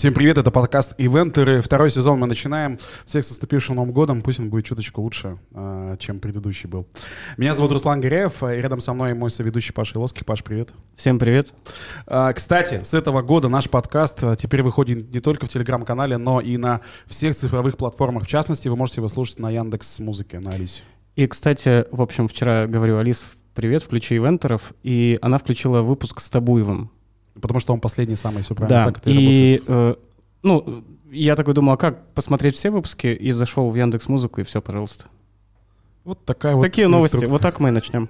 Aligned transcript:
Всем 0.00 0.14
привет, 0.14 0.38
это 0.38 0.50
подкаст 0.50 0.94
«Ивентеры». 0.96 1.60
Второй 1.60 1.90
сезон 1.90 2.18
мы 2.18 2.26
начинаем. 2.26 2.78
Всех 3.04 3.22
с 3.22 3.28
наступившим 3.28 3.76
Новым 3.76 3.92
годом. 3.92 4.22
Пусть 4.22 4.40
он 4.40 4.48
будет 4.48 4.64
чуточку 4.64 5.02
лучше, 5.02 5.38
э, 5.52 5.96
чем 5.98 6.20
предыдущий 6.20 6.70
был. 6.70 6.88
Меня 7.36 7.52
зовут 7.52 7.70
Руслан 7.72 8.00
Гореев, 8.00 8.42
и 8.42 8.46
рядом 8.46 8.80
со 8.80 8.94
мной 8.94 9.12
мой 9.12 9.28
соведущий 9.28 9.74
Паша 9.74 9.98
Илоский. 9.98 10.24
Паш, 10.24 10.42
привет. 10.42 10.70
Всем 10.96 11.18
привет. 11.18 11.52
Э, 12.06 12.32
кстати, 12.34 12.82
с 12.82 12.94
этого 12.94 13.20
года 13.20 13.50
наш 13.50 13.68
подкаст 13.68 14.22
теперь 14.38 14.62
выходит 14.62 15.12
не 15.12 15.20
только 15.20 15.44
в 15.44 15.50
Телеграм-канале, 15.50 16.16
но 16.16 16.40
и 16.40 16.56
на 16.56 16.80
всех 17.04 17.36
цифровых 17.36 17.76
платформах. 17.76 18.24
В 18.24 18.26
частности, 18.26 18.68
вы 18.68 18.76
можете 18.76 19.02
его 19.02 19.08
слушать 19.08 19.38
на 19.38 19.50
Яндекс 19.50 19.98
Музыке, 19.98 20.40
на 20.40 20.52
Алисе. 20.52 20.82
И, 21.14 21.26
кстати, 21.26 21.84
в 21.90 22.00
общем, 22.00 22.26
вчера 22.26 22.66
говорю 22.66 22.96
Алис, 22.96 23.26
привет, 23.54 23.82
включи 23.82 24.16
ивентеров, 24.16 24.72
и 24.82 25.18
она 25.20 25.36
включила 25.36 25.82
выпуск 25.82 26.20
с 26.20 26.30
Табуевым. 26.30 26.90
Потому 27.34 27.60
что 27.60 27.72
он 27.72 27.80
последний 27.80 28.16
самый, 28.16 28.42
все 28.42 28.54
правильно. 28.54 28.84
Да, 28.84 28.90
так 28.90 28.98
это 28.98 29.10
и, 29.10 29.62
э, 29.66 29.94
ну, 30.42 30.84
я 31.10 31.36
такой 31.36 31.54
думал, 31.54 31.74
а 31.74 31.76
как 31.76 32.12
посмотреть 32.14 32.56
все 32.56 32.70
выпуски? 32.70 33.08
И 33.08 33.32
зашел 33.32 33.70
в 33.70 33.76
Яндекс 33.76 34.08
Музыку, 34.08 34.40
и 34.40 34.44
все, 34.44 34.60
пожалуйста. 34.60 35.06
Вот 36.02 36.24
такая 36.24 36.54
вот 36.54 36.62
Такие 36.62 36.88
новости, 36.88 37.16
инструкция. 37.16 37.30
вот 37.30 37.42
так 37.42 37.60
мы 37.60 37.68
и 37.68 37.72
начнем. 37.72 38.08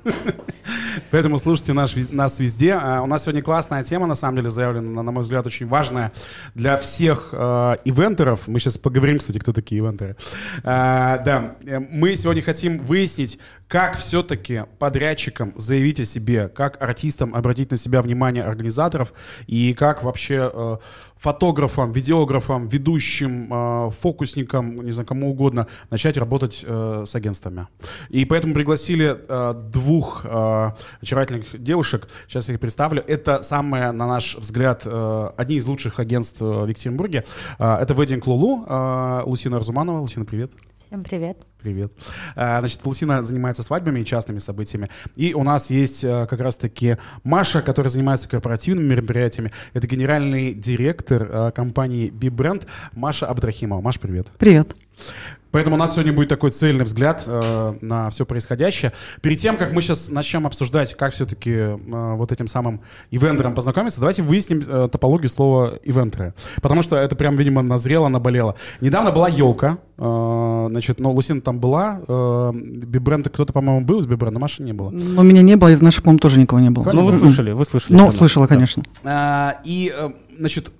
Поэтому 1.11 1.39
слушайте 1.39 1.73
наш, 1.73 1.95
нас 2.11 2.39
везде. 2.39 2.75
А, 2.75 3.03
у 3.03 3.07
нас 3.07 3.25
сегодня 3.25 3.43
классная 3.43 3.83
тема, 3.83 4.07
на 4.07 4.15
самом 4.15 4.37
деле, 4.37 4.49
заявлена, 4.49 4.89
на, 4.89 5.03
на 5.03 5.11
мой 5.11 5.23
взгляд, 5.23 5.45
очень 5.45 5.67
важная 5.67 6.13
для 6.55 6.77
всех 6.77 7.31
э, 7.33 7.77
ивентеров. 7.85 8.47
Мы 8.47 8.61
сейчас 8.61 8.79
поговорим, 8.79 9.19
кстати, 9.19 9.39
кто 9.39 9.53
такие 9.53 9.81
ивентеры. 9.81 10.17
А, 10.63 11.19
да, 11.19 11.57
э, 11.67 11.81
мы 11.81 12.17
сегодня 12.17 12.43
хотим 12.43 12.79
выяснить, 12.79 13.41
как 13.67 13.99
все-таки 13.99 14.67
подрядчикам 14.79 15.53
заявить 15.57 15.99
о 15.99 16.05
себе, 16.05 16.47
как 16.47 16.81
артистам 16.81 17.35
обратить 17.35 17.73
на 17.73 17.77
себя 17.77 18.03
внимание 18.03 18.45
организаторов 18.45 19.13
и 19.49 19.75
как 19.75 20.05
вообще 20.05 20.49
э, 20.53 20.77
фотографам, 21.21 21.93
видеографам, 21.93 22.67
ведущим, 22.69 23.53
э, 23.53 23.91
фокусникам, 23.91 24.83
не 24.85 24.93
знаю, 24.93 25.07
кому 25.07 25.31
угодно, 25.31 25.67
начать 25.91 26.17
работать 26.17 26.65
э, 26.67 27.05
с 27.07 27.15
агентствами. 27.15 27.69
И 28.09 28.25
поэтому 28.25 28.55
пригласили 28.55 29.17
э, 29.29 29.55
двух 29.71 30.25
э, 30.25 30.71
очаровательных 31.03 31.63
девушек. 31.63 32.09
Сейчас 32.27 32.49
я 32.49 32.55
их 32.55 32.61
представлю. 32.61 33.05
Это 33.07 33.43
самые, 33.43 33.93
на 33.93 34.07
наш 34.07 34.37
взгляд, 34.37 34.87
одни 35.37 35.57
из 35.57 35.67
лучших 35.67 36.01
агентств 36.01 36.41
в 36.41 36.67
Екатеринбурге. 36.67 37.25
Это 37.59 37.95
Wedding 37.95 38.23
Лулу, 38.25 38.65
Лусина 39.29 39.59
Разуманова. 39.59 40.01
Лусина, 40.01 40.25
привет. 40.25 40.53
Всем 40.87 41.05
привет. 41.05 41.50
Привет. 41.63 41.93
А, 42.37 42.61
Значит, 42.61 42.81
Лусина 42.85 43.23
занимается 43.23 43.63
свадьбами 43.63 44.01
и 44.01 44.05
частными 44.05 44.39
событиями. 44.39 44.89
И 45.17 45.35
у 45.35 45.43
нас 45.43 45.71
есть 45.71 46.05
а, 46.05 46.27
как 46.27 46.41
раз-таки 46.41 46.97
Маша, 47.23 47.61
которая 47.61 47.91
занимается 47.91 48.29
корпоративными 48.29 48.89
мероприятиями. 48.89 49.53
Это 49.75 49.87
генеральный 49.87 50.55
директор 50.55 51.29
а, 51.31 51.51
компании 51.51 52.11
B-Brand 52.11 52.67
Маша 52.93 53.27
Абдрахимова. 53.27 53.81
Маш, 53.81 54.01
привет. 54.01 54.29
Привет. 54.39 54.75
Поэтому 55.51 55.77
у 55.77 55.79
нас 55.79 55.95
сегодня 55.95 56.13
будет 56.13 56.29
такой 56.29 56.53
цельный 56.53 56.85
взгляд 56.85 57.25
э, 57.27 57.75
на 57.81 58.11
все 58.11 58.25
происходящее. 58.25 58.93
Перед 59.21 59.41
тем, 59.41 59.57
как 59.57 59.73
мы 59.73 59.83
сейчас 59.83 60.09
начнем 60.09 60.47
обсуждать, 60.47 60.97
как 60.97 61.13
все-таки 61.13 61.51
э, 61.51 61.77
вот 61.87 62.31
этим 62.31 62.47
самым 62.47 62.83
ивентером 63.11 63.55
познакомиться, 63.55 63.99
давайте 63.99 64.23
выясним 64.23 64.61
э, 64.61 64.89
топологию 64.91 65.29
слова 65.29 65.79
ивентеры. 65.83 66.35
Потому 66.63 66.83
что 66.83 66.97
это 66.97 67.17
прям, 67.17 67.37
видимо, 67.37 67.63
назрело, 67.63 68.09
наболело. 68.09 68.55
Недавно 68.81 69.11
была 69.11 69.29
елка. 69.29 69.79
Э, 69.99 70.69
значит, 70.71 71.01
ну, 71.01 71.11
Лусина 71.11 71.41
там 71.51 71.59
была. 71.59 72.01
Э, 72.07 72.53
Бибренда 72.55 73.29
кто-то, 73.29 73.53
по-моему, 73.53 73.85
был 73.85 73.99
из 73.99 74.07
Бибренда, 74.07 74.39
Маши 74.39 74.63
не 74.63 74.73
было. 74.73 74.91
Но 74.91 75.23
меня 75.23 75.43
не 75.43 75.57
было, 75.57 75.73
из 75.73 75.81
нашей, 75.81 76.01
по-моему, 76.03 76.21
тоже 76.21 76.39
никого 76.39 76.61
не 76.61 76.71
было. 76.71 76.91
Ну, 76.93 77.05
вы 77.05 77.13
слышали, 77.13 77.51
вы 77.51 77.65
слышали. 77.65 77.97
Ну, 77.97 78.13
слышала, 78.13 78.47
конечно. 78.47 78.85
А, 79.05 79.57
И, 79.65 79.93
э, 79.95 80.11
значит, 80.39 80.71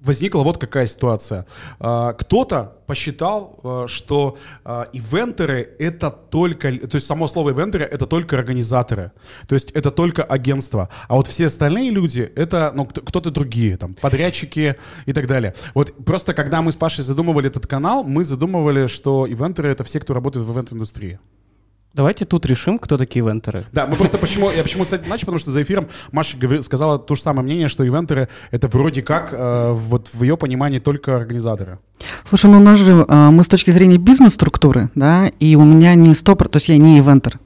возникла 0.00 0.42
вот 0.42 0.58
какая 0.58 0.86
ситуация. 0.86 1.46
А, 1.78 2.12
Кто-то 2.12 2.76
посчитал, 2.86 3.60
э, 3.62 3.84
что 3.86 4.36
а, 4.64 4.86
ивентеры 4.92 5.76
это 5.78 6.10
только, 6.10 6.72
то 6.72 6.96
есть 6.96 7.06
само 7.06 7.28
слово 7.28 7.50
ивентеры 7.50 7.84
это 7.84 8.06
только 8.06 8.36
организаторы, 8.36 9.12
то 9.46 9.54
есть 9.54 9.70
это 9.70 9.90
только 9.92 10.24
агентство, 10.24 10.88
а 11.06 11.14
вот 11.14 11.28
все 11.28 11.46
остальные 11.46 11.90
люди 11.90 12.32
это 12.34 12.72
ну, 12.74 12.86
кто- 12.86 13.00
кто-то 13.02 13.30
другие, 13.30 13.76
там 13.76 13.94
подрядчики 13.94 14.74
и 15.06 15.12
так 15.12 15.26
далее. 15.28 15.54
Вот 15.74 15.94
просто 16.04 16.34
когда 16.34 16.62
мы 16.62 16.72
с 16.72 16.76
Пашей 16.76 17.04
задумывали 17.04 17.48
этот 17.48 17.66
канал, 17.66 18.02
мы 18.02 18.24
задумывали, 18.24 18.88
что 18.88 19.26
ивентеры 19.26 19.68
это 19.70 19.84
все, 19.84 20.00
кто 20.00 20.14
работает 20.14 20.44
в 20.44 20.52
ивент-индустрии. 20.52 21.18
Давайте 21.92 22.24
тут 22.24 22.46
решим, 22.46 22.78
кто 22.78 22.96
такие 22.96 23.24
ивентеры. 23.24 23.64
Да, 23.72 23.86
мы 23.86 23.96
просто 23.96 24.16
почему, 24.18 24.50
я 24.50 24.62
почему 24.62 24.84
с 24.84 24.92
этим 24.92 25.08
начал, 25.08 25.22
потому 25.22 25.38
что 25.38 25.50
за 25.50 25.62
эфиром 25.62 25.88
Маша 26.12 26.36
говори- 26.36 26.62
сказала 26.62 27.00
то 27.00 27.16
же 27.16 27.22
самое 27.22 27.42
мнение, 27.42 27.66
что 27.66 27.84
ивентеры 27.84 28.28
это 28.52 28.68
вроде 28.68 29.02
как 29.02 29.30
э, 29.32 29.72
вот 29.72 30.10
в 30.12 30.22
ее 30.22 30.36
понимании 30.36 30.78
только 30.78 31.16
организаторы. 31.16 31.78
Слушай, 32.28 32.50
ну 32.50 32.58
у 32.58 32.62
нас 32.62 32.78
же, 32.78 33.04
а, 33.08 33.30
мы 33.32 33.42
с 33.42 33.48
точки 33.48 33.72
зрения 33.72 33.98
бизнес-структуры, 33.98 34.90
да, 34.94 35.30
и 35.40 35.56
у 35.56 35.64
меня 35.64 35.94
не 35.96 36.14
стопор, 36.14 36.48
то 36.48 36.58
есть 36.58 36.68
я 36.68 36.78
не 36.78 37.00
ивентер, 37.00 37.40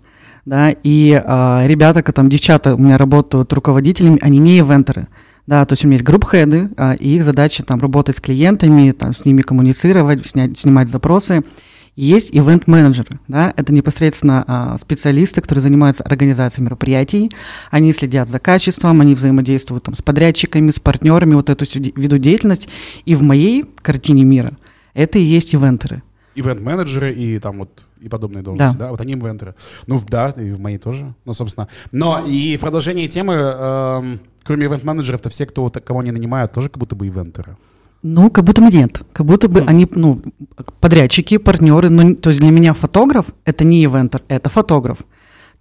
да, 0.45 0.71
и 0.71 1.23
а, 1.25 1.65
ребята, 1.67 2.03
там, 2.13 2.29
девчата 2.29 2.75
у 2.75 2.79
меня 2.79 2.99
работают 2.99 3.53
руководителями, 3.53 4.19
они 4.21 4.39
не 4.39 4.59
ивентеры. 4.59 5.09
Да, 5.47 5.67
то 5.67 5.75
есть 5.75 5.85
у 5.85 5.89
меня 5.89 5.97
есть 5.97 6.07
групп-хеды, 6.07 6.71
а, 6.79 6.95
и 6.95 7.17
их 7.17 7.25
задача 7.25 7.63
там 7.65 7.79
работать 7.79 8.17
с 8.17 8.21
клиентами, 8.21 8.93
там, 8.93 9.13
с 9.13 9.27
ними 9.27 9.43
коммуницировать, 9.43 10.27
снять, 10.27 10.59
снимать 10.59 10.89
запросы. 10.89 11.43
Есть 11.97 12.31
ивент-менеджеры, 12.33 13.21
да, 13.29 13.55
это 13.57 13.73
непосредственно 13.73 14.45
а, 14.49 14.79
специалисты, 14.79 15.41
которые 15.41 15.63
занимаются 15.63 16.03
организацией 16.03 16.65
мероприятий, 16.65 17.31
они 17.71 17.93
следят 17.93 18.29
за 18.29 18.41
качеством, 18.41 19.01
они 19.01 19.15
взаимодействуют 19.15 19.85
там 19.85 19.95
с 19.95 20.03
подрядчиками, 20.03 20.71
с 20.71 20.81
партнерами, 20.81 21.35
вот 21.35 21.51
эту 21.51 21.65
виду 21.73 22.19
деятельность. 22.19 22.69
И 23.05 23.15
в 23.15 23.23
моей 23.23 23.65
картине 23.81 24.25
мира 24.25 24.57
это 24.93 25.21
и 25.21 25.23
есть 25.23 25.55
ивентеры. 25.55 26.03
Ивент-менеджеры 26.35 27.13
и 27.13 27.39
там 27.39 27.59
вот 27.59 27.85
и 28.01 28.09
подобные 28.09 28.43
должности, 28.43 28.77
да, 28.77 28.91
вот 28.91 29.01
они 29.01 29.15
ивентеры. 29.15 29.55
Ну, 29.87 30.01
да, 30.09 30.31
и 30.31 30.51
в 30.51 30.61
моей 30.61 30.79
тоже, 30.79 31.15
ну, 31.25 31.33
собственно. 31.33 31.69
Но 31.93 32.25
и 32.27 32.57
в 32.57 32.61
продолжении 32.61 33.07
темы, 33.07 33.35
эм, 33.35 34.21
кроме 34.43 34.67
ивент-менеджеров, 34.67 35.21
то 35.21 35.31
все, 35.31 35.47
кто, 35.47 35.71
кого 35.71 36.01
они 36.01 36.11
нанимают, 36.11 36.53
тоже 36.53 36.71
как 36.71 36.79
будто 36.79 36.97
бы 36.97 37.07
ивентеры. 37.07 37.57
Ну, 38.07 38.31
как 38.31 38.45
будто 38.45 38.61
бы 38.61 38.69
нет. 38.71 39.01
Как 39.15 39.25
будто 39.25 39.49
бы 39.49 39.63
Хм. 39.63 39.69
они, 39.69 39.89
ну, 39.91 40.21
подрядчики, 40.81 41.39
партнеры. 41.39 41.89
Но, 41.89 42.03
н- 42.03 42.17
то 42.17 42.29
есть 42.29 42.41
для 42.41 42.51
меня 42.51 42.75
фотограф— 42.75 43.29
это 43.47 43.65
не 43.65 43.83
ивентер, 43.83 44.21
это 44.29 44.51
фотограф. 44.51 44.99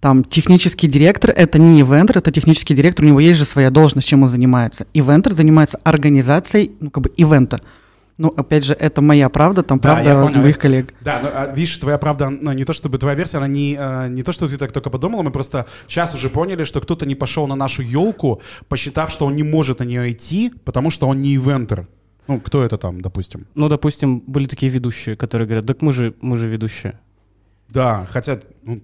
Там 0.00 0.22
технический 0.24 0.86
директор— 0.86 1.30
это 1.36 1.58
не 1.58 1.80
ивентер, 1.80 2.18
это 2.18 2.30
технический 2.30 2.74
директор, 2.74 3.02
у 3.06 3.08
него 3.08 3.20
есть 3.20 3.38
же 3.38 3.46
своя 3.46 3.70
должность, 3.70 4.06
чем 4.06 4.22
он 4.24 4.28
занимается. 4.28 4.86
Ивентер 4.92 5.32
занимается 5.32 5.80
организацией, 5.84 6.72
ну, 6.80 6.90
как 6.90 7.04
бы, 7.04 7.10
ивента. 7.16 7.60
Ну, 8.18 8.28
опять 8.28 8.64
же, 8.64 8.74
это 8.74 9.00
моя 9.00 9.30
правда, 9.30 9.62
там 9.62 9.78
Да, 9.78 9.94
правда 9.94 10.10
я 10.10 10.20
понял. 10.20 10.42
моих 10.42 10.58
коллег. 10.58 10.92
Да, 11.00 11.20
но, 11.22 11.30
а, 11.32 11.52
видишь, 11.54 11.78
твоя 11.78 11.96
правда, 11.96 12.28
ну, 12.28 12.52
не 12.52 12.64
то 12.64 12.74
чтобы 12.74 12.98
твоя 12.98 13.16
версия, 13.16 13.38
она 13.38 13.48
не, 13.48 13.74
э, 13.80 14.08
не 14.10 14.22
то, 14.22 14.32
что 14.32 14.46
ты 14.48 14.58
так 14.58 14.70
только 14.70 14.90
подумала, 14.90 15.22
мы 15.22 15.30
просто 15.30 15.64
сейчас 15.88 16.14
уже 16.14 16.28
поняли, 16.28 16.64
что 16.64 16.80
кто-то 16.82 17.06
не 17.06 17.14
пошел 17.14 17.46
на 17.46 17.56
нашу 17.56 17.80
елку, 17.82 18.42
посчитав, 18.68 19.10
что 19.10 19.24
он 19.24 19.34
не 19.34 19.42
может 19.42 19.78
на 19.80 19.84
нее 19.84 20.12
идти, 20.12 20.52
потому 20.64 20.90
что 20.90 21.08
он 21.08 21.22
не 21.22 21.34
ивентер. 21.34 21.88
Ну, 22.26 22.40
кто 22.40 22.64
это 22.64 22.78
там, 22.78 23.00
допустим? 23.00 23.46
Ну, 23.54 23.68
допустим, 23.68 24.22
были 24.26 24.46
такие 24.46 24.72
ведущие, 24.72 25.16
которые 25.16 25.46
говорят, 25.46 25.66
так 25.66 25.82
мы 25.82 25.92
же, 25.92 26.14
мы 26.20 26.36
же 26.36 26.48
ведущие. 26.48 26.98
Да, 27.68 28.06
хотя, 28.10 28.40
ну. 28.62 28.80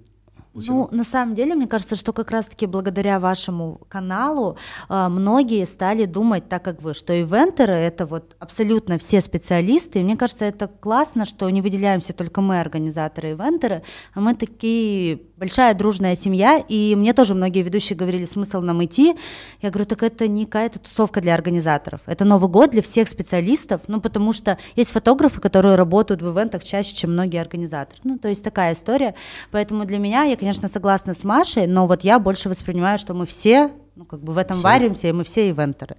Ну, 0.52 0.88
на 0.90 1.04
самом 1.04 1.36
деле, 1.36 1.54
мне 1.54 1.68
кажется, 1.68 1.94
что 1.94 2.12
как 2.12 2.32
раз-таки 2.32 2.66
благодаря 2.66 3.20
вашему 3.20 3.80
каналу 3.88 4.56
а, 4.88 5.08
многие 5.08 5.64
стали 5.64 6.06
думать 6.06 6.48
так, 6.48 6.64
как 6.64 6.82
вы, 6.82 6.92
что 6.92 7.12
ивентеры— 7.12 7.72
это 7.74 8.04
вот 8.04 8.34
абсолютно 8.40 8.98
все 8.98 9.20
специалисты. 9.20 10.00
И 10.00 10.02
мне 10.02 10.16
кажется, 10.16 10.44
это 10.44 10.66
классно, 10.66 11.24
что 11.24 11.48
не 11.50 11.62
выделяемся 11.62 12.12
только 12.12 12.40
мы, 12.40 12.60
организаторы 12.60 13.30
ивентеры, 13.30 13.82
а 14.12 14.20
мы 14.20 14.34
такие 14.34 15.20
большая 15.40 15.72
дружная 15.72 16.16
семья. 16.16 16.62
И 16.68 16.94
мне 16.94 17.14
тоже 17.14 17.34
многие 17.34 17.62
ведущие 17.62 17.96
говорили, 17.96 18.26
смысл 18.26 18.60
нам 18.60 18.84
идти. 18.84 19.16
Я 19.62 19.70
говорю, 19.70 19.86
так 19.86 20.02
это 20.02 20.28
не 20.28 20.44
какая-то 20.44 20.78
тусовка 20.78 21.22
для 21.22 21.34
организаторов. 21.34 22.02
Это 22.04 22.26
Новый 22.26 22.50
год 22.50 22.72
для 22.72 22.82
всех 22.82 23.08
специалистов, 23.08 23.80
ну, 23.88 24.02
потому 24.02 24.34
что 24.34 24.58
есть 24.76 24.90
фотографы, 24.90 25.40
которые 25.40 25.76
работают 25.76 26.20
в 26.20 26.30
ивентах 26.30 26.62
чаще, 26.62 26.94
чем 26.94 27.12
многие 27.12 27.40
организаторы. 27.40 27.98
Ну, 28.04 28.18
то 28.18 28.28
есть 28.28 28.44
такая 28.44 28.74
история. 28.74 29.14
Поэтому 29.50 29.86
для 29.86 29.98
меня, 29.98 30.24
я, 30.24 30.36
конечно, 30.36 30.68
согласна 30.68 31.14
с 31.14 31.24
Машей, 31.24 31.66
но 31.66 31.86
вот 31.86 32.04
я 32.04 32.18
больше 32.18 32.50
воспринимаю, 32.50 32.98
что 32.98 33.14
мы 33.14 33.24
все, 33.24 33.70
ну, 33.96 34.04
как 34.04 34.22
бы 34.22 34.34
в 34.34 34.38
этом 34.38 34.58
Все. 34.58 34.64
варимся, 34.64 35.08
и 35.08 35.12
мы 35.12 35.24
все 35.24 35.48
ивентеры. 35.48 35.96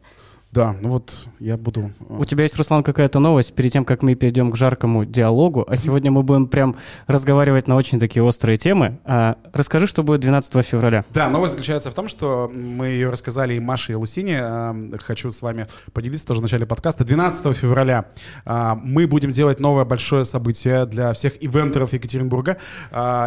Да, 0.52 0.76
ну 0.82 0.90
вот 0.90 1.28
я 1.40 1.56
буду... 1.56 1.92
э, 2.02 2.16
У 2.20 2.26
тебя 2.26 2.44
есть, 2.44 2.58
Руслан, 2.58 2.84
какая-то 2.84 3.20
новость 3.20 3.54
перед 3.54 3.72
тем, 3.72 3.86
как 3.86 4.02
мы 4.04 4.16
перейдем 4.16 4.52
к 4.52 4.58
жаркому 4.58 5.06
диалогу, 5.06 5.64
а 5.66 5.78
сегодня 5.78 6.12
мы 6.12 6.24
будем 6.24 6.48
прям 6.48 6.76
разговаривать 7.08 7.70
на 7.70 7.76
очень 7.78 8.00
такие 8.00 8.22
острые 8.22 8.58
темы. 8.58 9.00
А, 9.06 9.38
расскажи, 9.54 9.88
что 9.88 10.04
будет 10.04 10.20
12 10.20 10.66
февраля. 10.66 11.06
Да, 11.14 11.30
новость 11.30 11.54
заключается 11.54 11.90
в 11.90 11.94
том, 11.94 12.10
что 12.10 12.52
мы 12.54 12.88
ее 12.88 13.10
рассказали 13.10 13.54
и 13.54 13.60
Маше, 13.62 13.94
и 13.94 13.96
Лусине. 13.96 14.40
Эм, 14.40 14.94
Хочу 15.00 15.32
с 15.32 15.42
вами 15.42 15.68
поделиться 15.94 16.28
тоже 16.28 16.42
в 16.42 16.44
начале 16.44 16.66
подкаста. 16.66 17.06
12 17.06 17.56
февраля 17.56 18.06
а, 18.44 18.76
мы 18.76 19.08
будем 19.08 19.32
делать 19.32 19.62
новое 19.62 19.86
большое 19.86 20.26
событие 20.26 20.86
для 20.86 21.14
всех 21.14 21.42
ивентеров 21.42 21.94
Екатеринбурга. 21.94 22.58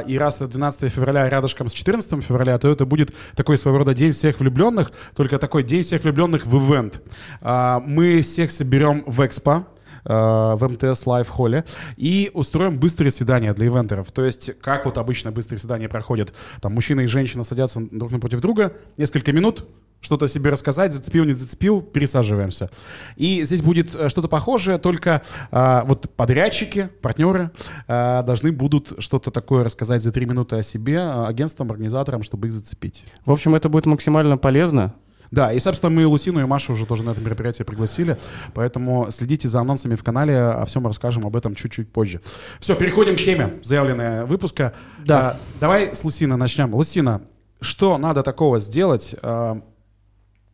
И 0.06 0.19
раз 0.19 0.37
это 0.37 0.49
12 0.49 0.93
февраля 0.93 1.29
рядышком 1.29 1.69
с 1.69 1.73
14 1.73 2.23
февраля, 2.23 2.59
то 2.59 2.70
это 2.70 2.85
будет 2.85 3.15
такой 3.35 3.56
своего 3.56 3.79
рода 3.79 3.94
день 3.94 4.12
всех 4.12 4.41
влюбленных, 4.41 4.93
только 5.17 5.38
такой 5.38 5.62
день 5.62 5.82
всех 5.82 6.05
влюбленных 6.05 6.44
в 6.47 6.56
ивент. 6.56 7.00
А, 7.40 7.81
Мы 7.81 8.22
всех 8.22 8.50
соберем 8.50 9.02
в 9.06 9.25
Экспо, 9.25 9.66
а, 10.05 10.56
в 10.56 10.69
МТС 10.69 11.06
Лайв 11.06 11.28
Холле 11.28 11.64
и 11.96 12.31
устроим 12.34 12.78
быстрые 12.78 13.11
свидания 13.11 13.55
для 13.55 13.66
ивентеров. 13.66 14.12
То 14.12 14.25
есть, 14.25 14.52
как 14.61 14.84
вот 14.84 14.99
обычно 14.99 15.32
быстрые 15.32 15.58
свидания 15.58 15.88
проходят, 15.88 16.34
там 16.61 16.75
мужчина 16.75 17.00
и 17.02 17.06
женщина 17.06 17.44
садятся 17.44 17.81
друг 17.90 18.11
напротив 18.11 18.40
друга, 18.40 18.75
несколько 18.96 19.32
минут, 19.32 19.66
что-то 20.05 20.28
себе 20.28 20.50
рассказать, 20.50 20.93
зацепил, 20.93 21.25
не 21.25 21.32
зацепил, 21.32 21.81
пересаживаемся. 21.81 22.70
И 23.17 23.43
здесь 23.44 23.62
будет 23.62 23.94
э, 23.94 24.08
что-то 24.08 24.28
похожее, 24.28 24.78
только 24.78 25.22
а, 25.50 25.84
вот 25.84 26.10
подрядчики, 26.14 26.90
партнеры 27.00 27.50
а, 27.88 28.22
должны 28.22 28.52
будут 28.52 28.93
что-то 28.99 29.31
такое 29.31 29.64
рассказать 29.64 30.02
за 30.02 30.12
три 30.12 30.26
минуты 30.26 30.56
о 30.56 30.62
себе 30.62 31.00
агентствам, 31.00 31.70
организаторам, 31.70 32.22
чтобы 32.22 32.49
их 32.49 32.52
зацепить. 32.52 33.05
В 33.25 33.32
общем, 33.32 33.55
это 33.55 33.69
будет 33.69 33.87
максимально 33.87 34.37
полезно. 34.37 34.94
Да, 35.34 35.52
и, 35.52 35.58
собственно, 35.58 35.90
мы 35.90 36.06
Лусину 36.06 36.40
и 36.40 36.44
Машу 36.44 36.75
уже 36.75 36.86
тоже 36.86 37.02
на 37.02 37.10
это 37.10 37.20
мероприятие 37.20 37.64
пригласили, 37.64 38.16
поэтому 38.54 39.10
следите 39.10 39.48
за 39.48 39.60
анонсами 39.60 39.96
в 39.96 40.04
канале, 40.04 40.38
о 40.38 40.64
всем 40.64 40.86
расскажем 40.86 41.26
об 41.26 41.34
этом 41.34 41.56
чуть-чуть 41.56 41.92
позже. 41.92 42.20
Все, 42.60 42.76
переходим 42.76 43.16
к 43.16 43.19
теме 43.19 43.58
заявленная 43.64 44.26
выпуска. 44.26 44.75
Да. 45.04 45.31
А, 45.31 45.40
давай 45.58 45.92
с 45.92 46.04
Лусины 46.04 46.36
начнем. 46.36 46.72
Лусина, 46.72 47.22
что 47.60 47.98
надо 47.98 48.22
такого 48.22 48.60
сделать 48.60 49.16
а, 49.22 49.60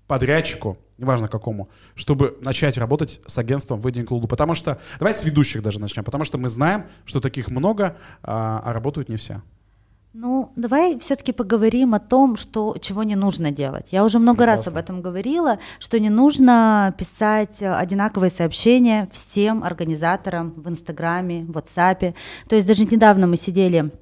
подрядчику, 0.06 0.78
неважно 0.96 1.28
какому, 1.28 1.68
чтобы 1.94 2.38
начать 2.40 2.78
работать 2.78 3.20
с 3.26 3.36
агентством 3.36 3.82
Wedding 3.82 4.06
Club? 4.06 4.28
Потому 4.28 4.54
что, 4.54 4.80
давай 4.98 5.12
с 5.12 5.24
ведущих 5.24 5.62
даже 5.62 5.78
начнем, 5.78 6.04
потому 6.04 6.24
что 6.24 6.38
мы 6.38 6.48
знаем, 6.48 6.86
что 7.04 7.20
таких 7.20 7.48
много, 7.48 7.98
а, 8.22 8.62
а 8.64 8.72
работают 8.72 9.10
не 9.10 9.18
все. 9.18 9.42
Ну, 10.12 10.50
давай 10.56 10.98
все-таки 10.98 11.30
поговорим 11.30 11.94
о 11.94 12.00
том, 12.00 12.36
что, 12.36 12.76
чего 12.80 13.04
не 13.04 13.14
нужно 13.14 13.52
делать. 13.52 13.92
Я 13.92 14.04
уже 14.04 14.18
много 14.18 14.44
раз 14.44 14.62
Прекрасно. 14.62 14.72
об 14.72 14.84
этом 14.84 15.02
говорила, 15.02 15.60
что 15.78 16.00
не 16.00 16.10
нужно 16.10 16.92
писать 16.98 17.62
э, 17.62 17.72
одинаковые 17.72 18.30
сообщения 18.30 19.08
всем 19.12 19.62
организаторам 19.62 20.52
в 20.56 20.68
Инстаграме, 20.68 21.44
в 21.44 21.56
WhatsApp. 21.56 22.14
То 22.48 22.56
есть 22.56 22.66
даже 22.66 22.86
недавно 22.86 23.28
мы 23.28 23.36
сидели 23.36 23.92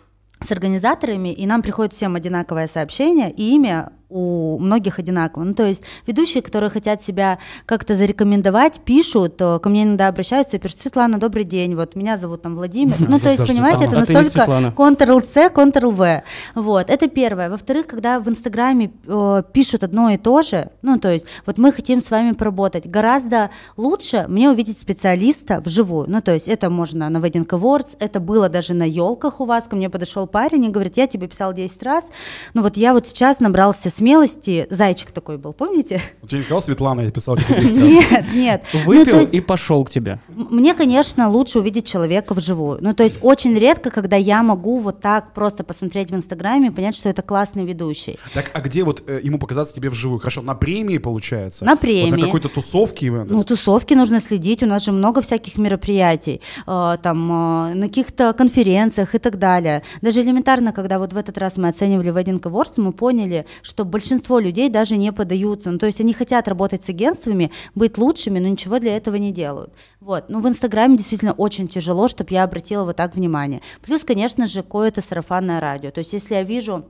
с 0.41 0.51
организаторами, 0.51 1.29
и 1.29 1.45
нам 1.45 1.61
приходит 1.61 1.93
всем 1.93 2.15
одинаковое 2.15 2.69
сообщение, 2.69 3.31
и 3.31 3.55
имя 3.55 3.93
у 4.09 4.59
многих 4.59 4.99
одинаково. 4.99 5.45
Ну, 5.45 5.55
то 5.55 5.67
есть 5.67 5.83
ведущие, 6.07 6.43
которые 6.43 6.71
хотят 6.71 7.03
себя 7.03 7.39
как-то 7.67 7.95
зарекомендовать, 7.95 8.81
пишут, 8.81 9.41
э, 9.41 9.59
ко 9.59 9.69
мне 9.69 9.83
иногда 9.83 10.09
обращаются 10.09 10.57
и 10.57 10.59
пишут, 10.59 10.81
Светлана, 10.81 11.19
добрый 11.19 11.45
день, 11.45 11.75
вот 11.75 11.95
меня 11.95 12.17
зовут 12.17 12.43
там 12.43 12.57
Владимир. 12.57 12.95
Ну, 13.09 13.19
то 13.19 13.31
есть, 13.31 13.47
понимаете, 13.47 13.85
это. 13.85 13.97
А 13.97 14.01
настолько. 14.01 14.41
Ctrl-C, 14.77 15.49
Ctrl-V. 15.49 16.23
Вот, 16.55 16.91
это 16.91 17.09
первое. 17.09 17.49
Во-вторых, 17.49 17.87
когда 17.87 18.21
в 18.21 18.29
Инстаграме 18.29 18.93
э, 19.07 19.43
пишут 19.53 19.83
одно 19.83 20.11
и 20.11 20.19
то 20.19 20.43
же, 20.43 20.71
ну, 20.83 20.99
то 20.99 21.11
есть, 21.11 21.25
вот 21.47 21.59
мы 21.59 21.73
хотим 21.73 22.03
с 22.03 22.11
вами 22.11 22.33
поработать, 22.33 22.87
гораздо 22.87 23.51
лучше 23.77 24.27
мне 24.29 24.51
увидеть 24.51 24.79
специалиста 24.79 25.61
вживую. 25.65 26.05
Ну, 26.09 26.21
то 26.21 26.33
есть, 26.33 26.49
это 26.49 26.69
можно 26.69 27.09
на 27.09 27.19
Wedding 27.19 27.47
Awards, 27.47 27.97
это 27.99 28.21
было 28.21 28.49
даже 28.49 28.75
на 28.75 28.85
елках 28.85 29.41
у 29.41 29.47
вас, 29.47 29.65
ко 29.65 29.77
мне 29.77 29.89
подошел 29.89 30.27
парень 30.27 30.67
и 30.67 30.69
говорит, 30.69 30.97
я 30.97 31.07
тебе 31.07 31.29
писал 31.29 31.55
10 31.55 31.83
раз, 31.83 32.13
ну, 32.55 32.63
вот 32.63 32.77
я 32.77 32.93
вот 32.93 33.07
сейчас 33.07 33.41
набрался 33.41 33.91
смелости, 33.99 34.67
зайчик 34.71 35.11
такой 35.11 35.37
был, 35.39 35.53
помните? 35.53 36.01
Вот 36.23 36.33
я 36.33 36.39
не 36.39 36.45
сказал 36.45 36.63
Светлана, 36.63 37.03
я 37.03 37.11
писал 37.11 37.37
тебе 37.37 37.57
50. 37.61 37.83
Нет, 37.83 38.25
нет. 38.35 38.63
Ну, 38.73 38.81
Выпил 38.87 39.21
есть- 39.21 39.35
и 39.35 39.41
пошел 39.41 39.85
к 39.85 39.91
тебе. 39.91 40.21
Мне, 40.29 40.75
конечно, 40.75 41.29
лучше 41.29 41.59
увидеть 41.59 41.87
человека 41.87 42.35
вживую. 42.35 42.79
Ну, 42.81 42.95
то 42.95 43.03
есть 43.03 43.19
очень 43.23 43.55
редко, 43.59 43.91
когда 43.91 44.17
я 44.17 44.43
могу 44.43 44.79
вот 44.79 45.01
так 45.01 45.35
просто 45.35 45.65
посмотреть 45.65 46.11
в 46.11 46.15
Инстаграме 46.15 46.69
и 46.69 46.71
понять, 46.71 46.97
что 46.97 47.09
это 47.09 47.23
классный 47.23 47.65
ведущий. 47.65 48.19
Так, 48.35 48.51
а 48.55 48.61
где 48.61 48.85
вот 48.85 49.03
э, 49.07 49.21
ему 49.23 49.39
показаться 49.39 49.75
тебе 49.75 49.91
вживую? 49.91 50.21
Хорошо, 50.21 50.43
на 50.43 50.55
премии 50.55 50.99
получается? 50.99 51.65
На 51.65 51.73
Вот 51.73 51.81
премии. 51.81 52.11
на 52.13 52.19
какой-то 52.27 52.49
тусовке? 52.49 53.11
Ну, 53.11 53.43
тусовки 53.45 53.95
нужно 53.95 54.21
следить, 54.21 54.63
у 54.63 54.67
нас 54.67 54.85
же 54.85 54.93
много 54.93 55.21
всяких 55.21 55.59
мероприятий, 55.59 56.41
э, 56.67 56.97
там, 57.03 57.33
э, 57.71 57.75
на 57.75 57.87
каких-то 57.89 58.33
конференциях 58.33 59.15
и 59.15 59.19
так 59.19 59.39
далее. 59.39 59.83
Даже 60.03 60.23
элементарно, 60.23 60.73
когда 60.73 60.99
вот 60.99 61.13
в 61.13 61.17
этот 61.17 61.39
раз 61.39 61.57
мы 61.57 61.69
оценивали 61.69 62.13
Wedding 62.13 62.41
Awards, 62.41 62.75
мы 62.77 62.93
поняли, 62.93 63.47
что 63.63 63.85
большинство 63.89 64.39
людей 64.39 64.69
даже 64.69 64.97
не 64.97 65.13
подаются. 65.13 65.71
Ну, 65.71 65.79
то 65.79 65.87
есть 65.87 66.01
они 66.01 66.13
хотят 66.13 66.49
работать 66.49 66.85
с 66.85 66.89
агентствами, 66.89 67.51
быть 67.75 67.99
лучшими, 67.99 68.39
но 68.39 68.49
ничего 68.49 68.79
для 68.79 68.97
этого 68.97 69.17
не 69.17 69.33
делают. 69.33 69.73
Вот. 70.01 70.29
Ну, 70.29 70.41
в 70.41 70.49
Инстаграме 70.49 70.97
действительно 70.97 71.33
очень 71.33 71.69
тяжело, 71.69 72.09
чтобы 72.09 72.33
я 72.33 72.45
обратила 72.45 72.85
вот 72.85 72.97
так 72.97 73.17
внимание. 73.17 73.61
Плюс, 73.83 74.05
конечно 74.05 74.47
же, 74.47 74.63
какое-то 74.63 75.01
сарафанное 75.01 75.61
радио. 75.61 75.91
То 75.91 75.99
есть 75.99 76.13
если 76.13 76.35
я 76.35 76.43
вижу 76.43 76.85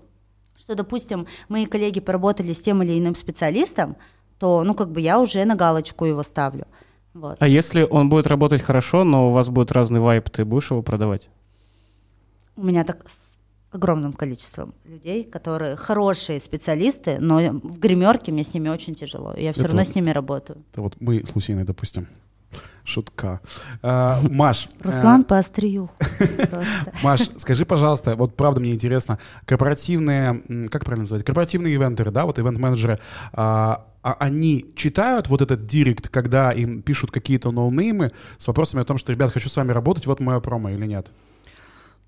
что, 0.58 0.74
допустим, 0.74 1.26
мои 1.48 1.66
коллеги 1.66 2.00
поработали 2.00 2.52
с 2.52 2.60
тем 2.60 2.82
или 2.82 2.98
иным 2.98 3.14
специалистом, 3.14 3.96
то, 4.38 4.64
ну, 4.64 4.74
как 4.74 4.90
бы 4.90 5.00
я 5.00 5.18
уже 5.18 5.44
на 5.44 5.54
галочку 5.54 6.04
его 6.04 6.22
ставлю. 6.22 6.66
Вот. 7.14 7.36
А 7.40 7.48
если 7.48 7.82
он 7.82 8.08
будет 8.08 8.26
работать 8.26 8.60
хорошо, 8.60 9.04
но 9.04 9.28
у 9.28 9.32
вас 9.32 9.48
будет 9.48 9.72
разный 9.72 10.00
вайп, 10.00 10.28
ты 10.30 10.44
будешь 10.44 10.70
его 10.70 10.82
продавать? 10.82 11.28
У 12.56 12.62
меня 12.62 12.84
так 12.84 13.06
огромным 13.70 14.12
количеством 14.12 14.74
людей, 14.84 15.24
которые 15.24 15.76
хорошие 15.76 16.40
специалисты, 16.40 17.18
но 17.20 17.38
в 17.62 17.78
гримерке 17.78 18.32
мне 18.32 18.42
с 18.44 18.54
ними 18.54 18.68
очень 18.68 18.94
тяжело. 18.94 19.34
Я 19.36 19.52
все 19.52 19.62
Это 19.62 19.68
равно 19.68 19.80
вот- 19.82 19.88
с 19.88 19.94
ними 19.94 20.10
работаю. 20.10 20.64
Это 20.72 20.82
вот 20.82 20.96
мы 21.00 21.24
с 21.26 21.34
Лусиной, 21.34 21.64
допустим. 21.64 22.06
Шутка. 22.84 23.40
А, 23.82 24.20
Маш. 24.22 24.68
Руслан 24.80 25.20
э, 25.20 25.24
по 25.24 25.38
острию. 25.38 25.90
Маш, 27.02 27.28
скажи, 27.38 27.66
пожалуйста, 27.66 28.16
вот 28.16 28.34
правда 28.36 28.60
мне 28.60 28.72
интересно, 28.72 29.18
корпоративные, 29.44 30.68
как 30.70 30.84
правильно 30.84 31.02
называть, 31.02 31.24
корпоративные 31.24 31.74
ивентеры, 31.74 32.10
да, 32.10 32.24
вот 32.24 32.38
ивент-менеджеры, 32.38 32.98
а, 33.34 33.84
а 34.02 34.16
они 34.20 34.72
читают 34.76 35.28
вот 35.28 35.42
этот 35.42 35.66
директ, 35.66 36.08
когда 36.08 36.52
им 36.52 36.80
пишут 36.80 37.10
какие-то 37.10 37.50
ноунеймы 37.50 38.12
с 38.38 38.46
вопросами 38.46 38.80
о 38.82 38.84
том, 38.86 38.96
что, 38.96 39.12
ребят, 39.12 39.32
хочу 39.32 39.50
с 39.50 39.56
вами 39.56 39.72
работать, 39.72 40.06
вот 40.06 40.20
мое 40.20 40.40
промо 40.40 40.70
или 40.70 40.86
нет? 40.86 41.12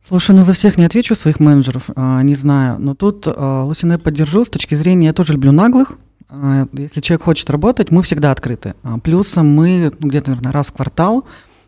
Слушай, 0.06 0.34
ну 0.34 0.42
за 0.44 0.54
всех 0.54 0.76
не 0.78 0.84
отвечу 0.84 1.14
своих 1.14 1.40
менеджеров, 1.40 1.84
а, 1.94 2.22
не 2.22 2.34
знаю. 2.34 2.78
Но 2.80 2.94
тут 2.94 3.24
а, 3.26 3.64
Лусина 3.64 3.92
я 3.92 3.98
поддержу 3.98 4.44
с 4.44 4.48
точки 4.48 4.74
зрения, 4.74 5.06
я 5.08 5.12
тоже 5.12 5.34
люблю 5.34 5.52
наглых. 5.52 5.98
А, 6.28 6.66
Если 6.72 7.00
человек 7.00 7.24
хочет 7.24 7.50
работать, 7.50 7.90
мы 7.90 8.02
всегда 8.02 8.32
открыты. 8.32 8.74
А, 8.82 8.98
Плюсом 8.98 9.48
мы 9.54 9.92
ну, 9.98 10.08
где-то, 10.08 10.30
наверное, 10.30 10.52
раз 10.52 10.68
в 10.68 10.72
квартал 10.72 11.24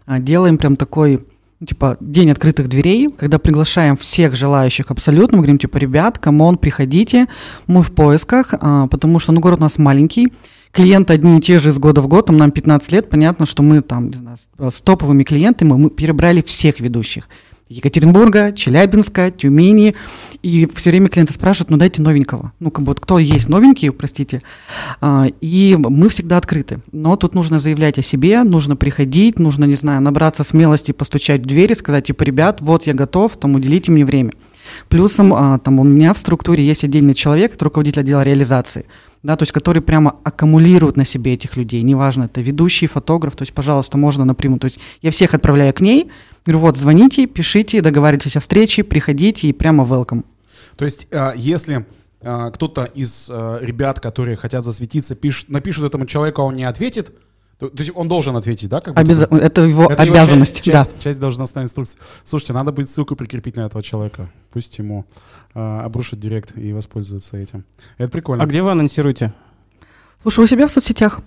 а, 0.06 0.18
делаем 0.18 0.58
прям 0.58 0.76
такой, 0.76 1.24
ну, 1.60 1.66
типа, 1.66 1.96
день 2.00 2.30
открытых 2.30 2.68
дверей, 2.68 3.10
когда 3.12 3.38
приглашаем 3.38 3.96
всех 3.96 4.34
желающих 4.34 4.90
абсолютно, 4.90 5.36
мы 5.36 5.42
говорим, 5.42 5.58
типа, 5.58 5.76
ребят, 5.76 6.18
come 6.18 6.40
on, 6.40 6.56
приходите, 6.56 7.26
мы 7.68 7.82
в 7.82 7.92
поисках, 7.92 8.54
а, 8.60 8.88
потому 8.88 9.20
что, 9.20 9.30
ну, 9.32 9.40
город 9.40 9.58
у 9.60 9.62
нас 9.62 9.78
маленький, 9.78 10.32
клиенты 10.72 11.12
одни 11.12 11.38
и 11.38 11.40
те 11.40 11.58
же 11.60 11.68
из 11.68 11.78
года 11.78 12.00
в 12.00 12.08
год, 12.08 12.26
там 12.26 12.38
нам 12.38 12.50
15 12.50 12.90
лет, 12.92 13.10
понятно, 13.10 13.46
что 13.46 13.62
мы 13.62 13.82
там, 13.82 14.08
не 14.08 14.16
знаю, 14.16 14.38
с- 14.38 14.74
с 14.76 14.80
топовыми 14.80 15.22
клиентами, 15.22 15.72
мы 15.74 15.90
перебрали 15.90 16.40
всех 16.40 16.80
ведущих. 16.80 17.28
Екатеринбурга, 17.72 18.52
Челябинска, 18.52 19.30
Тюмени. 19.30 19.94
И 20.42 20.68
все 20.74 20.90
время 20.90 21.08
клиенты 21.08 21.32
спрашивают, 21.32 21.70
ну 21.70 21.76
дайте 21.76 22.02
новенького. 22.02 22.52
Ну, 22.60 22.70
как 22.70 22.84
бы 22.84 22.90
вот 22.90 23.00
кто 23.00 23.18
есть 23.18 23.48
новенький, 23.48 23.90
простите. 23.90 24.42
А, 25.00 25.26
И 25.40 25.76
мы 25.78 26.08
всегда 26.08 26.36
открыты. 26.36 26.80
Но 26.92 27.16
тут 27.16 27.34
нужно 27.34 27.58
заявлять 27.58 27.98
о 27.98 28.02
себе, 28.02 28.42
нужно 28.42 28.76
приходить, 28.76 29.38
нужно, 29.38 29.64
не 29.64 29.74
знаю, 29.74 30.00
набраться 30.00 30.44
смелости, 30.44 30.92
постучать 30.92 31.42
в 31.42 31.46
дверь 31.46 31.72
и 31.72 31.76
сказать, 31.76 32.06
типа, 32.06 32.22
ребят, 32.22 32.60
вот 32.60 32.86
я 32.86 32.94
готов, 32.94 33.36
там, 33.36 33.54
уделите 33.54 33.90
мне 33.90 34.04
время. 34.04 34.32
Плюсом, 34.88 35.34
а, 35.34 35.58
там, 35.58 35.80
у 35.80 35.84
меня 35.84 36.14
в 36.14 36.18
структуре 36.18 36.64
есть 36.64 36.84
отдельный 36.84 37.14
человек, 37.14 37.60
руководитель 37.60 38.00
отдела 38.00 38.22
реализации, 38.22 38.86
да, 39.22 39.36
то 39.36 39.42
есть 39.42 39.52
который 39.52 39.82
прямо 39.82 40.16
аккумулирует 40.24 40.96
на 40.96 41.04
себе 41.04 41.34
этих 41.34 41.56
людей, 41.56 41.82
неважно, 41.82 42.24
это 42.24 42.40
ведущий, 42.40 42.86
фотограф, 42.86 43.36
то 43.36 43.42
есть, 43.42 43.52
пожалуйста, 43.52 43.98
можно 43.98 44.24
напрямую, 44.24 44.60
то 44.60 44.66
есть 44.66 44.78
я 45.00 45.10
всех 45.10 45.34
отправляю 45.34 45.72
к 45.74 45.80
ней, 45.80 46.10
говорю, 46.44 46.58
вот, 46.60 46.76
звоните, 46.76 47.26
пишите, 47.26 47.80
договаривайтесь 47.80 48.36
о 48.36 48.40
встрече, 48.40 48.84
приходите 48.84 49.48
и 49.48 49.52
прямо 49.52 49.84
welcome. 49.84 50.24
То 50.76 50.84
есть, 50.84 51.06
а, 51.10 51.32
если 51.36 51.86
а, 52.20 52.50
кто-то 52.50 52.84
из 52.84 53.28
а, 53.30 53.58
ребят, 53.60 54.00
которые 54.00 54.36
хотят 54.36 54.64
засветиться, 54.64 55.14
пишет, 55.14 55.48
напишут 55.48 55.84
этому 55.84 56.06
человеку, 56.06 56.42
а 56.42 56.44
он 56.44 56.56
не 56.56 56.64
ответит, 56.64 57.12
то, 57.58 57.68
то 57.68 57.80
есть 57.80 57.92
он 57.94 58.08
должен 58.08 58.36
ответить, 58.36 58.68
да? 58.68 58.80
Как 58.80 58.92
будто 58.92 59.28
бы? 59.28 59.38
Это 59.38 59.60
его 59.62 59.84
Это 59.84 60.02
его 60.02 60.14
обязанность, 60.14 60.62
часть, 60.62 60.72
да. 60.72 60.84
часть, 60.84 61.00
часть 61.00 61.20
должностной 61.20 61.62
инструкции. 61.62 61.96
Слушайте, 62.24 62.54
надо 62.54 62.72
будет 62.72 62.90
ссылку 62.90 63.14
прикрепить 63.14 63.54
на 63.54 63.60
этого 63.60 63.84
человека. 63.84 64.32
Пусть 64.50 64.76
ему 64.78 65.04
а, 65.54 65.84
обрушат 65.84 66.18
директ 66.18 66.58
и 66.58 66.72
воспользуются 66.72 67.36
этим. 67.36 67.64
Это 67.98 68.10
прикольно. 68.10 68.42
А 68.42 68.46
где 68.46 68.62
вы 68.62 68.72
анонсируете? 68.72 69.32
Слушай, 70.22 70.44
у 70.44 70.48
себя 70.48 70.66
в 70.66 70.72
соцсетях. 70.72 71.20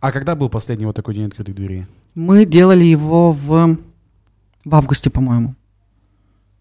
А 0.00 0.10
когда 0.10 0.34
был 0.34 0.48
последний 0.48 0.86
вот 0.86 0.96
такой 0.96 1.14
день 1.14 1.26
открытых 1.26 1.54
дверей? 1.54 1.86
Мы 2.14 2.46
делали 2.46 2.84
его 2.84 3.32
в, 3.32 3.78
в 4.64 4.74
августе, 4.74 5.10
по-моему. 5.10 5.54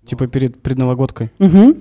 Типа 0.06 0.28
перед 0.28 0.62
предновогодкой? 0.62 1.32
Угу. 1.40 1.78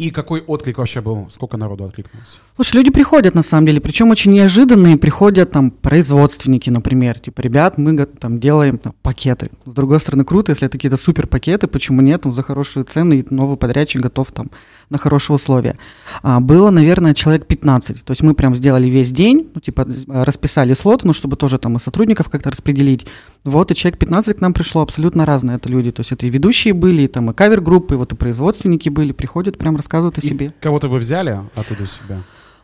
И 0.00 0.10
какой 0.10 0.40
отклик 0.40 0.78
вообще 0.78 1.02
был? 1.02 1.28
Сколько 1.30 1.58
народу 1.58 1.84
откликнулось? 1.84 2.40
Слушай, 2.56 2.76
люди 2.76 2.90
приходят 2.90 3.34
на 3.34 3.42
самом 3.42 3.66
деле, 3.66 3.82
причем 3.82 4.08
очень 4.08 4.32
неожиданные. 4.32 4.96
Приходят 4.96 5.50
там 5.50 5.70
производственники, 5.70 6.70
например. 6.70 7.18
Типа, 7.18 7.42
ребят, 7.42 7.76
мы 7.76 8.06
там 8.06 8.40
делаем 8.40 8.78
там, 8.78 8.94
пакеты. 9.02 9.50
С 9.66 9.74
другой 9.74 10.00
стороны, 10.00 10.24
круто, 10.24 10.52
если 10.52 10.66
это 10.66 10.78
какие-то 10.78 10.96
супер 10.96 11.26
пакеты, 11.26 11.66
почему 11.66 12.00
нет? 12.00 12.24
Ну, 12.24 12.32
за 12.32 12.42
хорошие 12.42 12.84
цены 12.84 13.18
и 13.18 13.26
новый 13.28 13.58
подрядчик 13.58 14.00
готов 14.00 14.32
там 14.32 14.50
на 14.88 14.96
хорошие 14.96 15.36
условия. 15.36 15.76
А, 16.22 16.40
было, 16.40 16.70
наверное, 16.70 17.12
человек 17.12 17.46
15. 17.46 18.02
То 18.02 18.10
есть 18.10 18.22
мы 18.22 18.32
прям 18.32 18.56
сделали 18.56 18.88
весь 18.88 19.10
день, 19.10 19.50
ну, 19.54 19.60
типа, 19.60 19.86
расписали 20.08 20.72
слот, 20.72 21.04
ну, 21.04 21.12
чтобы 21.12 21.36
тоже 21.36 21.58
там 21.58 21.76
и 21.76 21.78
сотрудников 21.78 22.30
как-то 22.30 22.50
распределить. 22.50 23.06
Вот, 23.44 23.70
и 23.70 23.74
человек 23.74 23.98
15 23.98 24.38
к 24.38 24.40
нам 24.40 24.54
пришло, 24.54 24.80
абсолютно 24.80 25.26
разные 25.26 25.56
это 25.56 25.68
люди. 25.68 25.90
То 25.90 26.00
есть 26.00 26.12
это 26.12 26.26
и 26.26 26.30
ведущие 26.30 26.72
были, 26.72 27.02
и 27.02 27.06
там 27.06 27.30
и 27.30 27.34
кавер-группы, 27.34 27.94
и 27.94 27.96
вот 27.98 28.12
и 28.14 28.16
производственники 28.16 28.88
были, 28.88 29.12
приходят, 29.12 29.58
прям 29.58 29.76
рассказывают 29.76 29.89
о 29.94 30.12
И 30.16 30.26
себе. 30.26 30.52
Кого-то 30.60 30.88
вы 30.88 30.98
взяли 30.98 31.40
оттуда 31.54 31.86
себя? 31.86 32.18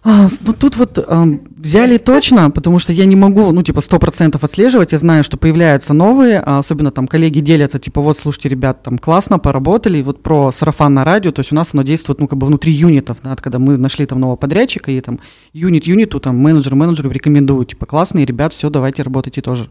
А, 0.09 0.28
ну 0.42 0.52
тут 0.52 0.76
вот 0.76 1.04
ам, 1.09 1.40
взяли 1.56 1.99
точно, 1.99 2.52
потому 2.52 2.78
что 2.78 2.92
я 2.92 3.06
не 3.06 3.16
могу, 3.16 3.50
ну 3.50 3.64
типа 3.64 3.80
сто 3.80 3.99
процентов 3.99 4.45
отслеживать. 4.45 4.92
Я 4.92 4.99
знаю, 4.99 5.25
что 5.25 5.37
появляются 5.37 5.95
новые, 5.95 6.38
а 6.38 6.61
особенно 6.61 6.92
там 6.92 7.09
коллеги 7.09 7.40
делятся, 7.40 7.80
типа 7.80 8.00
вот 8.00 8.16
слушайте, 8.16 8.49
ребят, 8.49 8.85
там 8.85 8.99
классно 8.99 9.40
поработали, 9.40 10.00
вот 10.02 10.23
про 10.23 10.52
сарафан 10.52 10.95
на 10.95 11.02
радио, 11.04 11.33
то 11.33 11.40
есть 11.40 11.50
у 11.50 11.56
нас 11.56 11.71
оно 11.73 11.83
действует, 11.83 12.21
ну 12.21 12.28
как 12.28 12.38
бы 12.38 12.47
внутри 12.47 12.73
юнитов, 12.73 13.18
да, 13.25 13.35
когда 13.35 13.59
мы 13.59 13.76
нашли 13.78 14.06
там 14.06 14.21
нового 14.21 14.37
подрядчика 14.37 14.92
и 14.92 15.00
там 15.00 15.18
юнит 15.52 15.88
юниту, 15.88 16.21
там 16.21 16.37
менеджер 16.37 16.76
менеджеру 16.76 17.11
рекомендуют, 17.11 17.71
типа 17.71 17.87
классные 17.87 18.26
ребят, 18.26 18.52
все, 18.52 18.71
давайте 18.71 19.02
работайте 19.02 19.40
тоже. 19.40 19.71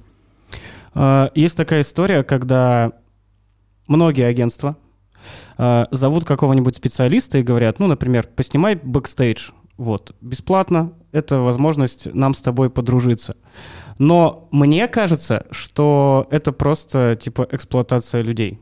А, 0.94 1.32
Есть 1.34 1.56
такая 1.56 1.80
история, 1.80 2.24
когда 2.24 2.92
многие 3.88 4.26
агентства 4.26 4.76
а, 5.58 5.88
зовут 5.92 6.26
какого-нибудь 6.26 6.76
специалиста 6.76 7.38
и 7.38 7.44
говорят, 7.44 7.80
ну, 7.80 7.88
например, 7.88 8.28
поснимай 8.36 8.76
бэкстейдж. 8.76 9.52
Вот, 9.78 10.16
бесплатно, 10.22 10.94
это 11.12 11.40
возможность 11.40 12.14
нам 12.14 12.34
с 12.34 12.42
тобой 12.42 12.70
подружиться. 12.70 13.36
Но 13.98 14.48
мне 14.52 14.88
кажется, 14.88 15.46
что 15.52 16.28
это 16.32 16.52
просто, 16.52 17.16
типа, 17.16 17.48
эксплуатация 17.52 18.22
людей. 18.22 18.60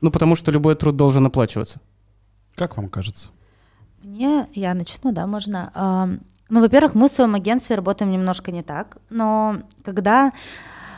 Ну, 0.00 0.10
потому 0.10 0.36
что 0.36 0.50
любой 0.50 0.76
труд 0.76 0.96
должен 0.96 1.26
оплачиваться. 1.26 1.80
Как 2.54 2.76
вам 2.76 2.88
кажется? 2.88 3.30
Мне, 4.02 4.46
я 4.54 4.74
начну, 4.74 5.12
да, 5.12 5.26
можно. 5.26 6.20
Ну, 6.48 6.60
во-первых, 6.60 6.94
мы 6.94 7.08
в 7.08 7.12
своем 7.12 7.34
агентстве 7.36 7.76
работаем 7.76 8.10
немножко 8.10 8.50
не 8.50 8.64
так, 8.64 8.96
но 9.08 9.62
когда 9.84 10.28
э, 10.28 10.32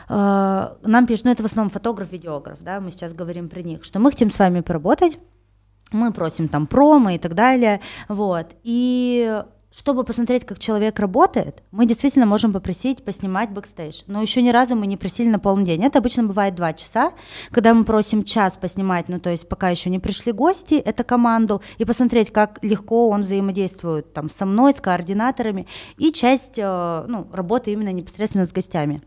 нам 0.09 1.07
пишут, 1.07 1.25
ну, 1.25 1.31
это 1.31 1.43
в 1.43 1.45
основном 1.45 1.69
фотограф, 1.69 2.11
видеограф, 2.11 2.61
да, 2.61 2.79
мы 2.79 2.91
сейчас 2.91 3.13
говорим 3.13 3.49
про 3.49 3.61
них, 3.61 3.83
что 3.83 3.99
мы 3.99 4.11
хотим 4.11 4.31
с 4.31 4.39
вами 4.39 4.61
поработать, 4.61 5.17
мы 5.91 6.11
просим 6.11 6.47
там 6.47 6.67
промо 6.67 7.11
и 7.11 7.17
так 7.17 7.35
далее, 7.35 7.81
вот, 8.09 8.55
и 8.63 9.43
чтобы 9.75 10.03
посмотреть, 10.03 10.45
как 10.45 10.59
человек 10.59 10.99
работает, 10.99 11.63
мы 11.71 11.87
действительно 11.87 12.27
можем 12.27 12.53
попросить 12.53 13.03
поснимать 13.03 13.49
бэкстейдж. 13.49 14.03
Но 14.05 14.21
еще 14.21 14.43
ни 14.43 14.49
разу 14.49 14.75
мы 14.75 14.85
не 14.85 14.97
просили 14.97 15.29
на 15.29 15.39
полный 15.39 15.65
день. 15.65 15.83
Это 15.83 15.97
обычно 15.97 16.23
бывает 16.23 16.53
два 16.53 16.73
часа, 16.73 17.11
когда 17.49 17.73
мы 17.73 17.83
просим 17.83 18.23
час 18.23 18.55
поснимать, 18.55 19.09
ну 19.09 19.19
то 19.19 19.31
есть 19.31 19.49
пока 19.49 19.69
еще 19.69 19.89
не 19.89 19.97
пришли 19.97 20.31
гости, 20.31 20.75
это 20.75 21.03
команду, 21.03 21.61
и 21.79 21.85
посмотреть, 21.85 22.31
как 22.31 22.59
легко 22.61 23.09
он 23.09 23.21
взаимодействует 23.21 24.13
там 24.13 24.29
со 24.29 24.45
мной, 24.45 24.73
с 24.73 24.81
координаторами, 24.81 25.67
и 25.97 26.11
часть 26.11 26.57
э, 26.57 27.05
ну, 27.07 27.27
работы 27.33 27.71
именно 27.71 27.91
непосредственно 27.91 28.45
с 28.45 28.51
гостями. 28.51 29.01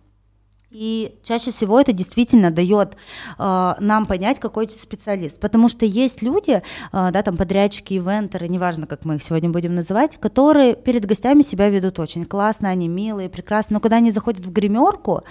И 0.78 1.14
чаще 1.22 1.52
всего 1.52 1.80
это 1.80 1.94
действительно 1.94 2.50
дает 2.50 2.98
э, 3.38 3.74
нам 3.80 4.04
понять, 4.04 4.38
какой 4.38 4.68
специалист. 4.68 5.40
Потому 5.40 5.70
что 5.70 5.86
есть 5.86 6.20
люди, 6.20 6.50
э, 6.50 6.60
да, 6.92 7.22
там 7.22 7.38
подрядчики, 7.38 7.94
ивентеры, 7.94 8.46
неважно, 8.46 8.86
как 8.86 9.06
мы 9.06 9.14
их 9.14 9.22
сегодня 9.22 9.48
будем 9.48 9.74
называть, 9.74 10.18
которые 10.20 10.76
перед 10.76 11.06
гостями 11.06 11.40
себя 11.40 11.70
ведут 11.70 11.98
очень 11.98 12.26
классно, 12.26 12.68
они 12.68 12.88
милые, 12.88 13.30
прекрасные. 13.30 13.76
Но 13.76 13.80
когда 13.80 13.96
они 13.96 14.10
заходят 14.10 14.44
в 14.44 14.52
гримерку, 14.52 15.22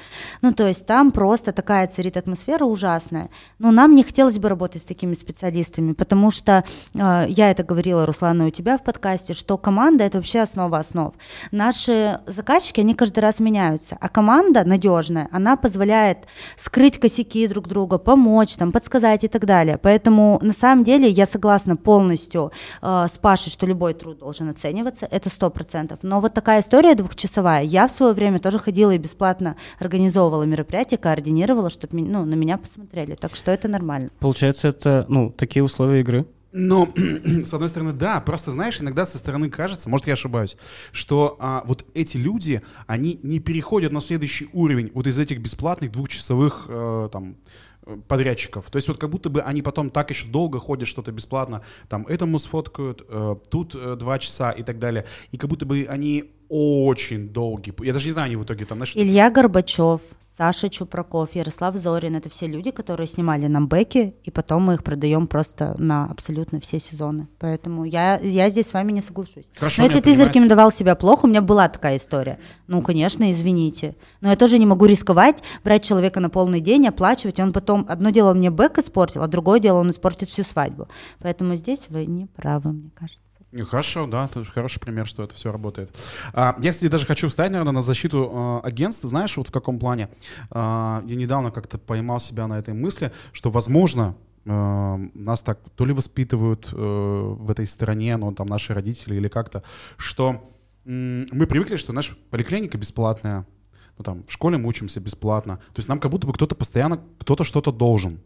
ну, 0.42 0.52
то 0.52 0.66
есть 0.66 0.88
там 0.88 1.12
просто 1.12 1.52
такая 1.52 1.86
царит 1.86 2.18
атмосфера 2.18 2.66
ужасная. 2.66 3.30
Но 3.60 3.70
нам 3.70 3.94
не 3.94 4.02
хотелось 4.04 4.40
бы 4.40 4.50
работать 4.50 4.82
с 4.82 4.86
такими 4.86 5.14
специалистами, 5.14 5.94
потому 5.94 6.32
что 6.32 6.64
э, 6.96 7.26
я 7.30 7.52
это 7.52 7.64
говорила, 7.64 8.08
Руслан, 8.08 8.42
и 8.42 8.46
у 8.48 8.50
тебя 8.50 8.80
в 8.80 8.84
подкасте, 8.84 9.34
что 9.36 9.60
команда— 9.60 10.04
это 10.06 10.18
вообще 10.18 10.40
основа 10.40 10.80
основ. 10.80 11.14
Наши 11.52 12.20
заказчики, 12.26 12.80
они 12.80 12.96
каждый 12.96 13.20
раз 13.20 13.40
меняются, 13.40 13.96
а 14.02 14.10
команда 14.10 14.64
надежная, 14.64 15.30
она 15.36 15.58
позволяет 15.58 16.20
скрыть 16.58 17.00
косяки 17.00 17.48
друг 17.48 17.68
друга, 17.68 17.98
помочь, 17.98 18.56
там, 18.56 18.72
подсказать 18.72 19.24
и 19.24 19.28
так 19.28 19.46
далее. 19.46 19.78
Поэтому 19.78 20.40
на 20.42 20.54
самом 20.54 20.84
деле 20.84 21.10
я 21.10 21.28
согласна 21.28 21.76
полностью 21.76 22.52
э, 22.82 23.08
с 23.12 23.18
Пашей, 23.18 23.52
что 23.52 23.66
любой 23.66 23.94
труд 23.94 24.20
должен 24.20 24.50
оцениваться, 24.50 25.08
это 25.12 25.30
сто 25.30 25.50
процентов. 25.50 26.00
Но 26.04 26.20
вот 26.20 26.34
такая 26.34 26.62
история 26.62 26.96
двухчасовая, 26.96 27.64
я 27.64 27.88
в 27.88 27.92
свое 27.92 28.14
время 28.14 28.40
тоже 28.40 28.60
ходила 28.60 28.92
и 28.92 28.98
бесплатно 28.98 29.56
организовывала 29.80 30.44
мероприятия, 30.44 30.98
координировала, 30.98 31.70
чтобы 31.70 32.02
ну, 32.02 32.26
на 32.26 32.36
меня 32.36 32.58
посмотрели. 32.58 33.16
Так 33.16 33.36
что 33.36 33.52
это 33.52 33.68
нормально. 33.68 34.10
Получается, 34.20 34.70
это, 34.70 35.06
ну, 35.10 35.32
такие 35.32 35.64
условия 35.64 36.00
игры. 36.00 36.26
Ну, 36.58 36.94
с 37.44 37.54
одной 37.54 37.68
стороны, 37.68 37.92
да, 37.92 38.22
просто 38.22 38.52
знаешь, 38.52 38.80
иногда 38.80 39.06
со 39.06 39.18
стороны 39.18 39.50
кажется, 39.50 39.90
может, 39.90 40.08
я 40.08 40.14
ошибаюсь, 40.14 40.56
что 40.94 41.36
а, 41.38 41.64
вот 41.66 41.86
эти 41.94 42.16
люди, 42.16 42.62
они 42.88 43.20
не 43.24 43.42
переходят 43.42 43.92
на 43.92 44.00
следующий 44.00 44.48
уровень 44.54 44.90
вот 44.94 45.06
из 45.06 45.20
этих 45.20 45.42
бесплатных 45.42 45.92
двухчасовых 45.92 46.68
э, 46.70 47.10
там 47.12 47.36
подрядчиков. 48.08 48.70
То 48.70 48.78
есть 48.78 48.88
вот 48.88 48.98
как 48.98 49.10
будто 49.10 49.30
бы 49.30 49.42
они 49.42 49.62
потом 49.62 49.90
так 49.90 50.10
еще 50.10 50.30
долго 50.30 50.60
ходят 50.60 50.88
что-то 50.88 51.12
бесплатно, 51.12 51.62
там 51.90 52.08
этому 52.08 52.40
сфоткают, 52.40 53.06
э, 53.08 53.36
тут 53.50 53.76
э, 53.76 53.98
два 53.98 54.18
часа 54.18 54.52
и 54.52 54.64
так 54.64 54.80
далее. 54.80 55.06
И 55.32 55.38
как 55.38 55.50
будто 55.50 55.66
бы 55.66 55.86
они 55.90 56.32
очень 56.50 57.30
долгие. 57.30 57.74
Я 57.86 57.94
даже 57.94 58.08
не 58.08 58.12
знаю, 58.12 58.28
они 58.28 58.36
в 58.36 58.44
итоге 58.44 58.66
там, 58.66 58.78
знаешь, 58.80 58.94
Илья 58.96 59.30
Горбачев, 59.30 60.02
Саша 60.38 60.70
Чупраков, 60.70 61.34
Ярослав 61.34 61.78
Зорин— 61.78 62.16
это 62.18 62.30
все 62.30 62.46
люди, 62.46 62.72
которые 62.72 63.08
снимали 63.08 63.48
нам 63.48 63.70
бэки, 63.70 64.16
и 64.22 64.32
потом 64.32 64.64
мы 64.64 64.74
их 64.74 64.84
продаем 64.84 65.28
просто 65.28 65.76
на 65.78 66.08
абсолютно 66.08 66.60
все 66.60 66.78
сезоны. 66.78 67.30
Поэтому 67.40 67.86
я, 67.86 68.20
я 68.20 68.50
здесь 68.50 68.68
с 68.68 68.74
вами 68.74 68.92
не 68.92 69.02
соглашусь. 69.02 69.46
Хорошо, 69.56 69.82
Но 69.82 69.88
если 69.88 70.00
ты 70.00 70.04
понимаете. 70.04 70.24
зарекомендовал 70.24 70.72
себя 70.74 70.96
плохо, 70.96 71.26
у 71.26 71.30
меня 71.30 71.42
была 71.42 71.70
такая 71.70 71.96
история. 71.96 72.38
Ну, 72.68 72.82
конечно, 72.82 73.32
извините. 73.32 73.96
Но 74.20 74.30
я 74.30 74.36
тоже 74.36 74.60
не 74.60 74.66
могу 74.66 74.86
рисковать, 74.86 75.42
брать 75.64 75.86
человека 75.86 76.20
на 76.20 76.30
полный 76.30 76.60
день, 76.60 76.86
оплачивать, 76.86 77.40
и 77.40 77.42
он 77.42 77.54
потом... 77.54 77.86
Одно 77.88 78.10
дело 78.10 78.32
он 78.32 78.40
мне 78.40 78.52
бэк 78.52 78.80
испортил, 78.80 79.24
а 79.24 79.28
другое 79.28 79.62
дело 79.62 79.80
он 79.80 79.92
испортит 79.92 80.30
всю 80.30 80.44
свадьбу. 80.44 80.90
Поэтому 81.22 81.56
здесь 81.56 81.84
вы 81.88 82.06
не 82.06 82.26
правы, 82.26 82.74
мне 82.74 82.92
кажется. 82.94 83.25
Хорошо, 83.64 84.06
да, 84.08 84.26
это 84.26 84.44
хороший 84.44 84.80
пример, 84.80 85.08
что 85.08 85.24
это 85.24 85.34
все 85.34 85.52
работает. 85.52 85.96
А, 86.34 86.56
я, 86.60 86.72
кстати, 86.72 86.92
даже 86.92 87.06
хочу 87.06 87.30
встать, 87.30 87.52
наверное, 87.52 87.74
на 87.74 87.82
защиту 87.82 88.62
э, 88.64 88.68
агентств. 88.68 89.04
Знаешь, 89.04 89.38
вот 89.38 89.48
в 89.48 89.52
каком 89.52 89.80
плане? 89.80 90.10
А, 90.52 91.04
я 91.06 91.16
недавно 91.16 91.52
как-то 91.52 91.78
поймал 91.78 92.20
себя 92.20 92.48
на 92.48 92.60
этой 92.60 92.74
мысли, 92.74 93.12
что, 93.32 93.50
возможно, 93.50 94.16
нас 94.46 95.42
так 95.42 95.60
то 95.76 95.86
ли 95.86 95.94
воспитывают 95.94 96.70
э, 96.72 96.76
в 96.76 97.50
этой 97.50 97.66
стране, 97.66 98.16
ну, 98.16 98.32
там, 98.32 98.46
наши 98.46 98.76
родители 98.76 99.16
или 99.16 99.28
как-то, 99.28 99.64
что 99.98 100.48
мы 100.86 101.48
привыкли, 101.48 101.78
что 101.78 101.94
наша 101.94 102.16
поликлиника 102.30 102.78
бесплатная, 102.78 103.48
ну, 103.98 104.04
там, 104.04 104.24
в 104.28 104.32
школе 104.32 104.58
мы 104.58 104.68
учимся 104.68 105.00
бесплатно. 105.00 105.58
То 105.74 105.80
есть 105.80 105.90
нам 105.90 106.00
как 106.00 106.12
будто 106.12 106.28
бы 106.28 106.34
кто-то 106.34 106.54
постоянно, 106.54 107.02
кто-то 107.18 107.44
что-то 107.44 107.72
должен. 107.72 108.22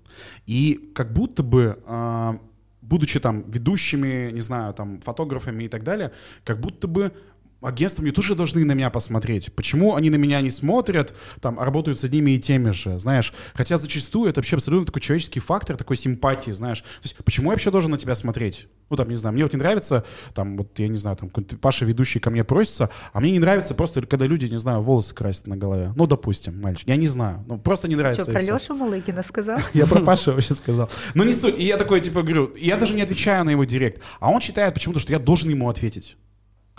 И 0.45 0.91
как 0.93 1.13
будто 1.13 1.41
бы, 1.41 1.81
а, 1.85 2.39
будучи 2.81 3.19
там 3.19 3.43
ведущими, 3.51 4.31
не 4.31 4.41
знаю, 4.41 4.73
там, 4.73 4.99
фотографами 5.01 5.65
и 5.65 5.67
так 5.67 5.83
далее, 5.83 6.11
как 6.43 6.59
будто 6.59 6.87
бы 6.87 7.11
агентства 7.61 8.01
мне 8.01 8.11
тоже 8.11 8.35
должны 8.35 8.63
на 8.65 8.73
меня 8.73 8.89
посмотреть. 8.89 9.53
Почему 9.53 9.95
они 9.95 10.09
на 10.09 10.15
меня 10.15 10.41
не 10.41 10.49
смотрят, 10.49 11.15
там, 11.41 11.59
а 11.59 11.65
работают 11.65 11.99
с 11.99 12.03
одними 12.03 12.31
и 12.31 12.39
теми 12.39 12.71
же, 12.71 12.99
знаешь? 12.99 13.33
Хотя 13.53 13.77
зачастую 13.77 14.29
это 14.29 14.39
вообще 14.39 14.55
абсолютно 14.55 14.85
такой 14.85 15.01
человеческий 15.01 15.39
фактор, 15.39 15.77
такой 15.77 15.97
симпатии, 15.97 16.51
знаешь? 16.51 16.81
То 16.81 17.03
есть 17.03 17.15
почему 17.23 17.47
я 17.47 17.53
вообще 17.53 17.71
должен 17.71 17.91
на 17.91 17.97
тебя 17.97 18.15
смотреть? 18.15 18.67
Ну, 18.89 18.97
там, 18.97 19.07
не 19.09 19.15
знаю, 19.15 19.33
мне 19.33 19.43
вот 19.43 19.53
не 19.53 19.59
нравится, 19.59 20.03
там, 20.33 20.57
вот, 20.57 20.79
я 20.79 20.87
не 20.87 20.97
знаю, 20.97 21.15
там, 21.15 21.29
Паша 21.29 21.85
ведущий 21.85 22.19
ко 22.19 22.31
мне 22.31 22.43
просится, 22.43 22.89
а 23.13 23.19
мне 23.19 23.31
не 23.31 23.39
нравится 23.39 23.75
просто, 23.75 24.01
когда 24.01 24.25
люди, 24.25 24.45
не 24.45 24.57
знаю, 24.57 24.81
волосы 24.81 25.13
красят 25.13 25.47
на 25.47 25.57
голове. 25.57 25.93
Ну, 25.95 26.07
допустим, 26.07 26.59
мальчик, 26.59 26.87
я 26.87 26.95
не 26.95 27.07
знаю, 27.07 27.43
ну, 27.47 27.59
просто 27.59 27.87
не 27.87 27.95
нравится. 27.95 28.23
Что, 28.23 28.33
про. 28.33 28.41
Лешу 28.41 28.73
Малыгина 28.73 29.23
сказал? 29.23 29.59
Я 29.73 29.85
про 29.85 30.01
Пашу 30.01 30.31
вообще 30.33 30.55
сказал. 30.55 30.89
Ну 31.13 31.23
не 31.23 31.33
суть. 31.33 31.57
И 31.57 31.65
я 31.65 31.77
такой, 31.77 32.01
типа, 32.01 32.21
говорю, 32.21 32.53
я 32.55 32.77
даже 32.77 32.93
не 32.93 33.01
отвечаю 33.01 33.45
на 33.45 33.51
его 33.51 33.63
директ. 33.63 34.01
А 34.19 34.29
он 34.31 34.41
считает 34.41 34.73
почему-то, 34.73 34.99
что 34.99 35.11
я 35.11 35.19
должен 35.19 35.49
ему 35.49 35.69
ответить. 35.69 36.17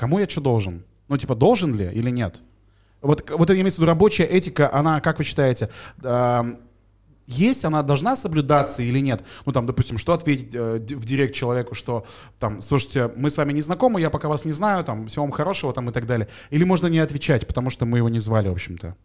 Кому 0.00 0.18
я 0.18 0.26
что 0.26 0.40
должен? 0.40 0.84
Ну, 1.08 1.18
типа, 1.18 1.34
должен 1.34 1.74
ли 1.74 1.90
или 1.92 2.08
нет? 2.08 2.40
Вот, 3.02 3.28
вот 3.28 3.50
это 3.50 3.60
имеется 3.60 3.80
в 3.80 3.82
виду 3.82 3.90
рабочая 3.90 4.24
этика, 4.24 4.72
она, 4.72 5.02
как 5.02 5.18
вы 5.18 5.24
считаете, 5.24 5.68
эм, 6.02 6.56
есть, 7.26 7.66
она 7.66 7.82
должна 7.82 8.16
соблюдаться 8.16 8.82
или 8.82 8.98
нет? 8.98 9.22
Ну, 9.44 9.52
там, 9.52 9.66
допустим, 9.66 9.98
что 9.98 10.14
ответить 10.14 10.54
э, 10.54 10.78
в 10.78 11.04
директ 11.04 11.34
человеку, 11.34 11.74
что, 11.74 12.06
там, 12.38 12.62
слушайте, 12.62 13.10
мы 13.14 13.28
с 13.28 13.36
вами 13.36 13.52
не 13.52 13.60
знакомы, 13.60 14.00
я 14.00 14.08
пока 14.08 14.28
вас 14.28 14.46
не 14.46 14.52
знаю, 14.52 14.84
там, 14.84 15.06
всего 15.06 15.26
вам 15.26 15.32
хорошего, 15.32 15.74
там, 15.74 15.90
и 15.90 15.92
так 15.92 16.06
далее. 16.06 16.28
Или 16.48 16.64
можно 16.64 16.86
не 16.86 17.00
отвечать, 17.00 17.46
потому 17.46 17.68
что 17.68 17.84
мы 17.84 17.98
его 17.98 18.08
не 18.08 18.20
звали, 18.20 18.48
в 18.48 18.52
общем-то. 18.52 18.96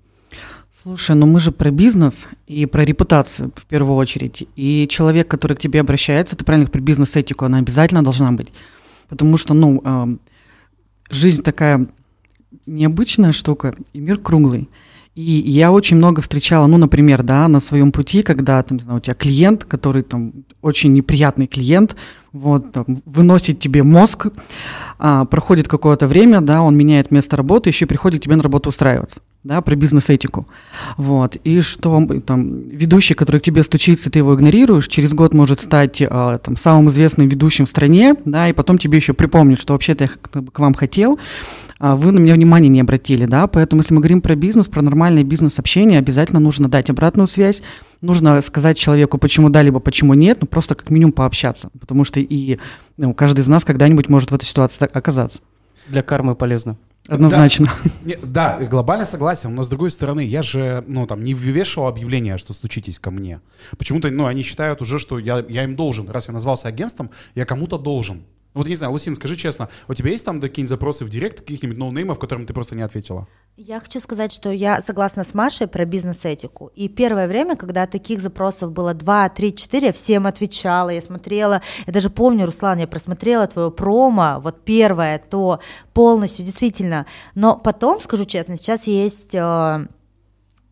Слушай, 0.81 1.17
ну 1.17 1.25
мы 1.25 1.41
же 1.41 1.51
про 1.51 1.71
бизнес 1.71 2.25
и 2.47 2.65
про 2.65 2.85
репутацию 2.85 3.51
в 3.53 3.65
первую 3.65 3.97
очередь. 3.97 4.47
И 4.55 4.87
человек, 4.87 5.27
который 5.27 5.57
к 5.57 5.59
тебе 5.59 5.81
обращается, 5.81 6.37
ты 6.37 6.45
правильно 6.45 6.69
про 6.69 6.79
бизнес-этику, 6.79 7.43
она 7.43 7.57
обязательно 7.57 8.01
должна 8.01 8.31
быть. 8.31 8.53
Потому 9.09 9.35
что, 9.35 9.53
ну, 9.53 9.81
э, 9.83 10.17
жизнь 11.09 11.43
такая 11.43 11.87
необычная 12.65 13.31
штука, 13.31 13.75
и 13.93 13.99
мир 13.99 14.17
круглый. 14.19 14.69
И 15.15 15.21
я 15.21 15.71
очень 15.71 15.95
много 15.95 16.21
встречала, 16.21 16.67
ну, 16.67 16.77
например, 16.77 17.23
да, 17.23 17.47
на 17.47 17.61
своем 17.61 17.93
пути, 17.93 18.21
когда, 18.21 18.61
там, 18.63 18.77
не 18.77 18.83
знаю, 18.83 18.97
у 18.97 19.01
тебя 19.01 19.13
клиент, 19.13 19.63
который 19.63 20.03
там 20.03 20.33
очень 20.61 20.91
неприятный 20.91 21.47
клиент, 21.47 21.95
вот, 22.33 22.73
там, 22.73 23.01
выносит 23.05 23.59
тебе 23.59 23.83
мозг, 23.83 24.27
а, 24.99 25.23
проходит 25.23 25.69
какое-то 25.69 26.07
время, 26.07 26.41
да, 26.41 26.61
он 26.61 26.75
меняет 26.75 27.11
место 27.11 27.37
работы, 27.37 27.69
еще 27.69 27.85
приходит 27.85 28.19
к 28.19 28.23
тебе 28.25 28.35
на 28.35 28.43
работу 28.43 28.69
устраиваться, 28.69 29.21
да, 29.45 29.61
про 29.61 29.75
бизнес-этику, 29.75 30.47
вот, 30.97 31.37
и 31.43 31.61
что 31.61 32.05
там 32.25 32.67
ведущий, 32.67 33.13
который 33.13 33.39
к 33.39 33.43
тебе 33.43 33.63
стучится, 33.63 34.09
ты 34.09 34.19
его 34.19 34.33
игнорируешь, 34.33 34.87
через 34.87 35.13
год 35.13 35.35
может 35.35 35.59
стать 35.59 36.01
а, 36.01 36.39
там 36.39 36.57
самым 36.57 36.89
известным 36.89 37.27
ведущим 37.27 37.65
в 37.65 37.69
стране, 37.69 38.15
да, 38.25 38.49
и 38.49 38.53
потом 38.53 38.79
тебе 38.79 38.97
еще 38.97 39.13
припомнит, 39.13 39.61
что 39.61 39.73
вообще-то 39.73 40.05
я 40.05 40.09
к 40.51 40.59
вам 40.59 40.73
хотел, 40.73 41.19
а 41.77 41.95
вы 41.95 42.11
на 42.11 42.17
меня 42.17 42.33
внимания 42.33 42.69
не 42.69 42.81
обратили, 42.81 43.25
да, 43.27 43.45
поэтому 43.45 43.83
если 43.83 43.93
мы 43.93 44.01
говорим 44.01 44.21
про 44.21 44.35
бизнес, 44.35 44.67
про 44.67 44.81
нормальное 44.81 45.23
бизнес-общение, 45.23 45.99
обязательно 45.99 46.39
нужно 46.39 46.67
дать 46.67 46.89
обратную 46.89 47.27
связь, 47.27 47.61
нужно 48.01 48.41
сказать 48.41 48.79
человеку, 48.79 49.19
почему 49.19 49.49
да, 49.49 49.61
либо 49.61 49.79
почему 49.79 50.15
нет, 50.15 50.39
ну 50.41 50.47
просто 50.47 50.73
как 50.73 50.89
минимум 50.89 51.11
пообщаться, 51.11 51.69
потому 51.79 52.03
что 52.03 52.19
и 52.19 52.57
ну, 52.97 53.13
каждый 53.13 53.41
из 53.41 53.47
нас 53.47 53.63
когда-нибудь 53.63 54.09
может 54.09 54.31
в 54.31 54.33
этой 54.33 54.45
ситуации 54.45 54.89
оказаться. 54.91 55.39
Для 55.87 56.01
кармы 56.01 56.33
полезно. 56.33 56.77
Однозначно. 57.07 57.69
Да, 58.23 58.57
да, 58.57 58.65
глобально 58.65 59.05
согласен, 59.05 59.53
но 59.53 59.63
с 59.63 59.67
другой 59.67 59.91
стороны, 59.91 60.21
я 60.21 60.41
же, 60.41 60.83
ну, 60.87 61.05
там, 61.05 61.23
не 61.23 61.35
вывешивал 61.35 61.87
объявление, 61.87 62.37
что 62.37 62.53
стучитесь 62.53 62.99
ко 62.99 63.11
мне. 63.11 63.41
Почему-то, 63.77 64.09
ну, 64.09 64.25
они 64.25 64.41
считают 64.41 64.81
уже, 64.81 64.97
что 64.99 65.19
я, 65.19 65.45
я 65.47 65.63
им 65.63 65.75
должен. 65.75 66.09
Раз 66.09 66.27
я 66.27 66.33
назвался 66.33 66.67
агентством, 66.67 67.11
я 67.35 67.45
кому-то 67.45 67.77
должен. 67.77 68.23
Вот 68.55 68.67
не 68.67 68.75
знаю, 68.75 68.93
Лусин, 68.93 69.15
скажи 69.15 69.35
честно, 69.35 69.69
у 69.89 69.93
тебя 69.93 70.11
есть 70.11 70.23
там 70.23 70.39
какие-нибудь 70.39 70.69
запросы 70.69 71.03
в 71.03 71.09
директ 71.09 71.41
каких-нибудь 71.41 71.77
ноунеймов, 71.77 72.17
которым 72.17 72.45
ты 72.45 72.53
просто 72.53 72.73
не 72.73 72.83
ответила? 72.83 73.27
Я 73.57 73.81
хочу 73.81 73.99
сказать, 73.99 74.31
что 74.31 74.49
я 74.49 74.79
согласна 74.79 75.25
с 75.25 75.33
Машей 75.33 75.67
про 75.67 75.83
бизнес-этику. 75.83 76.71
И 76.73 76.87
первое 76.87 77.27
время, 77.27 77.57
когда 77.57 77.85
таких 77.85 78.21
запросов 78.21 78.71
было 78.71 78.93
2, 78.93 79.29
3, 79.29 79.55
4, 79.55 79.87
я 79.87 79.93
всем 79.93 80.25
отвечала, 80.25 80.89
я 80.89 81.01
смотрела, 81.01 81.61
я 81.85 81.91
даже 81.91 82.09
помню, 82.09 82.45
Руслан, 82.45 82.79
я 82.79 82.87
просмотрела 82.87 83.45
твое 83.47 83.71
промо, 83.71 84.39
вот 84.39 84.63
первое, 84.63 85.19
то 85.19 85.59
полностью, 85.93 86.45
действительно. 86.45 87.05
Но 87.35 87.57
потом, 87.57 87.99
скажу 87.99 88.23
честно, 88.23 88.55
сейчас 88.55 88.87
есть 88.87 89.35
э, 89.35 89.87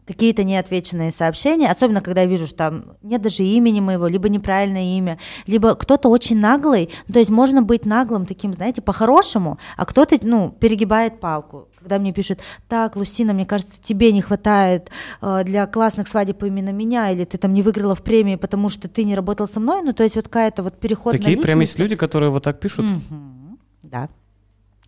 какие-то 0.05 0.43
неотвеченные 0.43 1.11
сообщения, 1.11 1.69
особенно 1.69 2.01
когда 2.01 2.21
я 2.21 2.27
вижу, 2.27 2.47
что 2.47 2.55
там 2.55 2.85
нет 3.01 3.21
даже 3.21 3.43
имени 3.43 3.79
моего, 3.79 4.07
либо 4.07 4.29
неправильное 4.29 4.97
имя, 4.97 5.19
либо 5.47 5.75
кто-то 5.75 6.09
очень 6.09 6.39
наглый, 6.39 6.89
то 7.11 7.19
есть 7.19 7.31
можно 7.31 7.61
быть 7.61 7.85
наглым 7.85 8.25
таким, 8.25 8.53
знаете, 8.53 8.81
по-хорошему, 8.81 9.59
а 9.77 9.85
кто-то, 9.85 10.17
ну, 10.21 10.51
перегибает 10.51 11.19
палку. 11.19 11.69
Когда 11.79 11.99
мне 11.99 12.13
пишут, 12.13 12.39
так, 12.69 12.95
Лусина, 12.95 13.33
мне 13.33 13.45
кажется, 13.45 13.81
тебе 13.81 14.13
не 14.13 14.21
хватает 14.21 14.89
э, 15.21 15.43
для 15.43 15.65
классных 15.67 16.07
свадеб 16.07 16.41
именно 16.43 16.69
меня, 16.69 17.11
или 17.11 17.25
ты 17.25 17.37
там 17.37 17.53
не 17.53 17.61
выиграла 17.61 17.93
в 17.93 18.01
премии, 18.01 18.35
потому 18.35 18.69
что 18.69 18.87
ты 18.87 19.03
не 19.03 19.15
работал 19.15 19.47
со 19.49 19.59
мной, 19.59 19.81
ну, 19.81 19.91
то 19.91 20.03
есть 20.03 20.15
вот 20.15 20.25
какая-то 20.25 20.63
вот 20.63 20.79
переход 20.79 21.11
Такие 21.11 21.37
прям 21.37 21.59
есть 21.59 21.77
люди, 21.79 21.95
которые 21.95 22.29
вот 22.29 22.43
так 22.43 22.59
пишут? 22.59 22.85
Угу. 22.85 23.57
Да. 23.83 24.09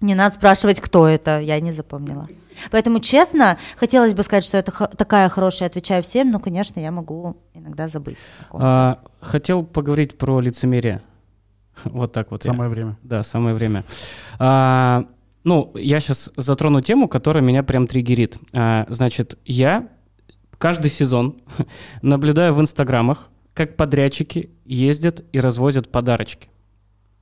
Не 0.02 0.16
надо 0.16 0.36
спрашивать, 0.36 0.82
кто 0.82 1.08
это, 1.08 1.40
я 1.40 1.60
не 1.60 1.72
запомнила. 1.72 2.28
Поэтому, 2.72 3.00
честно, 3.00 3.58
хотелось 3.78 4.14
бы 4.14 4.24
сказать, 4.24 4.44
что 4.44 4.58
это 4.58 4.72
такая 4.72 5.30
хорошая, 5.30 5.70
отвечаю 5.70 6.04
всем, 6.04 6.32
но, 6.32 6.40
конечно, 6.40 6.80
я 6.80 6.92
могу 6.92 7.38
иногда 7.54 7.88
забыть. 7.88 8.18
А, 8.54 9.00
хотел 9.22 9.64
поговорить 9.64 10.18
про 10.18 10.40
лицемерие. 10.40 11.02
Вот 11.84 12.14
так 12.14 12.32
вот. 12.32 12.44
Самое 12.44 12.70
я. 12.70 12.74
время. 12.74 12.98
Да, 13.04 13.22
самое 13.24 13.54
время. 13.54 13.84
А, 14.40 15.06
ну, 15.44 15.72
я 15.76 16.00
сейчас 16.00 16.32
затрону 16.38 16.82
тему, 16.82 17.08
которая 17.08 17.44
меня 17.44 17.64
прям 17.64 17.88
триггерит. 17.88 18.38
А, 18.54 18.86
значит, 18.90 19.38
я 19.46 19.90
каждый 20.58 20.90
сезон 20.90 21.36
наблюдаю 22.02 22.54
в 22.54 22.62
инстаграмах, 22.62 23.30
как 23.54 23.76
подрядчики 23.76 24.50
ездят 24.66 25.24
и 25.32 25.40
развозят 25.40 25.92
подарочки. 25.92 26.50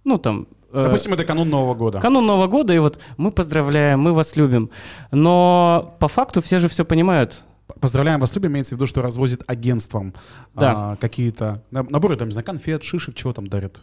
Ну, 0.03 0.17
там, 0.17 0.47
Э, 0.73 0.85
Допустим, 0.85 1.13
это 1.13 1.23
канун 1.23 1.49
Нового 1.49 1.75
года. 1.75 1.99
Канун 1.99 2.25
Нового 2.25 2.47
года, 2.47 2.73
и 2.73 2.79
вот 2.79 2.99
мы 3.17 3.31
поздравляем, 3.31 3.99
мы 3.99 4.11
вас 4.11 4.35
любим. 4.35 4.71
Но 5.11 5.95
по 5.99 6.07
факту 6.07 6.41
все 6.41 6.57
же 6.57 6.67
все 6.67 6.83
понимают. 6.83 7.43
Поздравляем 7.79 8.19
вас, 8.19 8.35
любим, 8.35 8.51
имеется 8.51 8.75
в 8.75 8.77
виду, 8.77 8.87
что 8.87 9.01
развозит 9.01 9.43
агентством 9.47 10.13
да. 10.53 10.73
а, 10.75 10.95
какие-то 10.97 11.63
наборы, 11.71 12.17
там, 12.17 12.27
не 12.27 12.33
знаю, 12.33 12.45
конфет, 12.45 12.83
шишек, 12.83 13.15
чего 13.15 13.33
там 13.33 13.47
дарят. 13.47 13.81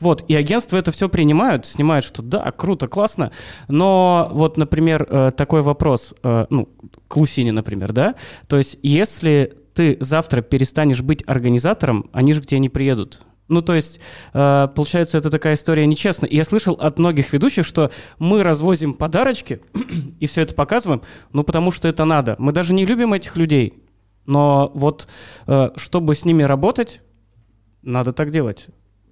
Вот, 0.00 0.24
и 0.28 0.34
агентства 0.34 0.76
это 0.76 0.92
все 0.92 1.08
принимают, 1.08 1.64
снимают, 1.64 2.04
что 2.04 2.22
да, 2.22 2.50
круто, 2.50 2.88
классно, 2.88 3.32
но 3.68 4.28
вот, 4.32 4.58
например, 4.58 5.06
э, 5.08 5.30
такой 5.34 5.62
вопрос, 5.62 6.14
э, 6.22 6.46
ну, 6.50 6.68
к 7.08 7.16
Лусине, 7.16 7.52
например, 7.52 7.92
да, 7.92 8.16
то 8.48 8.58
есть 8.58 8.78
если 8.82 9.54
ты 9.74 9.96
завтра 10.00 10.42
перестанешь 10.42 11.00
быть 11.00 11.22
организатором, 11.26 12.10
они 12.12 12.32
же 12.34 12.42
к 12.42 12.46
тебе 12.46 12.60
не 12.60 12.68
приедут. 12.68 13.22
Ну, 13.48 13.62
то 13.62 13.74
есть, 13.74 14.00
э, 14.32 14.68
получается, 14.74 15.18
это 15.18 15.30
такая 15.30 15.54
история 15.54 15.86
нечестная. 15.86 16.28
И 16.28 16.36
я 16.36 16.44
слышал 16.44 16.74
от 16.74 16.98
многих 16.98 17.32
ведущих, 17.32 17.64
что 17.64 17.90
мы 18.18 18.42
развозим 18.42 18.94
подарочки 18.94 19.60
и 20.20 20.26
все 20.26 20.42
это 20.42 20.54
показываем, 20.54 21.02
ну, 21.32 21.44
потому 21.44 21.70
что 21.70 21.88
это 21.88 22.04
надо. 22.04 22.34
Мы 22.38 22.52
даже 22.52 22.74
не 22.74 22.84
любим 22.84 23.12
этих 23.12 23.36
людей. 23.36 23.82
Но 24.26 24.72
вот, 24.74 25.08
э, 25.46 25.70
чтобы 25.76 26.14
с 26.14 26.24
ними 26.24 26.42
работать, 26.42 27.02
надо 27.82 28.12
так 28.12 28.30
делать. 28.30 28.66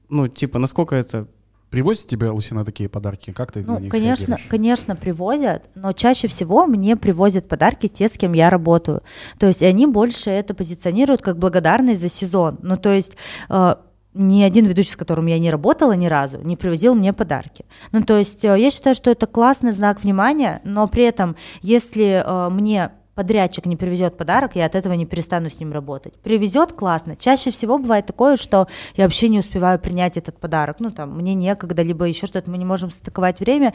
Ну, 0.08 0.26
типа, 0.28 0.58
насколько 0.58 0.96
это 0.96 1.28
Привозят 1.74 2.06
тебе, 2.06 2.28
Лусина, 2.28 2.64
такие 2.64 2.88
подарки? 2.88 3.32
Как 3.32 3.50
ты 3.50 3.64
ну, 3.66 3.74
на 3.74 3.78
них 3.80 3.90
конечно, 3.90 4.26
реагируешь? 4.26 4.48
конечно, 4.48 4.94
привозят, 4.94 5.70
но 5.74 5.92
чаще 5.92 6.28
всего 6.28 6.66
мне 6.66 6.96
привозят 6.96 7.48
подарки 7.48 7.88
те, 7.88 8.08
с 8.08 8.12
кем 8.12 8.32
я 8.32 8.48
работаю. 8.48 9.02
То 9.40 9.48
есть 9.48 9.60
они 9.60 9.88
больше 9.88 10.30
это 10.30 10.54
позиционируют 10.54 11.20
как 11.20 11.36
благодарность 11.36 12.00
за 12.00 12.08
сезон. 12.08 12.60
Ну, 12.62 12.76
то 12.76 12.92
есть 12.92 13.16
э, 13.48 13.74
ни 14.14 14.42
один 14.42 14.66
ведущий, 14.66 14.92
с 14.92 14.96
которым 14.96 15.26
я 15.26 15.38
не 15.38 15.50
работала 15.50 15.92
ни 15.92 16.06
разу, 16.06 16.38
не 16.38 16.56
привозил 16.56 16.94
мне 16.94 17.12
подарки. 17.12 17.64
Ну, 17.92 18.02
то 18.02 18.16
есть 18.16 18.44
э, 18.44 18.58
я 18.58 18.70
считаю, 18.70 18.94
что 18.94 19.10
это 19.10 19.26
классный 19.26 19.72
знак 19.72 20.02
внимания, 20.02 20.60
но 20.64 20.86
при 20.88 21.04
этом, 21.04 21.36
если 21.60 22.22
э, 22.24 22.48
мне 22.50 22.92
подрядчик 23.14 23.66
не 23.66 23.76
привезет 23.76 24.16
подарок, 24.16 24.56
я 24.56 24.66
от 24.66 24.74
этого 24.74 24.92
не 24.94 25.06
перестану 25.06 25.50
с 25.50 25.58
ним 25.58 25.72
работать. 25.72 26.14
Привезет 26.22 26.72
классно. 26.72 27.16
Чаще 27.16 27.50
всего 27.50 27.78
бывает 27.78 28.06
такое, 28.06 28.36
что 28.36 28.66
я 28.96 29.04
вообще 29.04 29.28
не 29.28 29.38
успеваю 29.38 29.78
принять 29.78 30.16
этот 30.16 30.38
подарок. 30.38 30.76
Ну, 30.80 30.90
там, 30.90 31.16
мне 31.16 31.34
некогда, 31.34 31.82
либо 31.82 32.04
еще 32.06 32.26
что-то, 32.26 32.50
мы 32.50 32.58
не 32.58 32.64
можем 32.64 32.90
стыковать 32.90 33.40
время. 33.40 33.74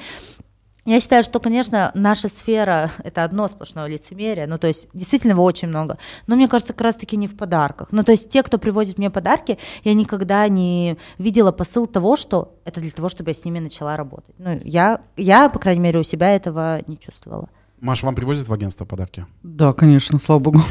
Я 0.85 0.99
считаю, 0.99 1.23
что, 1.23 1.39
конечно, 1.39 1.91
наша 1.93 2.29
сфера— 2.29 2.91
это 3.03 3.23
одно 3.23 3.47
сплошное 3.47 3.87
лицемерие, 3.87 4.47
ну, 4.47 4.57
то 4.57 4.67
есть 4.67 4.87
действительно 4.93 5.31
его 5.33 5.43
очень 5.43 5.67
много, 5.67 5.97
но 6.25 6.35
мне 6.35 6.47
кажется, 6.47 6.73
как 6.73 6.81
раз-таки 6.81 7.17
не 7.17 7.27
в 7.27 7.35
подарках. 7.35 7.89
Ну, 7.91 8.03
то 8.03 8.11
есть 8.11 8.29
те, 8.29 8.43
кто 8.43 8.57
привозит 8.57 8.97
мне 8.97 9.09
подарки, 9.09 9.59
я 9.83 9.93
никогда 9.93 10.47
не 10.47 10.97
видела 11.17 11.51
посыл 11.51 11.85
того, 11.85 12.15
что 12.15 12.55
это 12.65 12.79
для 12.81 12.91
того, 12.91 13.09
чтобы 13.09 13.31
я 13.31 13.33
с 13.33 13.45
ними 13.45 13.59
начала 13.59 13.97
работать. 13.97 14.33
Ну, 14.37 14.59
я, 14.63 15.01
я 15.17 15.49
по 15.49 15.59
крайней 15.59 15.81
мере, 15.81 15.99
у 15.99 16.03
себя 16.03 16.35
этого 16.35 16.79
не 16.87 16.97
чувствовала. 16.97 17.49
Маша, 17.81 18.05
вам 18.05 18.15
привозят 18.15 18.47
в 18.47 18.53
агентство 18.53 18.85
подарки? 18.85 19.25
Да, 19.43 19.73
конечно, 19.73 20.19
слава 20.19 20.39
богу. 20.39 20.61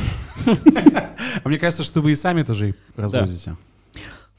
А 1.45 1.49
мне 1.49 1.59
кажется, 1.59 1.85
что 1.85 2.01
вы 2.01 2.13
и 2.13 2.17
сами 2.17 2.43
тоже 2.43 2.75
развозите. 2.97 3.57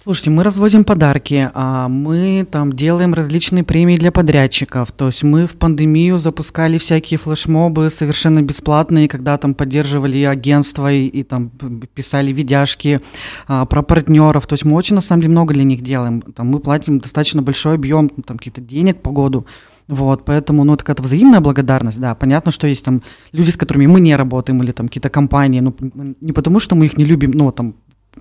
Слушайте, 0.02 0.30
мы 0.30 0.46
развозим 0.46 0.86
подарки, 0.86 1.52
а 1.54 1.90
мы 1.90 2.48
там 2.50 2.72
делаем 2.72 3.14
различные 3.14 3.66
премии 3.66 3.98
для 3.98 4.14
подрядчиков. 4.14 4.94
То 4.94 5.08
есть 5.08 5.24
мы 5.24 5.46
в 5.46 5.58
пандемию 5.58 6.18
запускали 6.18 6.78
всякие 6.78 7.18
флешмобы 7.18 7.90
совершенно 7.90 8.42
бесплатные, 8.42 9.10
когда 9.10 9.38
там 9.38 9.54
поддерживали 9.54 10.24
агентства 10.24 10.90
и, 10.90 11.08
и 11.08 11.24
там 11.24 11.50
писали 11.94 12.32
видяшки 12.32 13.02
а, 13.50 13.66
про 13.66 13.82
партнеров. 13.82 14.48
То 14.48 14.54
есть 14.54 14.64
мы 14.64 14.78
очень 14.78 14.96
на 14.96 15.02
самом 15.02 15.20
деле 15.20 15.34
много 15.34 15.54
для 15.54 15.66
них 15.66 15.82
делаем. 15.82 16.22
Там 16.22 16.48
мы 16.48 16.62
платим 16.62 17.00
достаточно 17.00 17.42
большой 17.42 17.76
объем 17.76 18.08
там 18.08 18.38
какие-то 18.38 18.62
денег 18.62 19.02
по 19.02 19.12
году. 19.12 19.46
Вот, 19.90 20.24
поэтому, 20.24 20.64
ну, 20.64 20.76
это 20.76 20.86
какая-то 20.86 21.04
взаимная 21.04 21.42
благодарность, 21.42 22.00
да. 22.00 22.16
Понятно, 22.16 22.54
что 22.54 22.68
есть 22.68 22.86
там 22.86 23.02
люди, 23.34 23.50
с 23.50 23.58
которыми 23.58 23.88
мы 23.88 24.00
не 24.00 24.16
работаем, 24.16 24.64
или 24.64 24.72
там 24.72 24.88
какие-то 24.88 25.10
компании, 25.10 25.60
ну, 25.60 25.76
не 26.22 26.32
потому 26.32 26.62
что 26.62 26.76
мы 26.76 26.86
их 26.86 26.96
не 26.96 27.04
любим, 27.04 27.32
ну, 27.32 27.52
там, 27.52 27.74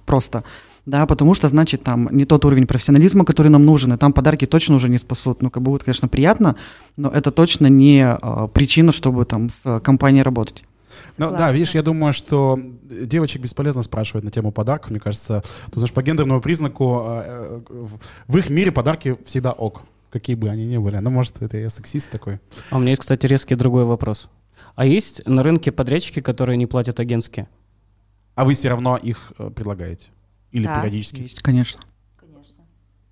просто 0.06 0.42
да, 0.88 1.04
потому 1.04 1.34
что, 1.34 1.48
значит, 1.48 1.82
там 1.82 2.08
не 2.10 2.24
тот 2.24 2.46
уровень 2.46 2.66
профессионализма, 2.66 3.26
который 3.26 3.48
нам 3.48 3.66
нужен, 3.66 3.92
и 3.92 3.98
там 3.98 4.14
подарки 4.14 4.46
точно 4.46 4.76
уже 4.76 4.88
не 4.88 4.96
спасут. 4.96 5.42
Ну, 5.42 5.50
как 5.50 5.62
бы 5.62 5.70
будет, 5.70 5.84
конечно, 5.84 6.08
приятно, 6.08 6.56
но 6.96 7.10
это 7.10 7.30
точно 7.30 7.66
не 7.66 8.02
а, 8.02 8.46
причина, 8.48 8.90
чтобы 8.90 9.26
там 9.26 9.50
с 9.50 9.80
компанией 9.80 10.22
работать. 10.22 10.64
Ну 11.18 11.30
да, 11.30 11.52
видишь, 11.52 11.74
я 11.74 11.82
думаю, 11.82 12.14
что 12.14 12.58
девочек 12.82 13.42
бесполезно 13.42 13.82
спрашивать 13.82 14.24
на 14.24 14.30
тему 14.30 14.50
подарков. 14.50 14.90
Мне 14.90 14.98
кажется, 14.98 15.42
то 15.70 15.78
знаешь, 15.78 15.92
по 15.92 16.02
гендерному 16.02 16.40
признаку 16.40 17.02
э, 17.06 17.60
в 18.26 18.36
их 18.38 18.48
мире 18.48 18.72
подарки 18.72 19.18
всегда 19.26 19.52
ок, 19.52 19.82
какие 20.10 20.36
бы 20.36 20.48
они 20.48 20.66
ни 20.66 20.78
были. 20.78 20.96
Ну, 20.96 21.10
может, 21.10 21.42
это 21.42 21.58
я 21.58 21.68
сексист 21.68 22.10
такой. 22.10 22.40
А 22.70 22.76
у 22.76 22.80
меня 22.80 22.90
есть, 22.90 23.02
кстати, 23.02 23.26
резкий 23.26 23.56
другой 23.56 23.84
вопрос. 23.84 24.30
А 24.74 24.86
есть 24.86 25.20
на 25.26 25.42
рынке 25.42 25.70
подрядчики, 25.70 26.20
которые 26.20 26.56
не 26.56 26.64
платят 26.64 26.98
агентские. 26.98 27.46
А 28.34 28.46
вы 28.46 28.54
все 28.54 28.70
равно 28.70 28.96
их 28.96 29.32
э, 29.38 29.50
предлагаете? 29.50 30.08
Или 30.52 30.64
Да. 30.66 30.80
периодически? 30.80 31.20
Есть, 31.22 31.42
конечно. 31.42 31.80
Конечно. 32.16 32.64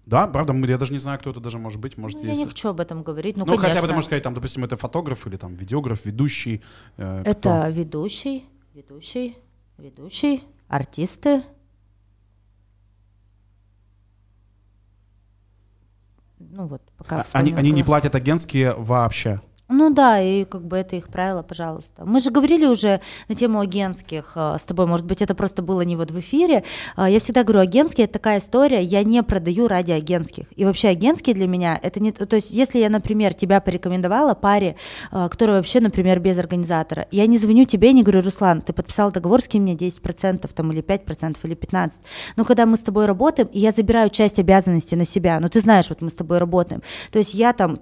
Да, 0.06 0.26
правда, 0.26 0.52
мы- 0.52 0.66
я 0.68 0.78
даже 0.78 0.92
не 0.92 0.98
знаю, 0.98 1.18
кто 1.18 1.30
это 1.30 1.40
даже 1.40 1.58
может 1.58 1.80
быть. 1.80 1.96
Может, 1.98 2.18
Ну, 2.20 2.24
я 2.24 2.30
есть... 2.30 2.40
не 2.42 2.46
хочу 2.48 2.68
об 2.68 2.80
этом 2.80 3.02
говорить. 3.02 3.36
Ну, 3.36 3.44
Ну, 3.44 3.56
хотя 3.58 3.80
бы 3.82 3.86
ты 3.88 3.92
можешь 3.92 4.06
сказать, 4.06 4.22
там, 4.22 4.34
допустим, 4.34 4.64
это 4.64 4.76
фотограф 4.76 5.26
или 5.26 5.36
там 5.36 5.54
видеограф, 5.54 6.04
ведущий. 6.06 6.62
э, 6.96 7.20
кто? 7.22 7.30
Это 7.30 7.68
ведущий, 7.68 8.44
ведущий, 8.74 9.36
ведущий, 9.78 10.42
артисты. 10.68 11.42
Ну 16.38 16.66
вот, 16.66 16.82
пока 16.96 17.22
А- 17.22 17.26
Они, 17.32 17.52
они 17.52 17.70
не 17.70 17.82
платят 17.82 18.14
агентские 18.14 18.74
вообще. 18.74 19.40
Ну 19.68 19.90
да, 19.90 20.20
и 20.20 20.44
как 20.44 20.64
бы 20.64 20.76
это 20.76 20.94
их 20.94 21.08
правило, 21.08 21.42
пожалуйста. 21.42 22.04
Мы 22.04 22.20
же 22.20 22.30
говорили 22.30 22.66
уже 22.66 23.00
на 23.28 23.34
тему 23.34 23.58
агентских 23.58 24.32
э, 24.36 24.56
с 24.60 24.62
тобой, 24.62 24.86
может 24.86 25.06
быть, 25.06 25.22
это 25.22 25.34
просто 25.34 25.60
было 25.60 25.80
не 25.80 25.96
вот 25.96 26.12
в 26.12 26.20
эфире. 26.20 26.62
А, 26.94 27.10
Я 27.10 27.18
всегда 27.18 27.42
говорю, 27.42 27.60
агентские 27.62 28.04
это 28.04 28.12
такая 28.12 28.38
история, 28.38 28.80
я 28.80 29.02
не 29.02 29.20
продаю 29.24 29.66
ради 29.66 29.90
агентских. 29.90 30.44
И 30.54 30.64
вообще 30.64 30.88
агентские 30.88 31.34
для 31.34 31.48
меня 31.48 31.80
это 31.82 31.98
не... 31.98 32.12
То 32.12 32.36
есть 32.36 32.52
если 32.52 32.78
я, 32.78 32.88
например, 32.88 33.34
тебя 33.34 33.60
порекомендовала 33.60 34.34
паре, 34.34 34.76
э, 35.10 35.28
которая 35.28 35.56
вообще, 35.56 35.80
например, 35.80 36.20
без 36.20 36.38
организатора, 36.38 37.08
я 37.10 37.26
не 37.26 37.38
звоню 37.38 37.64
тебе 37.64 37.90
и 37.90 37.92
не 37.92 38.04
говорю, 38.04 38.22
Руслан, 38.22 38.62
ты 38.62 38.72
подписал 38.72 39.10
договор, 39.10 39.40
скинь 39.40 39.62
мне 39.62 39.74
10% 39.74 40.48
там, 40.54 40.70
или 40.70 40.80
5% 40.80 41.38
или 41.42 41.56
15%. 41.56 41.92
Но 42.36 42.44
когда 42.44 42.66
мы 42.66 42.76
с 42.76 42.82
тобой 42.82 43.06
работаем, 43.06 43.48
я 43.52 43.72
забираю 43.72 44.10
часть 44.10 44.38
обязанностей 44.38 44.94
на 44.94 45.04
себя, 45.04 45.40
ну 45.40 45.48
ты 45.48 45.60
знаешь, 45.60 45.88
вот 45.88 46.02
мы 46.02 46.10
с 46.10 46.14
тобой 46.14 46.38
работаем, 46.38 46.82
то 47.10 47.18
есть 47.18 47.34
я 47.34 47.52
там 47.52 47.80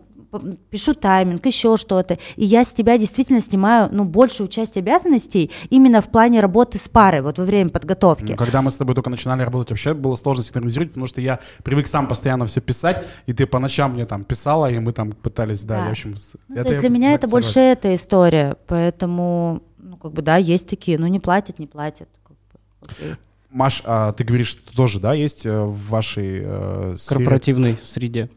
пишу 0.71 0.95
тайминг, 0.95 1.45
еще 1.47 1.77
что-то, 1.77 2.19
и 2.37 2.45
я 2.45 2.65
с 2.65 2.73
тебя 2.73 2.99
действительно 2.99 3.41
снимаю, 3.41 3.89
ну, 3.93 4.05
большую 4.05 4.49
часть 4.49 4.77
обязанностей 4.77 5.51
именно 5.71 6.01
в 6.01 6.11
плане 6.11 6.41
работы 6.41 6.79
с 6.79 6.89
парой, 6.89 7.23
вот 7.23 7.39
во 7.39 7.45
время 7.45 7.71
подготовки. 7.71 8.33
Ну, 8.33 8.37
когда 8.37 8.63
мы 8.63 8.71
с 8.71 8.75
тобой 8.75 8.95
только 8.95 9.11
начинали 9.11 9.43
работать, 9.43 9.71
вообще 9.71 9.95
было 9.95 10.15
сложно 10.17 10.43
синхронизировать, 10.43 10.91
потому 10.91 11.07
что 11.07 11.21
я 11.21 11.41
привык 11.63 11.87
сам 11.87 12.09
постоянно 12.09 12.47
все 12.47 12.61
писать, 12.61 13.05
и 13.27 13.33
ты 13.33 13.47
по 13.47 13.59
ночам 13.59 13.93
мне 13.95 14.07
там 14.07 14.25
писала, 14.25 14.71
и 14.71 14.79
мы 14.79 14.93
там 14.93 15.13
пытались, 15.13 15.63
да, 15.63 15.79
Да. 15.79 15.85
и, 15.85 15.89
в 15.89 15.91
общем... 15.93 16.15
Ну, 16.49 16.55
это 16.57 16.65
то 16.65 16.71
есть 16.71 16.83
я 16.83 16.91
для 16.91 16.99
меня 16.99 17.13
это 17.15 17.27
согласен. 17.27 17.47
больше 17.47 17.61
эта 17.61 17.95
история, 17.95 18.57
поэтому, 18.67 19.63
ну, 19.79 19.97
как 19.97 20.13
бы, 20.13 20.23
да, 20.23 20.37
есть 20.37 20.69
такие, 20.69 20.99
ну, 20.99 21.07
не 21.07 21.21
платят, 21.21 21.59
не 21.59 21.67
платят. 21.67 22.09
как 22.23 22.37
бы, 22.37 22.89
окей. 22.91 23.15
Маш, 23.51 23.83
а 23.85 24.13
ты 24.13 24.25
говоришь, 24.25 24.49
что 24.49 24.75
тоже, 24.75 24.99
да, 24.99 25.15
есть 25.15 25.47
э, 25.47 25.61
в 25.61 25.89
вашей 25.89 26.43
э, 26.45 26.95
сфере? 26.99 27.19
корпоративной 27.19 27.79
среде. 27.83 28.29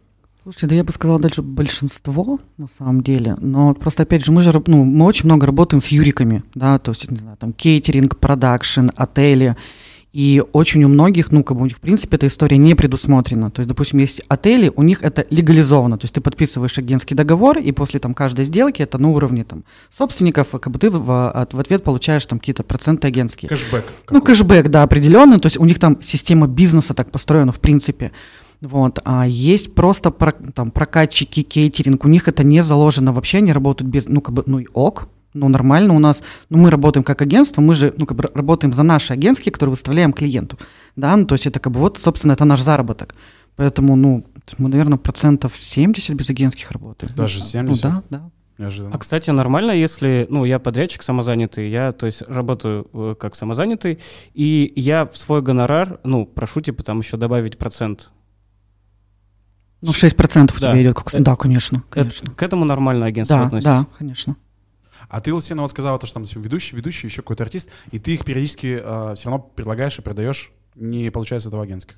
Слушайте, 0.48 0.68
да 0.68 0.76
я 0.76 0.84
бы 0.86 0.94
сказала 0.94 1.20
даже 1.20 1.42
большинство, 1.42 2.40
на 2.58 2.68
самом 2.68 3.04
деле. 3.04 3.36
Но 3.42 3.74
просто, 3.74 4.04
опять 4.04 4.24
же, 4.24 4.32
мы 4.32 4.42
же, 4.42 4.64
ну, 4.66 4.86
мы 4.86 5.04
очень 5.04 5.26
много 5.26 5.46
работаем 5.46 5.82
с 5.82 5.88
юриками, 5.88 6.42
да, 6.56 6.80
то 6.80 6.92
есть, 6.92 7.12
не 7.12 7.18
знаю, 7.18 7.36
там, 7.36 7.52
кейтеринг, 7.52 8.16
продакшн, 8.18 8.88
отели. 8.96 9.58
И 10.14 10.42
очень 10.54 10.86
у 10.86 10.88
многих, 10.88 11.34
ну, 11.34 11.44
как 11.44 11.58
бы 11.58 11.64
у 11.64 11.66
них, 11.66 11.76
в 11.76 11.82
принципе, 11.82 12.16
эта 12.16 12.28
история 12.28 12.58
не 12.58 12.76
предусмотрена. 12.76 13.52
То 13.52 13.60
есть, 13.60 13.68
допустим, 13.68 14.00
есть 14.00 14.22
отели, 14.30 14.72
у 14.74 14.84
них 14.84 15.04
это 15.04 15.26
легализовано. 15.30 15.98
То 15.98 16.06
есть 16.06 16.16
ты 16.16 16.22
подписываешь 16.22 16.78
агентский 16.78 17.14
договор, 17.14 17.58
и 17.58 17.74
после 17.74 18.00
там 18.00 18.14
каждой 18.14 18.46
сделки 18.46 18.82
это 18.82 18.98
на 18.98 19.10
уровне 19.10 19.44
там 19.44 19.66
собственников, 19.90 20.52
как 20.52 20.72
бы 20.72 20.80
ты 20.80 20.90
в, 20.90 21.04
в- 21.06 21.30
от- 21.30 21.54
в 21.54 21.60
ответ 21.60 21.84
получаешь 21.84 22.26
там 22.26 22.40
какие-то 22.40 22.64
проценты 22.64 23.10
агентские. 23.10 23.50
Кэшбэк. 23.50 23.84
Ну, 24.12 24.22
кэшбэк, 24.22 24.70
да, 24.70 24.84
определенный. 24.84 25.40
То 25.42 25.48
есть 25.48 25.58
у 25.58 25.66
них 25.66 25.78
там 25.78 26.02
система 26.02 26.48
бизнеса 26.48 26.94
так 26.94 27.12
построена, 27.12 27.52
в 27.52 27.60
принципе. 27.60 28.14
Вот. 28.62 29.00
А 29.06 29.28
есть 29.28 29.76
просто 29.76 30.12
про- 30.12 30.32
там, 30.32 30.72
прокатчики, 30.72 31.44
кейтеринг. 31.44 32.04
У 32.06 32.08
них 32.08 32.28
это 32.28 32.44
не 32.44 32.64
заложено 32.64 33.14
вообще, 33.14 33.38
они 33.38 33.52
работают 33.54 33.92
без, 33.92 34.08
ну, 34.08 34.22
как 34.22 34.34
бы, 34.34 34.44
ну 34.46 34.60
и 34.60 34.68
ок. 34.74 35.10
Ну, 35.34 35.50
нормально 35.50 35.94
у 35.94 36.00
нас. 36.00 36.24
Ну, 36.50 36.58
мы 36.58 36.72
работаем 36.72 37.04
как 37.04 37.22
агентство, 37.22 37.62
мы 37.62 37.76
же, 37.76 37.94
ну, 37.98 38.08
как 38.08 38.18
бы 38.18 38.32
работаем 38.34 38.74
за 38.74 38.82
наши 38.82 39.14
агентские, 39.14 39.52
которые 39.52 39.72
выставляем 39.72 40.12
клиенту. 40.14 40.58
Да, 40.96 41.16
ну, 41.16 41.26
то 41.28 41.36
есть 41.36 41.46
это 41.46 41.60
как 41.60 41.74
бы 41.74 41.80
вот, 41.80 42.00
собственно, 42.00 42.32
это 42.32 42.46
наш 42.46 42.62
заработок. 42.62 43.14
Поэтому, 43.56 43.96
ну, 43.96 44.26
мы, 44.58 44.70
наверное, 44.70 44.98
процентов 44.98 45.54
70 45.60 46.16
без 46.16 46.30
агентских 46.30 46.72
работаем. 46.72 47.14
Даже 47.14 47.40
Ну, 47.40 47.46
70? 47.46 47.84
да, 47.84 48.04
да. 48.10 48.32
Неожиданно. 48.58 48.96
А, 48.96 48.98
кстати, 48.98 49.30
нормально, 49.30 49.72
если, 49.72 50.26
ну, 50.32 50.44
я 50.44 50.58
подрядчик 50.58 51.04
самозанятый, 51.04 51.70
я, 51.70 51.92
то 51.92 52.08
есть, 52.08 52.24
работаю 52.24 52.88
э, 52.92 53.16
как 53.20 53.36
самозанятый, 53.36 54.00
и 54.34 54.74
я 54.76 55.06
в 55.06 55.16
свой 55.16 55.44
гонорар, 55.44 56.00
ну, 56.04 56.26
прошу, 56.26 56.62
типа, 56.62 56.84
там 56.84 57.00
еще 57.00 57.18
добавить 57.18 57.60
процент. 57.60 58.10
Ну, 59.82 59.92
6% 59.92 60.58
у 60.58 60.60
Да. 60.60 60.72
тебя 60.72 60.82
идет. 60.82 60.96
Как... 60.96 61.08
Это- 61.14 61.24
Да, 61.24 61.36
конечно, 61.36 61.78
Это- 61.78 61.86
конечно. 61.90 62.32
к 62.34 62.42
этому 62.44 62.66
нормально 62.66 63.06
агентство 63.06 63.38
Да, 63.38 63.46
относится. 63.46 63.72
да, 63.72 63.88
конечно. 63.98 64.36
А 65.10 65.22
ты, 65.22 65.34
Лусина, 65.34 65.62
вот 65.62 65.72
сказала, 65.72 66.00
то, 66.00 66.08
что 66.08 66.16
там 66.16 66.24
допустим, 66.24 66.42
ведущий, 66.42 66.76
ведущий, 66.76 67.08
еще 67.08 67.22
какой-то 67.22 67.44
артист, 67.44 67.70
и 67.92 68.00
ты 68.00 68.16
их 68.16 68.26
периодически 68.26 68.78
все 69.16 69.30
равно 69.30 69.40
предлагаешь 69.40 69.98
и 70.00 70.02
продаешь, 70.02 70.52
не 70.76 71.10
получается 71.12 71.50
этого 71.50 71.64
агентских. 71.64 71.98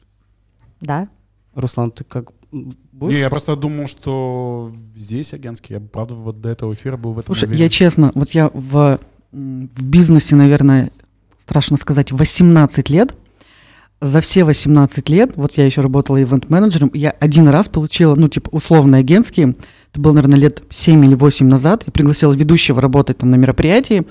Да. 0.82 1.08
Руслан, 1.56 1.92
ты 1.92 2.04
как 2.04 2.32
будешь? 2.52 3.14
Не, 3.16 3.20
я 3.22 3.30
просто 3.30 3.56
думал, 3.56 3.88
что 3.88 4.72
здесь 4.96 5.34
агентские. 5.34 5.80
Я, 5.80 5.86
правда, 5.88 6.16
вот 6.16 6.42
до 6.42 6.50
этого 6.50 6.74
эфира 6.74 6.98
был 6.98 7.14
в 7.14 7.20
этом 7.20 7.34
Слушай, 7.34 7.46
уверен. 7.46 7.64
я 7.64 7.70
честно, 7.70 8.12
вот 8.16 8.32
я 8.32 8.50
в, 8.54 9.00
в 9.32 9.84
бизнесе, 9.84 10.36
наверное, 10.36 10.92
страшно 11.38 11.78
сказать, 11.78 12.12
18 12.12 12.90
лет. 12.90 13.16
За 14.02 14.22
все 14.22 14.46
18 14.46 15.10
лет, 15.10 15.34
вот 15.36 15.58
я 15.58 15.66
еще 15.66 15.82
работала 15.82 16.22
ивент-менеджером, 16.22 16.90
я 16.94 17.12
один 17.20 17.50
раз 17.50 17.68
получила, 17.68 18.16
ну, 18.16 18.30
типа, 18.30 18.48
условные 18.52 19.02
агентские, 19.02 19.56
это 19.92 20.00
было, 20.00 20.14
наверное, 20.14 20.40
лет 20.40 20.64
7 20.70 21.04
или 21.04 21.16
8 21.16 21.46
назад, 21.48 21.84
я 21.86 21.92
пригласила 21.92 22.32
ведущего 22.32 22.80
работать 22.80 23.18
там 23.18 23.30
на 23.30 23.36
мероприятии, 23.36 24.08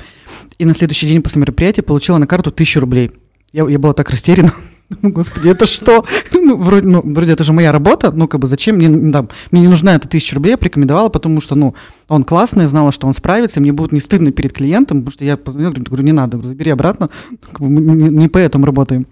и 0.58 0.66
на 0.66 0.74
следующий 0.74 1.06
день 1.06 1.22
после 1.22 1.40
мероприятия 1.40 1.80
получила 1.80 2.18
на 2.18 2.26
карту 2.26 2.50
1000 2.50 2.80
рублей. 2.80 3.12
Я, 3.54 3.66
я 3.66 3.78
была 3.78 3.94
так 3.94 4.10
растеряна. 4.10 4.52
Ну, 5.02 5.10
Господи, 5.10 5.48
это 5.48 5.66
что? 5.66 6.06
Ну 6.32 6.56
вроде, 6.56 6.88
ну, 6.88 7.02
вроде 7.04 7.32
это 7.32 7.44
же 7.44 7.52
моя 7.52 7.72
работа, 7.72 8.10
ну, 8.10 8.26
как 8.26 8.40
бы, 8.40 8.46
зачем 8.46 8.76
мне, 8.76 9.12
там, 9.12 9.28
мне 9.50 9.60
не 9.60 9.68
нужна 9.68 9.94
эта 9.94 10.08
тысяча 10.08 10.34
рублей, 10.34 10.52
я 10.52 10.56
порекомендовала, 10.56 11.10
потому 11.10 11.42
что, 11.42 11.54
ну, 11.54 11.74
он 12.08 12.24
классный, 12.24 12.66
знала, 12.66 12.90
что 12.90 13.06
он 13.06 13.12
справится, 13.12 13.60
мне 13.60 13.72
будет 13.72 13.92
не 13.92 14.00
стыдно 14.00 14.32
перед 14.32 14.54
клиентом, 14.54 15.00
потому 15.00 15.12
что 15.12 15.26
я 15.26 15.36
позвонил, 15.36 15.72
говорю, 15.72 16.02
не 16.04 16.12
надо, 16.12 16.38
говорю, 16.38 16.48
забери 16.48 16.70
обратно, 16.70 17.10
Как 17.52 17.60
бы 17.60 17.68
мы 17.68 17.82
не, 17.82 18.08
не 18.08 18.28
по 18.28 18.38
этому 18.38 18.64
работаем. 18.64 19.06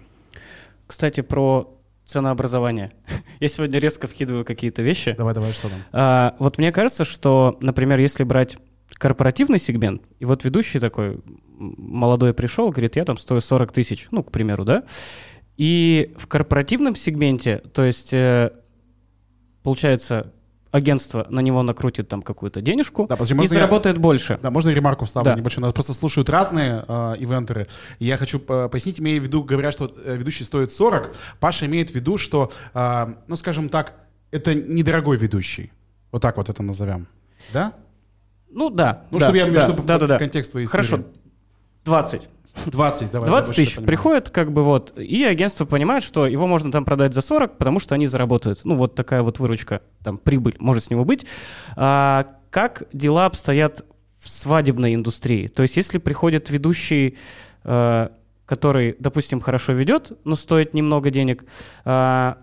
Кстати, 0.87 1.21
про 1.21 1.77
ценообразование. 2.05 2.93
Я 3.39 3.47
сегодня 3.47 3.79
резко 3.79 4.07
вкидываю 4.07 4.45
какие-то 4.45 4.81
вещи. 4.81 5.13
Давай, 5.17 5.33
давай, 5.33 5.51
что 5.51 5.69
там? 5.69 5.79
А, 5.91 6.35
вот 6.39 6.57
мне 6.57 6.71
кажется, 6.71 7.03
что, 7.03 7.57
например, 7.59 7.99
если 7.99 8.23
брать 8.23 8.57
корпоративный 8.93 9.59
сегмент, 9.59 10.01
и 10.19 10.25
вот 10.25 10.43
ведущий 10.43 10.79
такой 10.79 11.21
молодой 11.57 12.33
пришел, 12.33 12.69
говорит, 12.69 12.95
я 12.95 13.05
там 13.05 13.17
стою 13.17 13.41
40 13.41 13.71
тысяч, 13.71 14.07
ну, 14.11 14.23
к 14.23 14.31
примеру, 14.31 14.63
да, 14.63 14.83
и 15.57 16.13
в 16.17 16.27
корпоративном 16.27 16.95
сегменте, 16.95 17.57
то 17.73 17.83
есть, 17.83 18.13
э, 18.13 18.51
получается, 19.63 20.33
агентство 20.71 21.25
на 21.29 21.39
него 21.39 21.63
накрутит 21.63 22.07
там 22.07 22.21
какую-то 22.21 22.61
денежку 22.61 23.07
Да, 23.07 23.15
подожди, 23.15 23.33
и 23.33 23.37
можно 23.37 23.53
я- 23.53 23.59
заработает 23.59 23.97
больше. 23.97 24.39
Да, 24.41 24.51
можно 24.51 24.69
я 24.69 24.75
ремарку 24.75 25.05
вставлю 25.05 25.31
Да. 25.31 25.35
небольшую? 25.35 25.63
Нас 25.65 25.73
просто 25.73 25.93
слушают 25.93 26.29
разные 26.29 26.83
э, 26.87 27.15
ивентеры. 27.19 27.67
И 27.99 28.05
я 28.05 28.17
хочу 28.17 28.41
э, 28.47 28.69
пояснить, 28.71 28.99
имея 28.99 29.19
в 29.19 29.23
виду, 29.23 29.43
говорят, 29.43 29.73
что 29.73 29.91
э, 30.03 30.15
ведущий 30.15 30.43
стоит 30.43 30.73
40. 30.73 31.15
Паша 31.39 31.65
имеет 31.65 31.91
в 31.91 31.95
виду, 31.95 32.17
что, 32.17 32.51
э, 32.73 33.13
ну, 33.27 33.35
скажем 33.35 33.69
так, 33.69 33.93
это 34.31 34.53
недорогой 34.53 35.17
ведущий. 35.17 35.71
Вот 36.11 36.21
так 36.21 36.37
вот 36.37 36.49
это 36.49 36.63
назовем. 36.63 37.07
Да? 37.53 37.73
Ну 38.49 38.69
да. 38.69 39.05
Ну, 39.11 39.19
да, 39.19 39.25
чтобы 39.25 39.37
я 39.37 39.45
да, 39.51 39.61
чтобы 39.61 39.83
да, 39.83 39.99
да, 39.99 40.07
да. 40.07 40.17
контекст 40.19 40.51
твоей 40.51 40.65
истории. 40.65 40.85
Хорошо. 40.85 41.03
20. 41.85 42.27
20, 42.65 43.11
давай. 43.11 43.27
20 43.27 43.45
чтобы 43.45 43.55
тысяч 43.55 43.75
приходит, 43.75 44.29
как 44.29 44.51
бы 44.51 44.63
вот, 44.63 44.97
и 44.97 45.23
агентство 45.23 45.65
понимает, 45.65 46.03
что 46.03 46.27
его 46.27 46.47
можно 46.47 46.71
там 46.71 46.85
продать 46.85 47.13
за 47.13 47.21
40, 47.21 47.57
потому 47.57 47.79
что 47.79 47.95
они 47.95 48.07
заработают. 48.07 48.61
Ну, 48.63 48.75
вот 48.75 48.95
такая 48.95 49.23
вот 49.23 49.39
выручка, 49.39 49.81
там, 50.03 50.17
прибыль 50.17 50.55
может 50.59 50.85
с 50.85 50.89
него 50.89 51.05
быть. 51.05 51.25
А, 51.75 52.27
как 52.49 52.83
дела 52.93 53.25
обстоят 53.25 53.85
в 54.21 54.29
свадебной 54.29 54.95
индустрии? 54.95 55.47
То 55.47 55.63
есть, 55.63 55.77
если 55.77 55.97
приходит 55.97 56.49
ведущий, 56.49 57.17
э, 57.63 58.09
который, 58.45 58.95
допустим, 58.99 59.41
хорошо 59.41 59.73
ведет, 59.73 60.13
но 60.23 60.35
стоит 60.35 60.73
немного 60.73 61.09
денег, 61.09 61.45
а, 61.85 62.37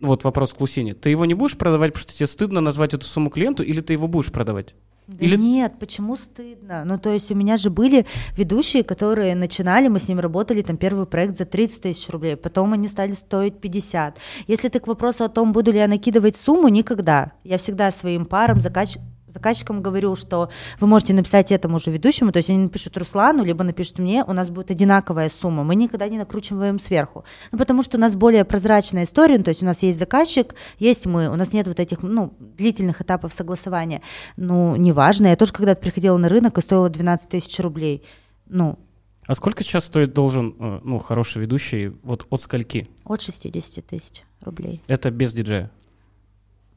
вот 0.00 0.24
вопрос 0.24 0.54
к 0.54 0.60
Лусине. 0.60 0.94
Ты 0.94 1.10
его 1.10 1.24
не 1.24 1.34
будешь 1.34 1.56
продавать, 1.56 1.92
потому 1.92 2.02
что 2.02 2.16
тебе 2.16 2.26
стыдно 2.26 2.60
назвать 2.60 2.94
эту 2.94 3.04
сумму 3.04 3.30
клиенту, 3.30 3.62
или 3.62 3.80
ты 3.80 3.92
его 3.94 4.06
будешь 4.06 4.32
продавать? 4.32 4.74
Да 5.08 5.24
Или- 5.24 5.36
Нет, 5.36 5.74
почему 5.80 6.16
стыдно? 6.16 6.84
Ну, 6.84 6.98
то 6.98 7.10
есть 7.10 7.32
у 7.32 7.34
меня 7.34 7.56
же 7.56 7.70
были 7.70 8.04
ведущие, 8.36 8.82
которые 8.84 9.34
начинали, 9.34 9.88
мы 9.88 9.98
с 10.00 10.06
ними 10.06 10.20
работали, 10.20 10.60
там, 10.60 10.76
первый 10.76 11.06
проект 11.06 11.38
за 11.38 11.46
30 11.46 11.80
тысяч 11.82 12.10
рублей, 12.10 12.36
потом 12.36 12.74
они 12.74 12.88
стали 12.88 13.12
стоить 13.12 13.58
50. 13.58 14.18
Если 14.46 14.68
ты 14.68 14.80
к 14.80 14.86
вопросу 14.86 15.24
о 15.24 15.30
том, 15.30 15.52
буду 15.52 15.72
ли 15.72 15.78
я 15.78 15.88
накидывать 15.88 16.36
сумму, 16.36 16.68
никогда. 16.68 17.32
Я 17.42 17.56
всегда 17.56 17.90
своим 17.90 18.26
парам, 18.26 18.58
закач- 18.58 18.98
заказчикам 19.38 19.82
говорю, 19.82 20.16
что 20.16 20.50
вы 20.80 20.86
можете 20.86 21.14
написать 21.14 21.52
этому 21.52 21.78
же 21.78 21.90
ведущему, 21.90 22.32
то 22.32 22.38
есть 22.38 22.50
они 22.50 22.58
напишут 22.58 22.96
Руслану, 22.96 23.44
либо 23.44 23.64
напишут 23.64 23.98
мне, 23.98 24.24
у 24.24 24.32
нас 24.32 24.50
будет 24.50 24.70
одинаковая 24.70 25.30
сумма, 25.30 25.64
мы 25.64 25.74
никогда 25.74 26.08
не 26.08 26.18
накручиваем 26.18 26.78
сверху. 26.80 27.24
Ну, 27.52 27.58
потому 27.58 27.82
что 27.82 27.96
у 27.96 28.00
нас 28.00 28.14
более 28.14 28.44
прозрачная 28.44 29.04
история, 29.04 29.38
ну, 29.38 29.44
то 29.44 29.50
есть 29.50 29.62
у 29.62 29.66
нас 29.66 29.82
есть 29.82 29.98
заказчик, 29.98 30.54
есть 30.78 31.06
мы, 31.06 31.28
у 31.28 31.36
нас 31.36 31.52
нет 31.52 31.68
вот 31.68 31.80
этих, 31.80 32.02
ну, 32.02 32.34
длительных 32.38 33.00
этапов 33.00 33.32
согласования. 33.32 34.02
Ну, 34.36 34.76
неважно, 34.76 35.28
я 35.28 35.36
тоже 35.36 35.52
когда-то 35.52 35.80
приходила 35.80 36.16
на 36.16 36.28
рынок 36.28 36.58
и 36.58 36.60
стоила 36.60 36.88
12 36.90 37.28
тысяч 37.28 37.58
рублей. 37.60 38.02
Ну, 38.46 38.78
А 39.26 39.34
сколько 39.34 39.62
сейчас 39.62 39.84
стоит 39.84 40.12
должен, 40.14 40.54
э, 40.58 40.80
ну, 40.84 40.98
хороший 40.98 41.42
ведущий, 41.42 41.92
вот 42.02 42.26
от 42.30 42.40
скольки? 42.40 42.88
от 43.04 43.20
60 43.22 43.86
тысяч 43.86 44.24
рублей. 44.40 44.82
Это 44.88 45.10
без 45.10 45.32
диджея. 45.32 45.70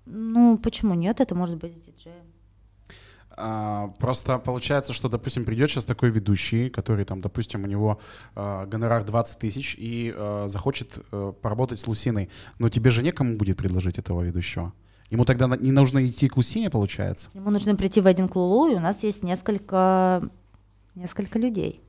Ну, 0.06 0.58
почему 0.58 0.93
нет? 0.93 1.21
Это 1.21 1.36
может 1.36 1.58
быть 1.58 1.78
с 1.78 1.82
диджеем. 1.82 2.26
А, 3.38 3.89
просто 4.00 4.38
получается, 4.39 4.94
что, 4.94 5.10
допустим, 5.10 5.46
придет 5.46 5.70
сейчас 5.70 5.86
такой 5.86 6.10
ведущий, 6.10 6.70
который 6.70 7.06
там, 7.06 7.22
допустим, 7.22 7.63
у 7.63 7.67
него 7.67 8.00
а, 8.36 8.65
гонорар 8.65 9.04
20 9.04 9.39
тысяч 9.39 9.76
и 9.78 10.13
а, 10.15 10.48
захочет 10.48 10.98
а, 11.12 11.32
поработать 11.32 11.80
с 11.80 11.88
Лусиной. 11.88 12.30
Но 12.60 12.70
тебе 12.70 12.91
же 12.91 13.04
некому 13.04 13.38
будет 13.38 13.58
предложить 13.58 13.98
этого 13.98 14.22
ведущего. 14.22 14.74
Ему 15.10 15.26
тогда 15.26 15.48
не 15.58 15.72
нужно 15.72 16.08
идти 16.08 16.30
к 16.30 16.38
Лусине, 16.38 16.70
получается? 16.70 17.30
Ему 17.34 17.50
нужно 17.50 17.76
прийти 17.76 18.00
в 18.00 18.08
один 18.08 18.30
клулу, 18.30 18.72
и 18.72 18.76
у 18.76 18.80
нас 18.80 19.04
есть 19.04 19.24
несколько, 19.24 20.30
несколько 20.96 21.38
людей. 21.38 21.82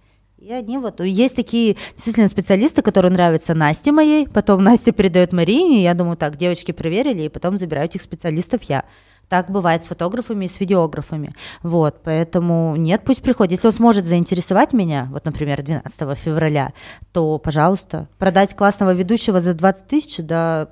И 0.43 0.51
они 0.51 0.77
вот, 0.79 0.99
есть 1.01 1.37
такие 1.37 1.77
действительно 1.93 2.27
специалисты, 2.27 2.83
которые 2.83 3.13
нравятся 3.13 3.55
Насте 3.55 3.93
моей, 3.93 4.27
потом 4.27 4.65
Настя 4.65 4.91
передает 4.91 5.33
Марине, 5.33 5.85
я 5.85 5.95
думаю, 5.95 6.17
так, 6.17 6.37
девочки 6.37 6.73
проверили, 6.73 7.23
и 7.23 7.29
потом 7.29 7.59
забираю 7.59 7.87
этих 7.87 8.03
специалистов 8.03 8.63
я. 8.65 8.85
Так 9.29 9.51
бывает 9.51 9.83
с 9.83 9.87
фотографами 9.87 10.45
и 10.45 10.49
с 10.49 10.61
видеографами. 10.61 11.35
Вот, 11.63 12.03
поэтому 12.03 12.77
нет, 12.77 13.03
пусть 13.05 13.23
приходит. 13.23 13.53
Если 13.53 13.67
он 13.67 13.73
сможет 13.73 14.05
заинтересовать 14.05 14.73
меня, 14.73 15.09
вот, 15.11 15.25
например, 15.25 15.63
12 15.63 16.19
февраля, 16.19 16.73
то, 17.13 17.39
пожалуйста, 17.39 18.09
продать 18.19 18.55
классного 18.55 18.93
ведущего 18.93 19.41
за 19.41 19.55
20 19.55 19.87
тысяч, 19.87 20.17
да 20.19 20.69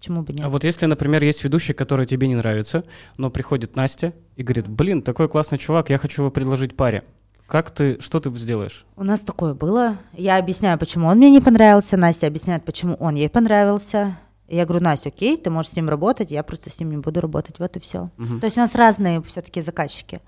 почему 0.00 0.22
бы 0.22 0.32
нет? 0.32 0.44
А 0.44 0.48
вот 0.48 0.64
если, 0.64 0.86
например, 0.86 1.22
есть 1.22 1.44
ведущий, 1.44 1.74
который 1.74 2.06
тебе 2.06 2.26
не 2.26 2.34
нравится, 2.34 2.84
но 3.18 3.30
приходит 3.30 3.76
Настя 3.76 4.14
и 4.36 4.42
говорит, 4.42 4.68
блин, 4.68 5.02
такой 5.02 5.28
классный 5.28 5.58
чувак, 5.58 5.90
я 5.90 5.98
хочу 5.98 6.22
его 6.22 6.30
предложить 6.30 6.76
паре. 6.76 7.04
Как 7.46 7.70
ты, 7.72 8.00
что 8.00 8.20
ты 8.20 8.30
сделаешь? 8.38 8.86
У 8.96 9.02
нас 9.02 9.20
такое 9.20 9.54
было. 9.54 9.98
Я 10.12 10.38
объясняю, 10.38 10.78
почему 10.78 11.08
он 11.08 11.18
мне 11.18 11.30
не 11.30 11.40
понравился. 11.40 11.96
Настя 11.96 12.28
объясняет, 12.28 12.64
почему 12.64 12.94
он 12.94 13.14
ей 13.16 13.28
понравился. 13.28 14.16
И 14.50 14.56
я 14.56 14.66
говорю, 14.66 14.84
Настя, 14.84 15.10
окей, 15.10 15.36
ты 15.36 15.48
можешь 15.48 15.70
с 15.70 15.76
ним 15.76 15.88
работать, 15.88 16.32
я 16.32 16.42
просто 16.42 16.70
с 16.70 16.80
ним 16.80 16.90
не 16.90 16.96
буду 16.96 17.20
работать. 17.20 17.60
Вот 17.60 17.76
и 17.76 17.80
все. 17.80 18.10
То 18.40 18.44
есть 18.44 18.56
у 18.56 18.60
нас 18.60 18.74
разные 18.74 19.22
все-таки 19.22 19.62
заказчики. 19.62 20.20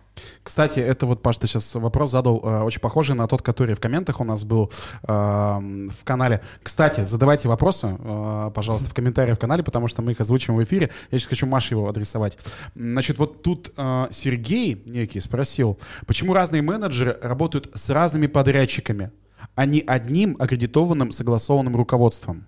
Кстати, 0.44 0.78
это 0.78 1.06
вот, 1.06 1.22
Паш, 1.22 1.38
ты 1.38 1.48
сейчас 1.48 1.74
вопрос 1.74 2.10
задал, 2.10 2.40
э, 2.44 2.62
очень 2.62 2.80
похожий 2.80 3.16
на 3.16 3.26
тот, 3.26 3.42
который 3.42 3.74
в 3.74 3.80
комментах 3.80 4.20
у 4.20 4.24
нас 4.24 4.44
был 4.44 4.70
э, 5.02 5.08
в 5.08 6.04
канале. 6.04 6.42
Кстати, 6.62 7.04
задавайте 7.04 7.48
вопросы, 7.48 7.96
э, 7.98 8.50
пожалуйста, 8.54 8.88
в 8.88 8.94
комментариях 8.94 9.38
в 9.38 9.40
канале, 9.40 9.64
потому 9.64 9.88
что 9.88 10.02
мы 10.02 10.12
их 10.12 10.20
озвучим 10.20 10.54
в 10.54 10.62
эфире. 10.62 10.90
Я 11.10 11.18
сейчас 11.18 11.28
хочу 11.28 11.46
Маше 11.46 11.74
его 11.74 11.88
адресовать. 11.88 12.38
Значит, 12.76 13.18
вот 13.18 13.42
тут 13.42 13.72
э, 13.76 14.06
Сергей 14.12 14.82
некий 14.86 15.18
спросил, 15.18 15.78
почему 16.06 16.34
разные 16.34 16.62
менеджеры 16.62 17.18
работают 17.22 17.70
с 17.74 17.90
разными 17.90 18.26
подрядчиками, 18.28 19.10
а 19.56 19.64
не 19.66 19.80
одним 19.80 20.36
аккредитованным 20.38 21.10
согласованным 21.10 21.74
руководством? 21.74 22.46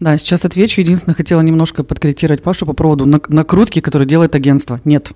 Да, 0.00 0.16
сейчас 0.16 0.44
отвечу. 0.44 0.80
Единственное, 0.80 1.14
хотела 1.14 1.40
немножко 1.40 1.84
подкорректировать 1.84 2.42
Пашу 2.42 2.66
по 2.66 2.72
поводу 2.72 3.06
нак- 3.06 3.32
накрутки, 3.32 3.80
которую 3.80 4.08
делает 4.08 4.34
агентство. 4.34 4.80
Нет. 4.84 5.12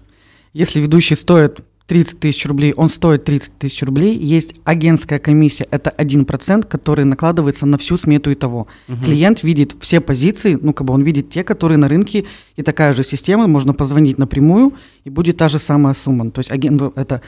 Если 0.52 0.80
ведущий 0.80 1.14
стоит 1.14 1.60
30 1.90 2.20
тысяч 2.20 2.46
рублей, 2.46 2.72
он 2.72 2.88
стоит 2.88 3.24
30 3.24 3.58
тысяч 3.58 3.82
рублей, 3.82 4.16
есть 4.16 4.54
агентская 4.62 5.18
комиссия, 5.18 5.66
это 5.72 5.90
1%, 5.90 6.68
который 6.68 7.04
накладывается 7.04 7.66
на 7.66 7.78
всю 7.78 7.96
смету 7.96 8.30
и 8.30 8.36
того. 8.36 8.68
Клиент 9.04 9.42
видит 9.42 9.74
все 9.80 10.00
позиции, 10.00 10.56
ну, 10.60 10.72
как 10.72 10.86
бы 10.86 10.94
он 10.94 11.02
видит 11.02 11.30
те, 11.30 11.42
которые 11.42 11.78
на 11.78 11.88
рынке, 11.88 12.26
и 12.54 12.62
такая 12.62 12.92
же 12.92 13.02
система, 13.02 13.48
можно 13.48 13.74
позвонить 13.74 14.18
напрямую, 14.18 14.74
и 15.02 15.10
будет 15.10 15.38
та 15.38 15.48
же 15.48 15.58
самая 15.58 15.94
сумма. 15.94 16.30
То 16.30 16.38
есть 16.38 16.52
агент, 16.52 16.80
это 16.94 17.22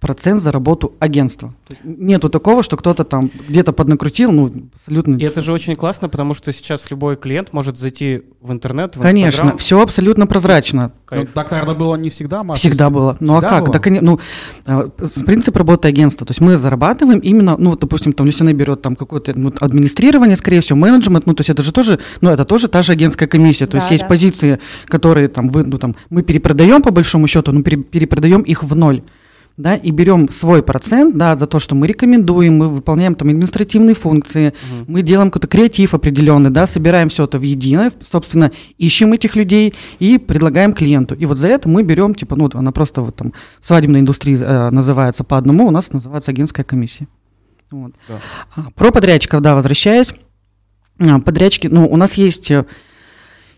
процент 0.00 0.40
за 0.42 0.52
работу 0.52 0.94
агентства. 1.00 1.54
То 1.66 1.72
есть 1.74 1.80
нету 1.84 2.28
такого, 2.28 2.62
что 2.62 2.76
кто-то 2.76 3.02
там 3.04 3.30
где-то 3.48 3.72
поднакрутил, 3.72 4.30
ну, 4.30 4.52
абсолютно... 4.74 5.16
И 5.16 5.24
это 5.24 5.42
же 5.42 5.52
очень 5.52 5.74
классно, 5.74 6.08
потому 6.08 6.34
что 6.34 6.52
сейчас 6.52 6.88
любой 6.90 7.16
клиент 7.16 7.52
может 7.52 7.76
зайти 7.76 8.22
в 8.40 8.52
интернет, 8.52 8.94
в 8.96 9.00
Конечно, 9.00 9.26
Инстаграм. 9.28 9.58
все 9.58 9.80
абсолютно 9.82 10.26
прозрачно. 10.28 10.92
Ну, 11.10 11.26
так, 11.26 11.50
наверное, 11.50 11.74
было 11.74 11.96
не 11.96 12.10
всегда, 12.10 12.44
Маша. 12.44 12.60
Всегда 12.60 12.90
было. 12.90 13.16
Ну 13.18 13.32
Всегда 13.32 13.46
а 13.48 13.50
как? 13.50 13.64
было? 13.64 13.72
Да, 13.72 13.78
коне- 13.80 14.00
ну, 14.00 14.20
а, 14.66 14.88
принцип 15.26 15.56
работы 15.56 15.88
агентства. 15.88 16.24
То 16.24 16.30
есть 16.30 16.40
мы 16.40 16.56
зарабатываем 16.56 17.18
именно, 17.18 17.56
ну, 17.58 17.70
вот, 17.70 17.80
допустим, 17.80 18.12
там, 18.12 18.26
если 18.28 18.44
она 18.44 18.52
берет 18.52 18.80
там 18.82 18.94
какое-то 18.94 19.36
ну, 19.36 19.52
администрирование, 19.58 20.36
скорее 20.36 20.60
всего, 20.60 20.78
менеджмент, 20.78 21.26
ну, 21.26 21.34
то 21.34 21.40
есть 21.40 21.50
это 21.50 21.64
же 21.64 21.72
тоже, 21.72 21.98
ну, 22.20 22.30
это 22.30 22.44
тоже 22.44 22.68
та 22.68 22.82
же 22.82 22.92
агентская 22.92 23.26
комиссия. 23.28 23.66
То 23.66 23.78
есть 23.78 23.88
Да, 23.88 23.94
есть 23.94 24.04
да. 24.04 24.08
позиции, 24.08 24.58
которые 24.86 25.26
там, 25.26 25.48
вы, 25.48 25.64
ну, 25.64 25.76
там, 25.78 25.96
мы 26.08 26.22
перепродаем 26.22 26.82
по 26.82 26.92
большому 26.92 27.26
счету, 27.26 27.50
но 27.50 27.62
пере- 27.62 27.82
перепродаем 27.82 28.42
их 28.42 28.62
в 28.62 28.76
ноль. 28.76 29.02
Да, 29.58 29.74
и 29.74 29.90
берем 29.90 30.28
свой 30.28 30.62
процент, 30.62 31.16
да, 31.16 31.36
за 31.36 31.48
то, 31.48 31.58
что 31.58 31.74
мы 31.74 31.88
рекомендуем, 31.88 32.58
мы 32.58 32.68
выполняем 32.68 33.16
там 33.16 33.28
административные 33.28 33.96
функции, 33.96 34.54
мы 34.86 35.02
делаем 35.02 35.32
какой-то 35.32 35.48
креатив 35.48 35.94
определенный, 35.94 36.50
да, 36.50 36.68
собираем 36.68 37.08
все 37.08 37.24
это 37.24 37.40
в 37.40 37.42
единое, 37.42 37.90
собственно, 38.00 38.52
ищем 38.78 39.12
этих 39.12 39.34
людей 39.34 39.74
и 39.98 40.18
предлагаем 40.18 40.72
клиенту. 40.72 41.16
И 41.16 41.26
вот 41.26 41.38
за 41.38 41.48
это 41.48 41.68
мы 41.68 41.82
берем, 41.82 42.14
типа, 42.14 42.36
ну, 42.36 42.48
она 42.54 42.70
просто 42.70 43.02
вот 43.02 43.16
там 43.16 43.32
в 43.60 43.66
свадебной 43.66 43.98
индустрии 43.98 44.38
э, 44.40 44.70
называется 44.70 45.24
по 45.24 45.36
одному, 45.36 45.66
у 45.66 45.72
нас 45.72 45.92
называется 45.92 46.30
агентская 46.30 46.64
комиссия. 46.64 47.08
Вот. 47.72 47.92
Да. 48.08 48.20
А, 48.54 48.70
Про 48.76 48.92
подрядчиков, 48.92 49.42
да, 49.42 49.56
возвращаясь. 49.56 50.14
А, 51.00 51.18
Подрядчики, 51.18 51.66
ну, 51.66 51.84
у 51.88 51.96
нас 51.96 52.14
есть 52.14 52.52
э, 52.52 52.64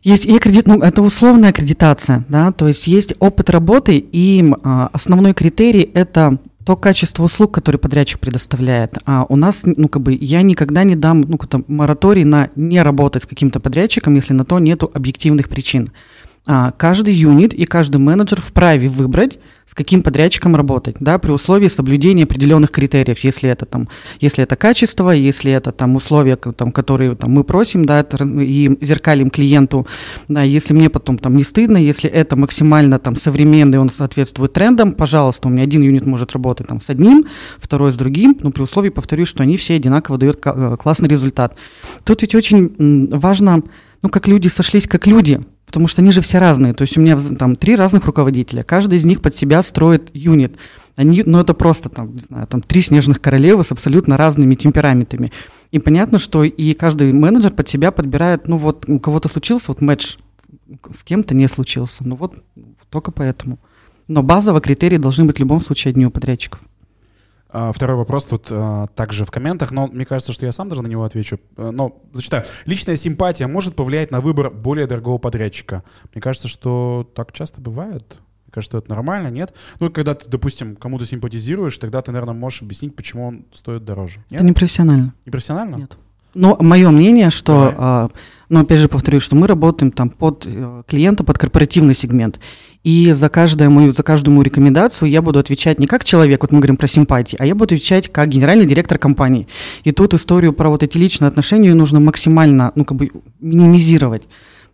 есть 0.02 0.24
и 0.24 0.36
аккредит, 0.36 0.66
ну, 0.66 0.80
это 0.80 1.02
условная 1.02 1.50
аккредитация, 1.50 2.24
да, 2.28 2.52
то 2.52 2.68
есть 2.68 2.86
есть 2.86 3.14
опыт 3.18 3.50
работы, 3.50 3.98
и 3.98 4.52
а, 4.62 4.90
основной 4.92 5.34
критерий– 5.34 5.90
это 5.94 6.38
то 6.64 6.76
качество 6.76 7.24
услуг, 7.24 7.52
которые 7.52 7.78
подрядчик 7.78 8.20
предоставляет. 8.20 8.98
А 9.06 9.24
у 9.28 9.36
нас, 9.36 9.62
ну, 9.64 9.88
как 9.88 10.02
бы, 10.02 10.16
я 10.20 10.42
никогда 10.42 10.84
не 10.84 10.94
дам, 10.94 11.22
ну, 11.22 11.38
какой-то 11.38 11.64
мораторий 11.66 12.24
на 12.24 12.50
не 12.54 12.82
работать 12.82 13.24
с 13.24 13.26
каким-то 13.26 13.60
подрядчиком, 13.60 14.14
если 14.14 14.34
на 14.34 14.44
то 14.44 14.58
нету 14.58 14.90
объективных 14.92 15.48
причин. 15.48 15.90
А, 16.52 16.72
каждый 16.72 17.14
юнит 17.14 17.54
и 17.54 17.64
каждый 17.64 17.98
менеджер 17.98 18.40
вправе 18.40 18.88
выбрать, 18.88 19.38
с 19.66 19.72
каким 19.72 20.02
подрядчиком 20.02 20.56
работать, 20.56 20.96
да, 20.98 21.16
при 21.20 21.30
условии 21.30 21.68
соблюдения 21.68 22.24
определенных 22.24 22.72
критериев, 22.72 23.20
если 23.20 23.48
это 23.48 23.66
там, 23.66 23.88
если 24.18 24.42
это 24.42 24.56
качество, 24.56 25.10
если 25.12 25.52
это 25.52 25.70
там 25.70 25.94
условия, 25.94 26.34
там, 26.34 26.72
которые 26.72 27.14
там, 27.14 27.30
мы 27.30 27.44
просим, 27.44 27.84
да, 27.84 28.00
и 28.00 28.76
зеркалим 28.80 29.30
клиенту, 29.30 29.86
да, 30.26 30.42
если 30.42 30.74
мне 30.74 30.90
потом 30.90 31.18
там 31.18 31.36
не 31.36 31.44
стыдно, 31.44 31.76
если 31.76 32.10
это 32.10 32.34
максимально 32.34 32.98
там 32.98 33.14
современный, 33.14 33.78
он 33.78 33.88
соответствует 33.88 34.52
трендам, 34.52 34.90
пожалуйста, 34.90 35.46
у 35.46 35.52
меня 35.52 35.62
один 35.62 35.82
юнит 35.82 36.04
может 36.04 36.32
работать 36.32 36.66
там 36.66 36.80
с 36.80 36.90
одним, 36.90 37.26
второй 37.58 37.92
с 37.92 37.94
другим, 37.94 38.36
но 38.42 38.50
при 38.50 38.62
условии, 38.62 38.88
повторюсь, 38.88 39.28
что 39.28 39.44
они 39.44 39.56
все 39.56 39.76
одинаково 39.76 40.18
дают 40.18 40.44
э, 40.44 40.76
классный 40.82 41.08
результат. 41.08 41.54
Тут 42.02 42.22
ведь 42.22 42.34
очень 42.34 43.08
важно, 43.16 43.62
ну, 44.02 44.08
как 44.08 44.26
люди 44.26 44.48
сошлись 44.48 44.88
как 44.88 45.06
люди, 45.06 45.40
потому 45.70 45.86
что 45.86 46.02
они 46.02 46.10
же 46.10 46.20
все 46.20 46.40
разные. 46.40 46.74
То 46.74 46.82
есть 46.82 46.98
у 46.98 47.00
меня 47.00 47.16
там 47.16 47.54
три 47.54 47.76
разных 47.76 48.04
руководителя, 48.04 48.64
каждый 48.64 48.98
из 48.98 49.04
них 49.04 49.22
под 49.22 49.36
себя 49.36 49.62
строит 49.62 50.10
юнит. 50.12 50.56
Они, 50.96 51.22
ну, 51.24 51.38
это 51.38 51.54
просто 51.54 51.88
там, 51.88 52.16
не 52.16 52.20
знаю, 52.20 52.48
там 52.48 52.60
три 52.60 52.80
снежных 52.80 53.20
королевы 53.20 53.62
с 53.62 53.70
абсолютно 53.70 54.16
разными 54.16 54.56
темпераментами. 54.56 55.30
И 55.70 55.78
понятно, 55.78 56.18
что 56.18 56.42
и 56.42 56.74
каждый 56.74 57.12
менеджер 57.12 57.52
под 57.52 57.68
себя 57.68 57.92
подбирает, 57.92 58.48
ну, 58.48 58.56
вот 58.56 58.88
у 58.88 58.98
кого-то 58.98 59.28
случился 59.28 59.66
вот 59.68 59.80
матч, 59.80 60.18
с 60.92 61.04
кем-то 61.04 61.36
не 61.36 61.46
случился. 61.46 62.02
Ну, 62.04 62.16
вот 62.16 62.34
только 62.90 63.12
поэтому. 63.12 63.60
Но 64.08 64.24
базово 64.24 64.60
критерии 64.60 64.96
должны 64.96 65.24
быть 65.24 65.36
в 65.36 65.40
любом 65.40 65.60
случае 65.60 65.90
одни 65.90 66.04
у 66.04 66.10
подрядчиков. 66.10 66.60
А, 67.52 67.72
Второй 67.72 67.96
вопрос 67.96 68.26
тут 68.26 68.48
а, 68.50 68.86
также 68.88 69.24
в 69.24 69.30
комментах, 69.30 69.72
но 69.72 69.86
мне 69.86 70.04
кажется, 70.04 70.32
что 70.32 70.46
я 70.46 70.52
сам 70.52 70.68
даже 70.68 70.82
на 70.82 70.86
него 70.86 71.04
отвечу. 71.04 71.38
Э, 71.56 71.70
Но 71.70 72.00
зачитаю. 72.12 72.44
Личная 72.64 72.96
симпатия 72.96 73.46
может 73.46 73.74
повлиять 73.74 74.10
на 74.10 74.20
выбор 74.20 74.50
более 74.50 74.86
дорогого 74.86 75.18
подрядчика. 75.18 75.82
Мне 76.12 76.20
кажется, 76.22 76.48
что 76.48 77.10
так 77.14 77.32
часто 77.32 77.60
бывает. 77.60 78.18
Мне 78.46 78.52
кажется, 78.52 78.70
что 78.70 78.78
это 78.78 78.90
нормально, 78.90 79.28
нет? 79.28 79.54
Ну, 79.78 79.90
когда 79.90 80.14
ты, 80.14 80.28
допустим, 80.28 80.76
кому-то 80.76 81.04
симпатизируешь, 81.04 81.78
тогда 81.78 82.02
ты, 82.02 82.10
наверное, 82.12 82.34
можешь 82.34 82.62
объяснить, 82.62 82.96
почему 82.96 83.28
он 83.28 83.46
стоит 83.52 83.84
дороже. 83.84 84.18
Нет? 84.30 84.40
Это 84.40 84.44
не 84.44 84.52
профессионально. 84.52 85.14
Не 85.24 85.30
профессионально? 85.30 85.76
Нет. 85.76 85.96
Но 86.34 86.56
мое 86.60 86.90
мнение, 86.90 87.30
что, 87.30 87.74
а, 87.76 88.08
ну, 88.48 88.60
опять 88.60 88.78
же 88.78 88.88
повторюсь, 88.88 89.22
что 89.22 89.34
мы 89.34 89.46
работаем 89.48 89.90
там 89.90 90.10
под 90.10 90.46
э, 90.46 90.82
клиента, 90.86 91.24
под 91.24 91.38
корпоративный 91.38 91.94
сегмент. 91.94 92.38
И 92.82 93.12
за 93.12 93.28
каждую, 93.28 93.70
мою, 93.70 93.92
за 93.92 94.02
каждую 94.02 94.34
мою 94.34 94.44
рекомендацию 94.44 95.10
я 95.10 95.20
буду 95.20 95.38
отвечать 95.38 95.78
не 95.78 95.86
как 95.86 96.04
человек, 96.04 96.40
вот 96.42 96.52
мы 96.52 96.60
говорим 96.60 96.78
про 96.78 96.86
симпатии, 96.86 97.36
а 97.38 97.44
я 97.44 97.54
буду 97.54 97.74
отвечать 97.74 98.10
как 98.10 98.28
генеральный 98.28 98.64
директор 98.64 98.96
компании. 98.96 99.48
И 99.84 99.92
тут 99.92 100.14
историю 100.14 100.54
про 100.54 100.70
вот 100.70 100.82
эти 100.82 100.96
личные 100.96 101.28
отношения 101.28 101.74
нужно 101.74 102.00
максимально, 102.00 102.72
ну, 102.74 102.84
как 102.86 102.96
бы 102.96 103.10
минимизировать. 103.40 104.22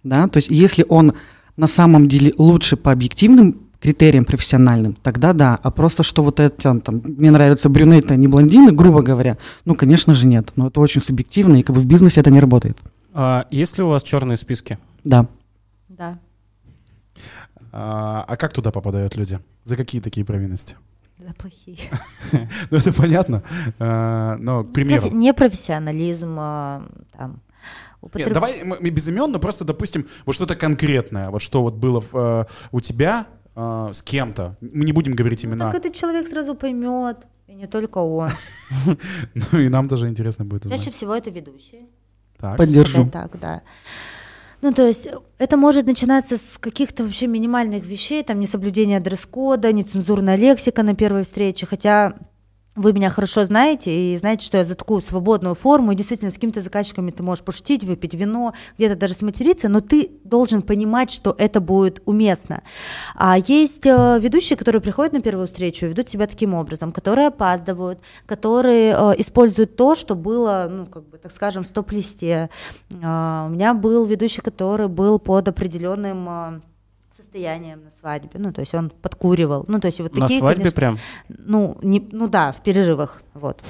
Да? 0.05 0.29
То 0.29 0.37
есть 0.37 0.49
если 0.51 0.87
он 0.89 1.15
на 1.57 1.67
самом 1.67 2.09
деле 2.09 2.33
лучше 2.39 2.77
по 2.77 2.93
объективным 2.93 3.67
критериям 3.81 4.25
профессиональным, 4.25 4.97
тогда 5.03 5.33
да. 5.33 5.59
А 5.63 5.71
просто 5.71 6.03
что 6.03 6.23
вот 6.23 6.41
это, 6.41 6.63
там, 6.63 6.81
там, 6.81 7.03
мне 7.05 7.31
нравятся 7.31 7.69
брюнеты, 7.69 8.15
а 8.15 8.17
не 8.17 8.29
блондины, 8.29 8.73
грубо 8.73 9.03
говоря, 9.03 9.37
ну, 9.65 9.75
конечно 9.75 10.15
же, 10.15 10.27
нет. 10.27 10.53
Но 10.57 10.69
это 10.69 10.81
очень 10.81 11.03
субъективно, 11.03 11.57
и 11.57 11.63
как 11.63 11.75
бы 11.75 11.83
в 11.83 11.87
бизнесе 11.87 12.21
это 12.21 12.31
не 12.31 12.41
работает. 12.41 12.79
А 13.13 13.47
есть 13.51 13.79
ли 13.79 13.85
у 13.85 13.89
вас 13.89 14.03
черные 14.03 14.37
списки? 14.37 14.79
Да. 15.05 15.27
Да. 15.89 16.19
А, 17.79 18.25
а 18.27 18.37
как 18.39 18.55
туда 18.55 18.71
попадают 18.71 19.17
люди? 19.17 19.39
За 19.65 19.77
какие 19.77 20.01
такие 20.01 20.25
провинности? 20.25 20.77
Да, 21.19 21.35
плохие. 21.37 21.77
Ну, 22.71 22.79
это 22.79 22.91
понятно. 22.91 23.43
А, 23.79 24.37
Но, 24.39 24.65
к 24.65 24.73
примеру. 24.73 25.11
Непрофессионализм, 25.11 26.37
а, 26.39 26.89
там, 27.13 27.43
Нет, 28.15 28.33
давай 28.33 28.65
мы 28.65 28.89
без 28.89 29.07
имен, 29.09 29.31
но 29.31 29.39
просто, 29.39 29.65
допустим, 29.65 30.09
вот 30.25 30.35
что-то 30.35 30.57
конкретное, 30.57 31.29
вот 31.29 31.43
что 31.43 31.63
вот 31.63 31.75
было 31.75 32.03
э, 32.15 32.45
у 32.73 32.81
тебя 32.81 33.27
э, 33.55 33.91
с 33.93 34.03
кем-то. 34.03 34.57
Мы 34.63 34.87
не 34.87 34.93
будем 34.93 35.15
говорить 35.15 35.45
Ну, 35.45 35.51
имена. 35.51 35.71
так 35.71 35.85
этот 35.85 35.95
человек 35.95 36.29
сразу 36.29 36.55
поймет, 36.55 37.27
и 37.47 37.55
не 37.55 37.67
только 37.67 37.99
он. 37.99 38.31
Ну 39.53 39.59
и 39.59 39.69
нам 39.69 39.89
тоже 39.89 40.09
интересно 40.09 40.47
будет 40.47 40.63
Чаще 40.63 40.77
узнать. 40.77 40.95
всего 40.95 41.15
это 41.15 41.29
ведущие. 41.29 41.87
Так. 42.39 42.57
Поддержу. 42.57 43.11
Так, 43.11 43.39
да. 43.39 43.63
Ну, 44.67 44.73
то 44.73 44.85
есть 44.85 45.07
это 45.39 45.57
может 45.57 45.87
начинаться 45.87 46.37
с 46.37 46.59
каких-то 46.59 47.05
вообще 47.05 47.29
минимальных 47.29 47.87
вещей, 47.87 48.25
там, 48.25 48.41
несоблюдение 48.41 48.99
дресс-кода, 48.99 49.73
нецензурная 49.73 50.35
лексика 50.35 50.83
на 50.83 50.97
первой 50.97 51.23
встрече, 51.23 51.67
хотя 51.67 52.17
вы 52.77 52.93
меня 52.93 53.11
хорошо 53.11 53.45
знаете 53.45 53.91
и 53.91 54.17
знаете, 54.19 54.47
что 54.47 54.59
я 54.59 54.65
за 54.65 54.75
такую 54.75 55.01
свободную 55.01 55.55
форму, 55.55 55.93
и 55.93 55.97
действительно 55.97 56.31
с 56.31 56.35
какими-то 56.35 56.61
заказчиками 56.61 57.11
ты 57.11 57.23
можешь 57.23 57.45
пошутить, 57.45 57.85
выпить 57.85 58.15
вино, 58.15 58.53
где-то 58.77 58.97
даже 58.97 59.15
сматериться, 59.15 59.69
но 59.69 59.81
ты 59.81 60.11
должен 60.25 60.63
понимать, 60.63 61.11
что 61.11 61.35
это 61.39 61.61
будет 61.61 62.03
уместно. 62.05 62.63
А 63.15 63.39
есть 63.39 63.87
э, 63.87 64.19
ведущие, 64.21 64.57
которые 64.57 64.83
приходят 64.83 65.13
на 65.13 65.21
первую 65.21 65.47
встречу 65.47 65.87
и 65.87 65.89
ведут 65.89 66.11
себя 66.11 66.27
таким 66.27 66.55
образом, 66.55 66.93
которые 66.93 67.29
опаздывают, 67.29 67.99
которые 68.27 68.95
э, 68.97 69.15
используют 69.19 69.77
то, 69.77 69.95
что 69.95 70.15
было, 70.15 70.69
ну, 70.71 70.87
как 70.87 71.09
бы, 71.09 71.19
так 71.19 71.33
скажем, 71.33 71.65
в 71.65 71.67
стоп-листе. 71.67 72.51
А, 73.03 73.47
у 73.49 73.51
меня 73.51 73.73
был 73.75 74.05
ведущий, 74.05 74.43
который 74.43 74.89
был 74.89 75.19
под 75.19 75.49
определенным 75.49 76.29
э, 76.29 76.61
состоянием 77.37 77.85
на 77.85 77.91
свадьбе, 77.91 78.31
ну, 78.35 78.53
то 78.53 78.61
есть 78.61 78.75
он 78.75 78.91
подкуривал, 78.91 79.65
ну, 79.69 79.79
то 79.79 79.87
есть 79.87 80.01
вот 80.01 80.15
На 80.15 80.23
такие, 80.23 80.41
свадьбе 80.41 80.65
конечно, 80.71 80.81
прям? 80.81 80.99
ну, 81.29 81.77
не, 81.83 82.07
ну 82.13 82.29
да, 82.29 82.53
в 82.53 82.63
перерывах, 82.63 83.23
вот. 83.35 83.61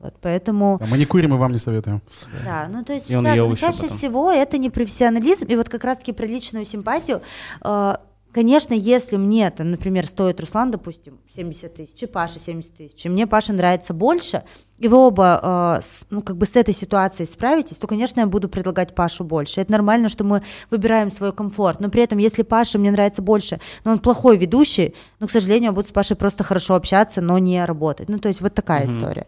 Вот, 0.00 0.14
поэтому, 0.22 0.78
А 0.80 0.86
Мы 0.86 0.96
не 0.96 1.04
курим 1.04 1.34
и 1.34 1.36
вам 1.36 1.52
не 1.52 1.58
советуем. 1.58 2.00
да, 2.42 2.68
ну 2.72 2.82
то 2.82 2.94
есть 2.94 3.10
И 3.10 3.14
он 3.14 3.24
да, 3.24 3.34
ел 3.34 3.50
ну, 3.50 3.56
чаще 3.56 3.82
потом. 3.82 3.96
всего 3.98 4.32
это 4.32 4.56
не 4.56 4.70
профессионализм, 4.70 5.44
и 5.44 5.56
вот 5.56 5.68
как 5.68 5.84
раз-таки 5.84 6.12
про 6.12 6.24
личную 6.26 6.64
симпатию, 6.64 7.20
э, 7.62 7.94
конечно, 8.32 8.74
если 8.74 9.16
мне, 9.16 9.50
там, 9.50 9.70
например, 9.70 10.06
стоит 10.06 10.40
Руслан, 10.40 10.70
допустим, 10.70 11.18
70 11.36 11.74
тысяч, 11.74 12.02
и 12.02 12.06
Паша 12.06 12.38
70 12.38 12.76
тысяч, 12.76 13.04
и 13.06 13.08
мне 13.08 13.26
Паша 13.26 13.52
нравится 13.52 13.92
больше, 13.94 14.42
и 14.78 14.88
вы 14.88 14.96
оба, 14.96 15.78
э, 15.80 15.82
с- 15.82 16.06
ну, 16.10 16.22
как 16.22 16.36
бы 16.36 16.46
с 16.46 16.56
этой 16.56 16.74
ситуацией 16.74 17.26
справитесь, 17.26 17.76
то, 17.76 17.86
конечно, 17.86 18.20
я 18.20 18.26
буду 18.26 18.48
предлагать 18.48 18.94
Пашу 18.94 19.24
больше. 19.24 19.60
Это 19.60 19.72
нормально, 19.72 20.08
что 20.08 20.24
мы 20.24 20.42
выбираем 20.70 21.10
свой 21.10 21.32
комфорт, 21.32 21.80
но 21.80 21.90
при 21.90 22.02
этом, 22.02 22.18
если 22.18 22.42
Паша 22.42 22.78
мне 22.78 22.90
нравится 22.90 23.22
больше, 23.22 23.60
но 23.84 23.92
он 23.92 23.98
плохой 23.98 24.36
ведущий, 24.36 24.94
ну, 25.18 25.26
к 25.26 25.30
сожалению, 25.30 25.70
я 25.70 25.72
буду 25.72 25.88
с 25.88 25.92
Пашей 25.92 26.16
просто 26.16 26.44
хорошо 26.44 26.74
общаться, 26.74 27.20
но 27.20 27.38
не 27.38 27.64
работать. 27.64 28.08
Ну, 28.08 28.18
то 28.18 28.28
есть 28.28 28.40
вот 28.40 28.54
такая 28.54 28.86
Мгм. 28.86 28.96
история. 28.98 29.26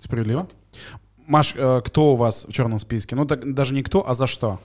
Справедливо? 0.00 0.48
Маш, 1.26 1.54
э, 1.56 1.80
кто 1.84 2.12
у 2.12 2.16
вас 2.16 2.44
в 2.48 2.52
черном 2.52 2.78
списке? 2.78 3.14
Ну, 3.16 3.24
так, 3.24 3.54
даже 3.54 3.74
не 3.74 3.82
кто, 3.82 4.08
а 4.08 4.14
за 4.14 4.26
что? 4.26 4.58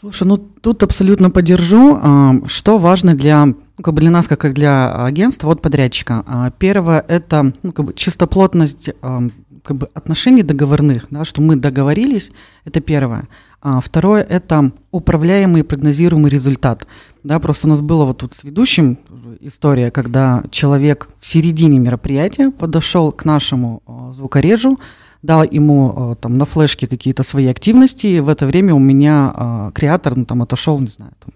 Слушай, 0.00 0.28
ну 0.28 0.36
тут 0.38 0.82
абсолютно 0.82 1.30
поддержу. 1.30 1.98
А, 2.00 2.34
Что 2.46 2.78
важно 2.78 3.14
для, 3.14 3.46
ну, 3.46 3.56
как 3.82 3.94
бы 3.94 4.00
для 4.00 4.10
нас, 4.10 4.28
как 4.28 4.44
и 4.44 4.50
для 4.50 5.04
агентства, 5.04 5.48
вот 5.48 5.60
подрядчика. 5.60 6.22
А, 6.26 6.50
Первое– 6.50 7.04
это 7.08 7.52
ну, 7.62 7.72
как 7.72 7.86
бы 7.86 7.94
чистоплотность 7.94 8.90
ам, 9.02 9.32
как 9.64 9.76
бы 9.76 9.88
отношений 9.94 10.42
договорных, 10.42 11.06
да, 11.10 11.24
что 11.24 11.42
мы 11.42 11.56
договорились, 11.56 12.30
это 12.64 12.80
первое. 12.80 13.28
А 13.60 13.80
второе– 13.80 14.22
это 14.28 14.70
управляемый 14.92 15.60
и 15.60 15.64
прогнозируемый 15.64 16.30
результат. 16.30 16.86
Да, 17.24 17.40
просто 17.40 17.66
у 17.66 17.70
нас 17.70 17.80
было 17.80 18.04
вот 18.04 18.18
тут 18.18 18.34
с 18.34 18.44
ведущим 18.44 18.98
история, 19.40 19.90
когда 19.90 20.44
человек 20.52 21.08
в 21.20 21.26
середине 21.26 21.80
мероприятия 21.80 22.50
подошел 22.50 23.10
к 23.10 23.24
нашему 23.24 23.82
а, 23.86 24.12
звукорежу, 24.12 24.78
дал 25.22 25.42
ему 25.42 26.12
э, 26.12 26.16
там 26.20 26.38
на 26.38 26.44
флешке 26.44 26.86
какие-то 26.86 27.22
свои 27.22 27.46
активности, 27.46 28.06
и 28.06 28.20
в 28.20 28.28
это 28.28 28.46
время 28.46 28.74
у 28.74 28.78
меня 28.78 29.32
э, 29.34 29.70
креатор, 29.74 30.16
ну 30.16 30.24
там 30.24 30.42
отошел, 30.42 30.78
не 30.78 30.88
знаю, 30.88 31.12
там, 31.20 31.32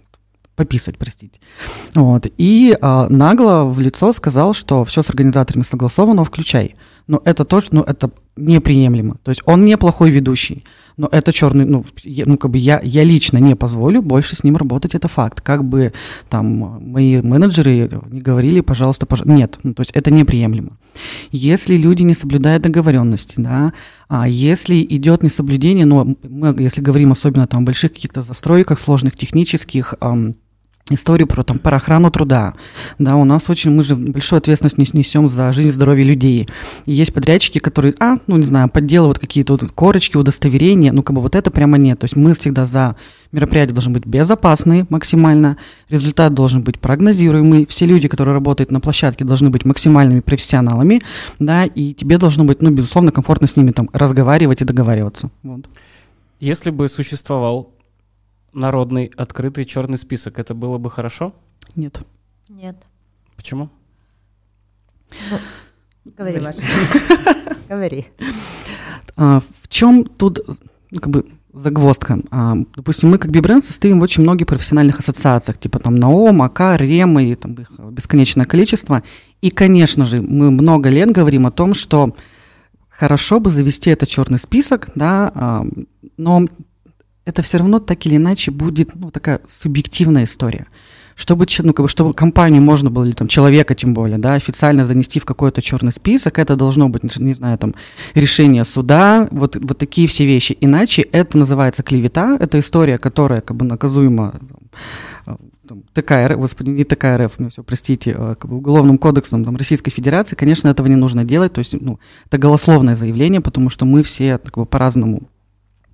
пописать, 0.56 0.98
простите. 0.98 1.40
Вот. 1.94 2.26
И 2.38 2.76
э, 2.80 3.06
нагло 3.08 3.64
в 3.64 3.80
лицо 3.80 4.12
сказал, 4.12 4.54
что 4.54 4.84
все 4.84 5.02
с 5.02 5.10
организаторами 5.10 5.64
согласовано, 5.64 6.24
включай. 6.24 6.76
Но 7.06 7.20
это 7.24 7.44
точно, 7.44 7.78
ну 7.78 7.84
это 7.84 8.10
неприемлемо. 8.36 9.16
То 9.22 9.30
есть 9.30 9.42
он 9.44 9.64
неплохой 9.64 10.10
ведущий, 10.10 10.64
но 10.96 11.08
это 11.10 11.32
черный, 11.32 11.64
ну, 11.64 11.84
я- 12.04 12.24
ну 12.26 12.36
как 12.36 12.50
бы 12.50 12.58
я, 12.58 12.80
я 12.82 13.04
лично 13.04 13.38
не 13.38 13.56
позволю 13.56 14.02
больше 14.02 14.36
с 14.36 14.44
ним 14.44 14.56
работать, 14.56 14.94
это 14.94 15.08
факт. 15.08 15.40
Как 15.40 15.64
бы 15.64 15.92
там 16.28 16.80
мои 16.92 17.20
менеджеры 17.22 17.90
не 18.10 18.20
говорили, 18.20 18.60
пожалуйста, 18.60 19.06
пожалуйста. 19.06 19.34
Нет, 19.36 19.58
ну, 19.62 19.74
то 19.74 19.80
есть 19.82 19.90
это 19.92 20.10
неприемлемо. 20.10 20.76
Если 21.30 21.76
люди 21.76 22.02
не 22.02 22.14
соблюдают 22.14 22.62
договоренности, 22.62 23.34
да, 23.38 23.72
а 24.08 24.28
если 24.28 24.82
идет 24.82 25.22
несоблюдение, 25.22 25.86
ну, 25.86 26.16
мы, 26.22 26.54
если 26.58 26.80
говорим 26.82 27.12
особенно 27.12 27.46
там 27.46 27.62
о 27.62 27.66
больших 27.66 27.92
каких-то 27.92 28.22
застройках, 28.22 28.78
сложных 28.80 29.16
технических, 29.16 29.94
ам, 30.00 30.34
историю 30.90 31.28
про 31.28 31.44
там 31.44 31.58
про 31.58 31.76
охрану 31.76 32.10
труда. 32.10 32.54
Да, 32.98 33.16
у 33.16 33.24
нас 33.24 33.48
очень, 33.48 33.70
мы 33.70 33.82
же 33.82 33.94
большую 33.94 34.38
ответственность 34.38 34.78
нес- 34.78 34.94
несем 34.94 35.28
за 35.28 35.52
жизнь 35.52 35.68
и 35.68 35.72
здоровье 35.72 36.04
людей. 36.04 36.48
И 36.86 36.92
есть 36.92 37.14
подрядчики, 37.14 37.58
которые, 37.58 37.94
а, 38.00 38.16
ну 38.26 38.36
не 38.36 38.44
знаю, 38.44 38.68
подделывают 38.68 39.18
какие-то 39.18 39.54
вот 39.54 39.70
корочки, 39.72 40.16
удостоверения, 40.16 40.92
ну 40.92 41.02
как 41.02 41.14
бы 41.14 41.22
вот 41.22 41.36
это 41.36 41.50
прямо 41.50 41.78
нет. 41.78 42.00
То 42.00 42.04
есть 42.04 42.16
мы 42.16 42.34
всегда 42.34 42.66
за 42.66 42.96
мероприятия 43.30 43.72
должны 43.72 43.92
быть 43.92 44.06
безопасные 44.06 44.86
максимально, 44.90 45.56
результат 45.88 46.34
должен 46.34 46.62
быть 46.62 46.78
прогнозируемый, 46.78 47.66
все 47.66 47.86
люди, 47.86 48.08
которые 48.08 48.34
работают 48.34 48.70
на 48.70 48.80
площадке, 48.80 49.24
должны 49.24 49.50
быть 49.50 49.64
максимальными 49.64 50.20
профессионалами, 50.20 51.02
да, 51.38 51.64
и 51.64 51.94
тебе 51.94 52.18
должно 52.18 52.44
быть, 52.44 52.60
ну, 52.60 52.70
безусловно, 52.70 53.10
комфортно 53.12 53.46
с 53.46 53.56
ними 53.56 53.70
там 53.70 53.88
разговаривать 53.92 54.60
и 54.60 54.64
договариваться. 54.64 55.30
Вот. 55.42 55.66
Если 56.40 56.70
бы 56.70 56.88
существовал 56.88 57.70
народный 58.52 59.12
открытый 59.16 59.64
черный 59.64 59.98
список, 59.98 60.38
это 60.38 60.54
было 60.54 60.78
бы 60.78 60.90
хорошо? 60.90 61.34
Нет. 61.74 62.00
Нет. 62.48 62.76
Почему? 63.36 63.70
Говори, 66.04 66.40
Маша. 66.40 66.60
Говори. 67.68 68.06
А, 69.16 69.40
в 69.40 69.68
чем 69.68 70.04
тут 70.04 70.40
ну, 70.90 71.00
как 71.00 71.10
бы 71.10 71.26
загвоздка? 71.52 72.18
А, 72.30 72.56
допустим, 72.76 73.10
мы 73.10 73.18
как 73.18 73.30
бибренд 73.30 73.64
состоим 73.64 74.00
в 74.00 74.02
очень 74.02 74.22
многих 74.22 74.46
профессиональных 74.46 74.98
ассоциациях, 74.98 75.58
типа 75.58 75.78
там 75.78 75.96
НАОМ, 75.96 76.42
АК, 76.42 76.76
РЕМа 76.76 77.24
и 77.24 77.34
там 77.34 77.54
их 77.54 77.70
бесконечное 77.70 78.46
количество. 78.46 79.02
И, 79.40 79.50
конечно 79.50 80.04
же, 80.04 80.20
мы 80.20 80.50
много 80.50 80.88
лет 80.88 81.10
говорим 81.10 81.46
о 81.46 81.50
том, 81.50 81.74
что 81.74 82.14
хорошо 82.88 83.40
бы 83.40 83.50
завести 83.50 83.90
этот 83.90 84.08
черный 84.08 84.38
список, 84.38 84.90
да, 84.94 85.32
а, 85.34 85.66
но 86.16 86.46
это 87.24 87.42
все 87.42 87.58
равно 87.58 87.78
так 87.78 88.04
или 88.06 88.16
иначе 88.16 88.50
будет 88.50 88.94
ну, 88.94 89.10
такая 89.10 89.40
субъективная 89.46 90.24
история. 90.24 90.66
Чтобы, 91.14 91.46
ну, 91.58 91.74
как 91.74 91.84
бы, 91.84 91.88
чтобы 91.90 92.14
компанию 92.14 92.62
можно 92.62 92.90
было, 92.90 93.04
или 93.04 93.12
там 93.12 93.28
человека 93.28 93.74
тем 93.74 93.92
более, 93.92 94.16
да, 94.16 94.34
официально 94.34 94.84
занести 94.84 95.20
в 95.20 95.26
какой-то 95.26 95.60
черный 95.60 95.92
список, 95.92 96.38
это 96.38 96.56
должно 96.56 96.88
быть, 96.88 97.04
не- 97.18 97.34
знаю, 97.34 97.58
там, 97.58 97.74
решение 98.14 98.64
суда, 98.64 99.28
вот, 99.30 99.56
вот 99.56 99.76
такие 99.76 100.08
все 100.08 100.24
вещи. 100.24 100.56
Иначе 100.60 101.02
это 101.02 101.36
называется 101.36 101.82
клевета, 101.82 102.38
это 102.40 102.58
история, 102.58 102.96
которая 102.96 103.42
как 103.42 103.56
бы 103.56 103.66
наказуема 103.66 104.40
там, 105.68 105.82
ТК 105.92 106.34
господи, 106.34 106.70
не 106.70 106.84
ТК 106.84 107.18
РФ, 107.18 107.38
мне 107.38 107.50
все, 107.50 107.62
простите, 107.62 108.14
а, 108.16 108.34
как 108.34 108.50
бы 108.50 108.56
уголовным 108.56 108.98
кодексом 108.98 109.44
там, 109.44 109.56
Российской 109.56 109.90
Федерации, 109.90 110.34
конечно, 110.34 110.68
этого 110.68 110.86
не 110.86 110.96
нужно 110.96 111.24
делать, 111.24 111.52
то 111.52 111.58
есть, 111.60 111.74
ну, 111.78 112.00
это 112.26 112.38
голословное 112.38 112.96
заявление, 112.96 113.40
потому 113.40 113.70
что 113.70 113.84
мы 113.84 114.02
все 114.02 114.38
как 114.38 114.56
бы 114.56 114.66
по-разному 114.66 115.28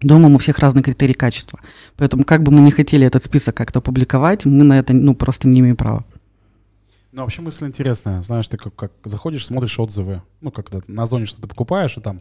Думаем, 0.00 0.34
у 0.34 0.38
всех 0.38 0.58
разные 0.58 0.82
критерии 0.82 1.12
качества. 1.12 1.60
Поэтому, 1.96 2.24
как 2.24 2.42
бы 2.42 2.52
мы 2.52 2.60
не 2.60 2.70
хотели 2.70 3.06
этот 3.06 3.24
список 3.24 3.56
как-то 3.56 3.80
публиковать, 3.80 4.44
мы 4.44 4.64
на 4.64 4.78
это 4.78 4.92
ну, 4.92 5.14
просто 5.14 5.48
не 5.48 5.60
имеем 5.60 5.76
права. 5.76 6.04
Ну, 7.12 7.22
вообще 7.22 7.42
мысль 7.42 7.66
интересная. 7.66 8.22
Знаешь, 8.22 8.48
ты 8.48 8.56
как, 8.58 8.74
как 8.74 8.92
заходишь, 9.04 9.46
смотришь 9.46 9.78
отзывы. 9.78 10.22
Ну, 10.40 10.50
как 10.50 10.68
когда 10.68 10.84
на 10.86 11.06
зоне 11.06 11.26
что-то 11.26 11.48
покупаешь, 11.48 11.96
и 11.96 12.00
там 12.00 12.20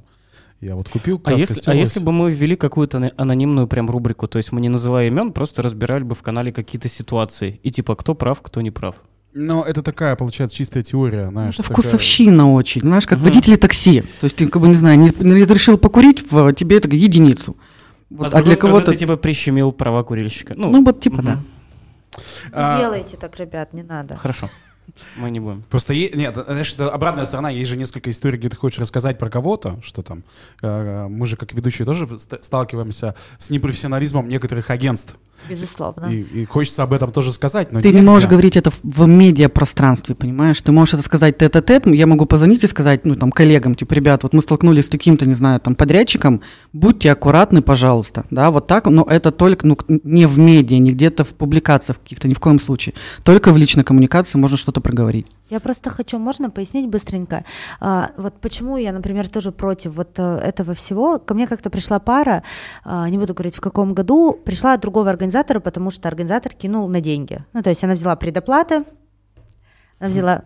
я 0.60 0.76
вот 0.76 0.90
купил, 0.90 1.22
А 1.24 1.34
если, 1.34 1.54
а 1.54 1.58
стерлась. 1.58 1.80
если 1.80 2.00
бы 2.00 2.12
мы 2.12 2.32
ввели 2.32 2.56
какую-то 2.56 3.12
анонимную 3.16 3.68
прям 3.68 3.90
рубрику, 3.90 4.28
то 4.28 4.38
есть 4.38 4.52
мы 4.52 4.60
не 4.60 4.70
называя 4.70 5.08
имен, 5.08 5.34
просто 5.34 5.62
разбирали 5.62 6.04
бы 6.04 6.16
в 6.16 6.24
канале 6.24 6.52
какие-то 6.52 6.90
ситуации. 6.90 7.60
И 7.62 7.70
типа, 7.70 7.96
кто 7.96 8.16
прав, 8.16 8.42
кто 8.42 8.62
не 8.62 8.72
прав. 8.72 8.96
Ну, 9.40 9.64
это 9.64 9.84
такая, 9.84 10.16
получается, 10.16 10.58
чистая 10.58 10.82
теория, 10.84 11.30
знаешь. 11.30 11.54
это 11.56 11.64
такая- 11.64 11.76
вкусовщина 11.76 12.52
очень, 12.54 12.82
знаешь, 12.82 13.06
как 13.06 13.20
Мгм. 13.20 13.28
водители 13.28 13.56
такси. 13.56 14.02
То 14.20 14.24
есть 14.26 14.36
ты, 14.36 14.48
как 14.48 14.62
бы, 14.62 14.68
не 14.68 14.74
знаю, 14.76 14.98
не, 14.98 15.12
не 15.20 15.42
разрешил 15.44 15.78
покурить, 15.78 16.30
в, 16.32 16.52
тебе 16.54 16.78
это 16.78 16.90
единицу. 16.96 17.56
Вот, 18.10 18.34
а, 18.34 18.40
а 18.40 18.42
для 18.42 18.56
кого-то... 18.56 18.92
ты 18.92 18.98
типа 18.98 19.16
прищемил 19.18 19.72
права 19.72 20.04
курильщика. 20.04 20.54
Ну, 20.56 20.70
Ну, 20.72 20.84
вот 20.84 21.00
типа, 21.02 21.18
мгм. 21.18 21.26
да. 21.26 21.34
Не 21.36 22.22
А, 22.54 22.80
делайте 22.80 23.16
так, 23.18 23.38
ребят, 23.40 23.74
не 23.74 23.84
надо. 23.84 24.16
Хорошо. 24.16 24.50
Мы 25.18 25.30
не 25.30 25.40
будем. 25.42 25.64
Просто 25.70 25.94
е- 25.94 26.10
нет, 26.16 26.34
знаешь, 26.34 26.74
это 26.74 26.90
обратная 26.90 27.26
сторона. 27.26 27.50
Есть 27.50 27.70
же 27.70 27.76
несколько 27.78 28.10
историй, 28.10 28.40
где 28.40 28.48
ты 28.50 28.56
хочешь 28.56 28.80
рассказать 28.80 29.20
про 29.20 29.30
кого-то, 29.30 29.80
что 29.84 30.02
там. 30.02 30.24
э, 30.64 31.08
Мы 31.10 31.28
же 31.28 31.36
как 31.36 31.54
ведущие 31.54 31.86
тоже 31.86 32.08
ст- 32.18 32.44
сталкиваемся 32.44 33.14
с 33.38 33.50
непрофессионализмом 33.50 34.30
некоторых 34.30 34.70
агентств, 34.72 35.18
Безусловно. 35.50 36.06
и, 36.08 36.22
и 36.22 36.46
хочется 36.46 36.84
об 36.84 36.94
этом 36.94 37.12
тоже 37.12 37.32
сказать, 37.32 37.72
но 37.72 37.82
Ты 37.82 37.90
не 37.90 37.96
нельзя. 37.96 38.12
можешь 38.12 38.30
говорить 38.30 38.58
это 38.58 38.72
в, 38.72 38.80
в 38.84 39.08
медиапространстве, 39.08 40.16
понимаешь? 40.16 40.60
Ты 40.62 40.72
можешь 40.72 40.96
это 40.96 41.04
сказать 41.04 41.38
тет-а-тет, 41.38 41.88
я 41.88 42.08
могу 42.08 42.26
позвонить 42.26 42.64
и 42.64 42.68
сказать, 42.68 43.06
ну, 43.06 43.16
там, 43.16 43.32
коллегам, 43.32 43.76
типа, 43.76 43.94
ребят, 43.94 44.24
вот 44.24 44.34
мы 44.34 44.42
столкнулись 44.42 44.86
с 44.86 44.90
таким-то, 44.90 45.26
не 45.26 45.34
знаю, 45.36 45.60
там, 45.60 45.76
подрядчиком, 45.76 46.42
будьте 46.74 47.12
аккуратны, 47.12 47.62
пожалуйста, 47.62 48.26
да, 48.32 48.52
вот 48.52 48.68
так, 48.68 48.88
но 48.88 49.04
это 49.04 49.32
только, 49.32 49.66
ну, 49.68 49.76
к- 49.76 49.86
не 49.88 50.26
в 50.26 50.38
медиа, 50.40 50.78
не 50.80 50.92
где-то 50.92 51.24
в 51.24 51.30
публикациях 51.30 52.00
каких-то, 52.00 52.28
ни 52.28 52.34
в 52.34 52.40
коем 52.40 52.60
случае. 52.60 52.94
Только 53.24 53.52
в 53.52 53.58
личной 53.58 53.84
коммуникации 53.84 54.38
можно 54.38 54.58
что-то 54.58 54.82
проговорить. 54.82 55.28
Я 55.50 55.60
просто 55.60 55.90
хочу, 55.90 56.20
можно 56.20 56.50
пояснить 56.50 56.88
быстренько, 56.90 57.46
А, 57.80 58.12
вот 58.18 58.40
почему 58.42 58.78
я, 58.78 58.92
например, 58.92 59.30
тоже 59.30 59.52
против 59.52 59.94
вот 59.94 60.20
э, 60.20 60.38
этого 60.40 60.74
всего. 60.74 61.20
Ко 61.20 61.34
мне 61.34 61.48
как-то 61.48 61.70
пришла 61.70 62.00
пара, 62.00 62.44
а, 62.84 63.10
не 63.10 63.18
буду 63.18 63.34
говорить 63.34 63.56
в 63.56 63.62
каком 63.62 63.94
году, 63.94 64.34
пришла 64.34 64.74
от 64.74 64.82
другого 64.82 65.10
организатора, 65.10 65.60
потому 65.60 65.92
что 65.92 66.08
организатор 66.08 66.54
кинул 66.54 66.88
на 66.90 67.00
деньги. 67.00 67.46
Ну, 67.54 67.64
то 67.64 67.70
есть 67.70 67.84
она 67.84 67.94
взяла 67.94 68.16
предоплаты, 68.16 68.84
она 70.00 70.10
взяла 70.10 70.44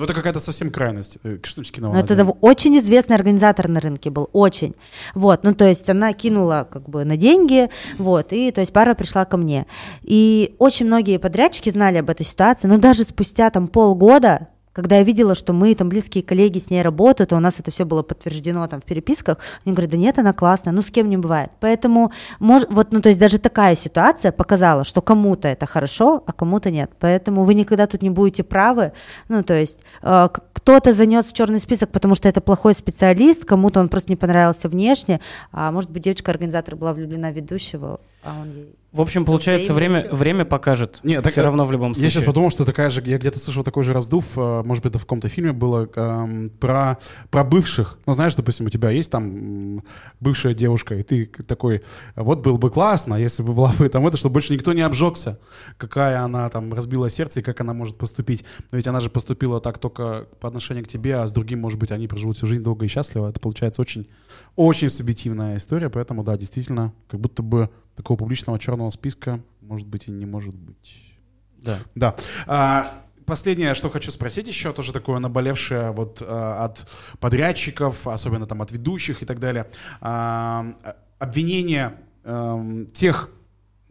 Ну 0.00 0.04
это 0.06 0.14
какая-то 0.14 0.40
совсем 0.40 0.70
крайность. 0.70 1.18
Э, 1.24 1.36
значит 1.44 1.74
кино? 1.74 1.92
Ну, 1.92 1.98
это 1.98 2.14
дов- 2.14 2.38
очень 2.40 2.78
известный 2.78 3.16
организатор 3.16 3.68
на 3.68 3.80
рынке 3.80 4.08
был, 4.08 4.30
очень. 4.32 4.74
Вот, 5.14 5.44
ну, 5.44 5.54
то 5.54 5.68
есть 5.68 5.90
она 5.90 6.14
кинула 6.14 6.66
как 6.72 6.88
бы 6.88 7.04
на 7.04 7.18
деньги, 7.18 7.68
вот, 7.98 8.32
и, 8.32 8.50
то 8.50 8.62
есть 8.62 8.72
пара 8.72 8.94
пришла 8.94 9.26
ко 9.26 9.36
мне. 9.36 9.66
И 10.00 10.54
очень 10.58 10.86
многие 10.86 11.18
подрядчики 11.18 11.68
знали 11.68 11.98
об 11.98 12.08
этой 12.08 12.24
ситуации, 12.24 12.66
но 12.66 12.78
даже 12.78 13.04
спустя 13.04 13.50
там 13.50 13.68
полгода, 13.68 14.48
когда 14.72 14.96
я 14.96 15.02
видела, 15.02 15.34
что 15.34 15.52
мы, 15.52 15.74
там, 15.74 15.88
близкие 15.88 16.22
коллеги 16.22 16.58
с 16.58 16.70
ней 16.70 16.82
работают, 16.82 17.32
и 17.32 17.34
у 17.34 17.40
нас 17.40 17.58
это 17.58 17.70
все 17.70 17.84
было 17.84 18.02
подтверждено 18.02 18.66
там 18.68 18.80
в 18.80 18.84
переписках, 18.84 19.38
они 19.64 19.74
говорят, 19.74 19.90
да 19.90 19.96
нет, 19.96 20.18
она 20.18 20.32
классная, 20.32 20.72
ну, 20.72 20.82
с 20.82 20.90
кем 20.90 21.08
не 21.08 21.16
бывает. 21.16 21.50
Поэтому, 21.60 22.12
мож, 22.38 22.62
вот, 22.68 22.92
ну, 22.92 23.00
то 23.00 23.08
есть 23.08 23.20
даже 23.20 23.38
такая 23.38 23.74
ситуация 23.74 24.32
показала, 24.32 24.84
что 24.84 25.02
кому-то 25.02 25.48
это 25.48 25.66
хорошо, 25.66 26.22
а 26.26 26.32
кому-то 26.32 26.70
нет. 26.70 26.90
Поэтому 27.00 27.44
вы 27.44 27.54
никогда 27.54 27.86
тут 27.86 28.02
не 28.02 28.10
будете 28.10 28.44
правы, 28.44 28.92
ну, 29.28 29.42
то 29.42 29.54
есть 29.54 29.78
э, 30.02 30.28
кто-то 30.52 30.92
занес 30.92 31.26
в 31.26 31.32
черный 31.32 31.58
список, 31.58 31.90
потому 31.90 32.14
что 32.14 32.28
это 32.28 32.40
плохой 32.40 32.74
специалист, 32.74 33.44
кому-то 33.44 33.80
он 33.80 33.88
просто 33.88 34.10
не 34.10 34.16
понравился 34.16 34.68
внешне, 34.68 35.20
а 35.52 35.72
может 35.72 35.90
быть 35.90 36.02
девочка-организатор 36.04 36.76
была 36.76 36.92
влюблена 36.92 37.30
в 37.30 37.34
ведущего, 37.34 38.00
а 38.22 38.40
он 38.40 38.50
ей... 38.50 38.74
В 38.92 39.00
общем, 39.00 39.24
получается, 39.24 39.72
время, 39.72 40.08
время 40.10 40.44
покажет. 40.44 40.98
Не, 41.04 41.22
так, 41.22 41.30
Все 41.30 41.42
равно 41.42 41.64
в 41.64 41.70
любом 41.70 41.94
случае. 41.94 42.06
Я 42.06 42.10
сейчас 42.10 42.24
подумал, 42.24 42.50
что 42.50 42.64
такая 42.64 42.90
же, 42.90 43.00
я 43.04 43.18
где-то 43.18 43.38
слышал 43.38 43.62
такой 43.62 43.84
же 43.84 43.92
раздув, 43.92 44.36
э, 44.36 44.62
может 44.64 44.82
быть, 44.82 44.90
это 44.90 44.98
в 44.98 45.02
каком-то 45.02 45.28
фильме 45.28 45.52
было, 45.52 45.88
эм, 45.94 46.50
про, 46.58 46.98
про 47.30 47.44
бывших. 47.44 47.98
Ну, 48.06 48.14
знаешь, 48.14 48.34
допустим, 48.34 48.66
у 48.66 48.68
тебя 48.68 48.90
есть 48.90 49.08
там 49.08 49.84
бывшая 50.18 50.54
девушка, 50.54 50.96
и 50.96 51.04
ты 51.04 51.26
такой, 51.26 51.82
вот 52.16 52.40
было 52.40 52.56
бы 52.56 52.68
классно, 52.68 53.14
если 53.14 53.44
бы 53.44 53.52
была 53.52 53.72
бы 53.78 53.88
там 53.88 54.08
это, 54.08 54.16
чтобы 54.16 54.32
больше 54.32 54.52
никто 54.54 54.72
не 54.72 54.82
обжегся, 54.82 55.38
какая 55.76 56.22
она 56.22 56.48
там 56.50 56.74
разбила 56.74 57.08
сердце 57.08 57.40
и 57.40 57.42
как 57.44 57.60
она 57.60 57.74
может 57.74 57.96
поступить. 57.96 58.44
Но 58.72 58.78
ведь 58.78 58.88
она 58.88 58.98
же 58.98 59.08
поступила 59.08 59.60
так 59.60 59.78
только 59.78 60.26
по 60.40 60.48
отношению 60.48 60.84
к 60.84 60.88
тебе, 60.88 61.14
а 61.14 61.28
с 61.28 61.32
другим, 61.32 61.60
может 61.60 61.78
быть, 61.78 61.92
они 61.92 62.08
проживут 62.08 62.38
всю 62.38 62.48
жизнь 62.48 62.64
долго 62.64 62.86
и 62.86 62.88
счастливо. 62.88 63.28
Это 63.28 63.38
получается 63.38 63.80
очень, 63.82 64.08
очень 64.56 64.90
субъективная 64.90 65.58
история, 65.58 65.90
поэтому, 65.90 66.24
да, 66.24 66.36
действительно, 66.36 66.92
как 67.08 67.20
будто 67.20 67.44
бы 67.44 67.70
такого 68.00 68.16
публичного 68.16 68.58
черного 68.58 68.90
списка 68.90 69.40
может 69.60 69.86
быть 69.86 70.08
и 70.08 70.10
не 70.10 70.24
может 70.24 70.54
быть. 70.54 71.18
Да. 71.58 71.78
Да. 71.94 72.16
А, 72.46 73.02
последнее, 73.26 73.74
что 73.74 73.90
хочу 73.90 74.10
спросить 74.10 74.48
еще, 74.48 74.72
тоже 74.72 74.94
такое 74.94 75.18
наболевшее 75.18 75.90
вот 75.90 76.22
а, 76.22 76.64
от 76.64 76.88
подрядчиков, 77.18 78.06
особенно 78.06 78.46
там 78.46 78.62
от 78.62 78.72
ведущих 78.72 79.22
и 79.22 79.26
так 79.26 79.38
далее. 79.38 79.70
А, 80.00 80.74
обвинение 81.18 81.94
эм, 82.24 82.86
тех, 82.86 83.28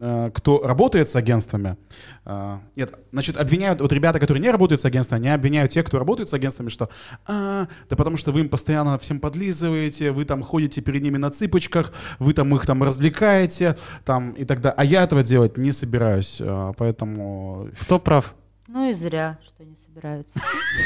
кто 0.00 0.62
работает 0.64 1.10
с 1.10 1.16
агентствами. 1.16 1.76
а, 2.24 2.62
нет, 2.74 2.94
значит, 3.12 3.36
обвиняют, 3.36 3.80
вот 3.82 3.92
ребята, 3.92 4.18
которые 4.18 4.42
не 4.42 4.50
работают 4.50 4.80
с 4.80 4.84
агентствами, 4.86 5.20
они 5.20 5.28
обвиняют 5.28 5.72
тех, 5.72 5.84
кто 5.86 5.98
работает 5.98 6.30
с 6.30 6.34
агентствами, 6.34 6.70
что 6.70 6.88
«А, 7.26 7.68
да 7.88 7.96
потому 7.96 8.16
что 8.16 8.32
вы 8.32 8.40
им 8.40 8.48
постоянно 8.48 8.98
всем 8.98 9.20
подлизываете, 9.20 10.12
вы 10.12 10.24
там 10.24 10.42
ходите 10.42 10.80
перед 10.80 11.02
ними 11.02 11.18
на 11.18 11.30
цыпочках, 11.30 11.92
вы 12.18 12.32
там 12.32 12.54
их 12.56 12.64
там 12.64 12.82
развлекаете, 12.82 13.76
там 14.04 14.32
и 14.32 14.44
так 14.44 14.60
далее. 14.60 14.74
А 14.78 14.84
я 14.84 15.02
этого 15.02 15.22
делать 15.22 15.58
не 15.58 15.72
собираюсь, 15.72 16.40
а, 16.40 16.72
поэтому 16.72 17.68
Кто 17.80 17.98
прав? 17.98 18.34
Ну 18.68 18.90
и 18.90 18.94
зря, 18.94 19.38
что 19.44 19.64
не 19.64 19.76
собираются. 19.84 20.40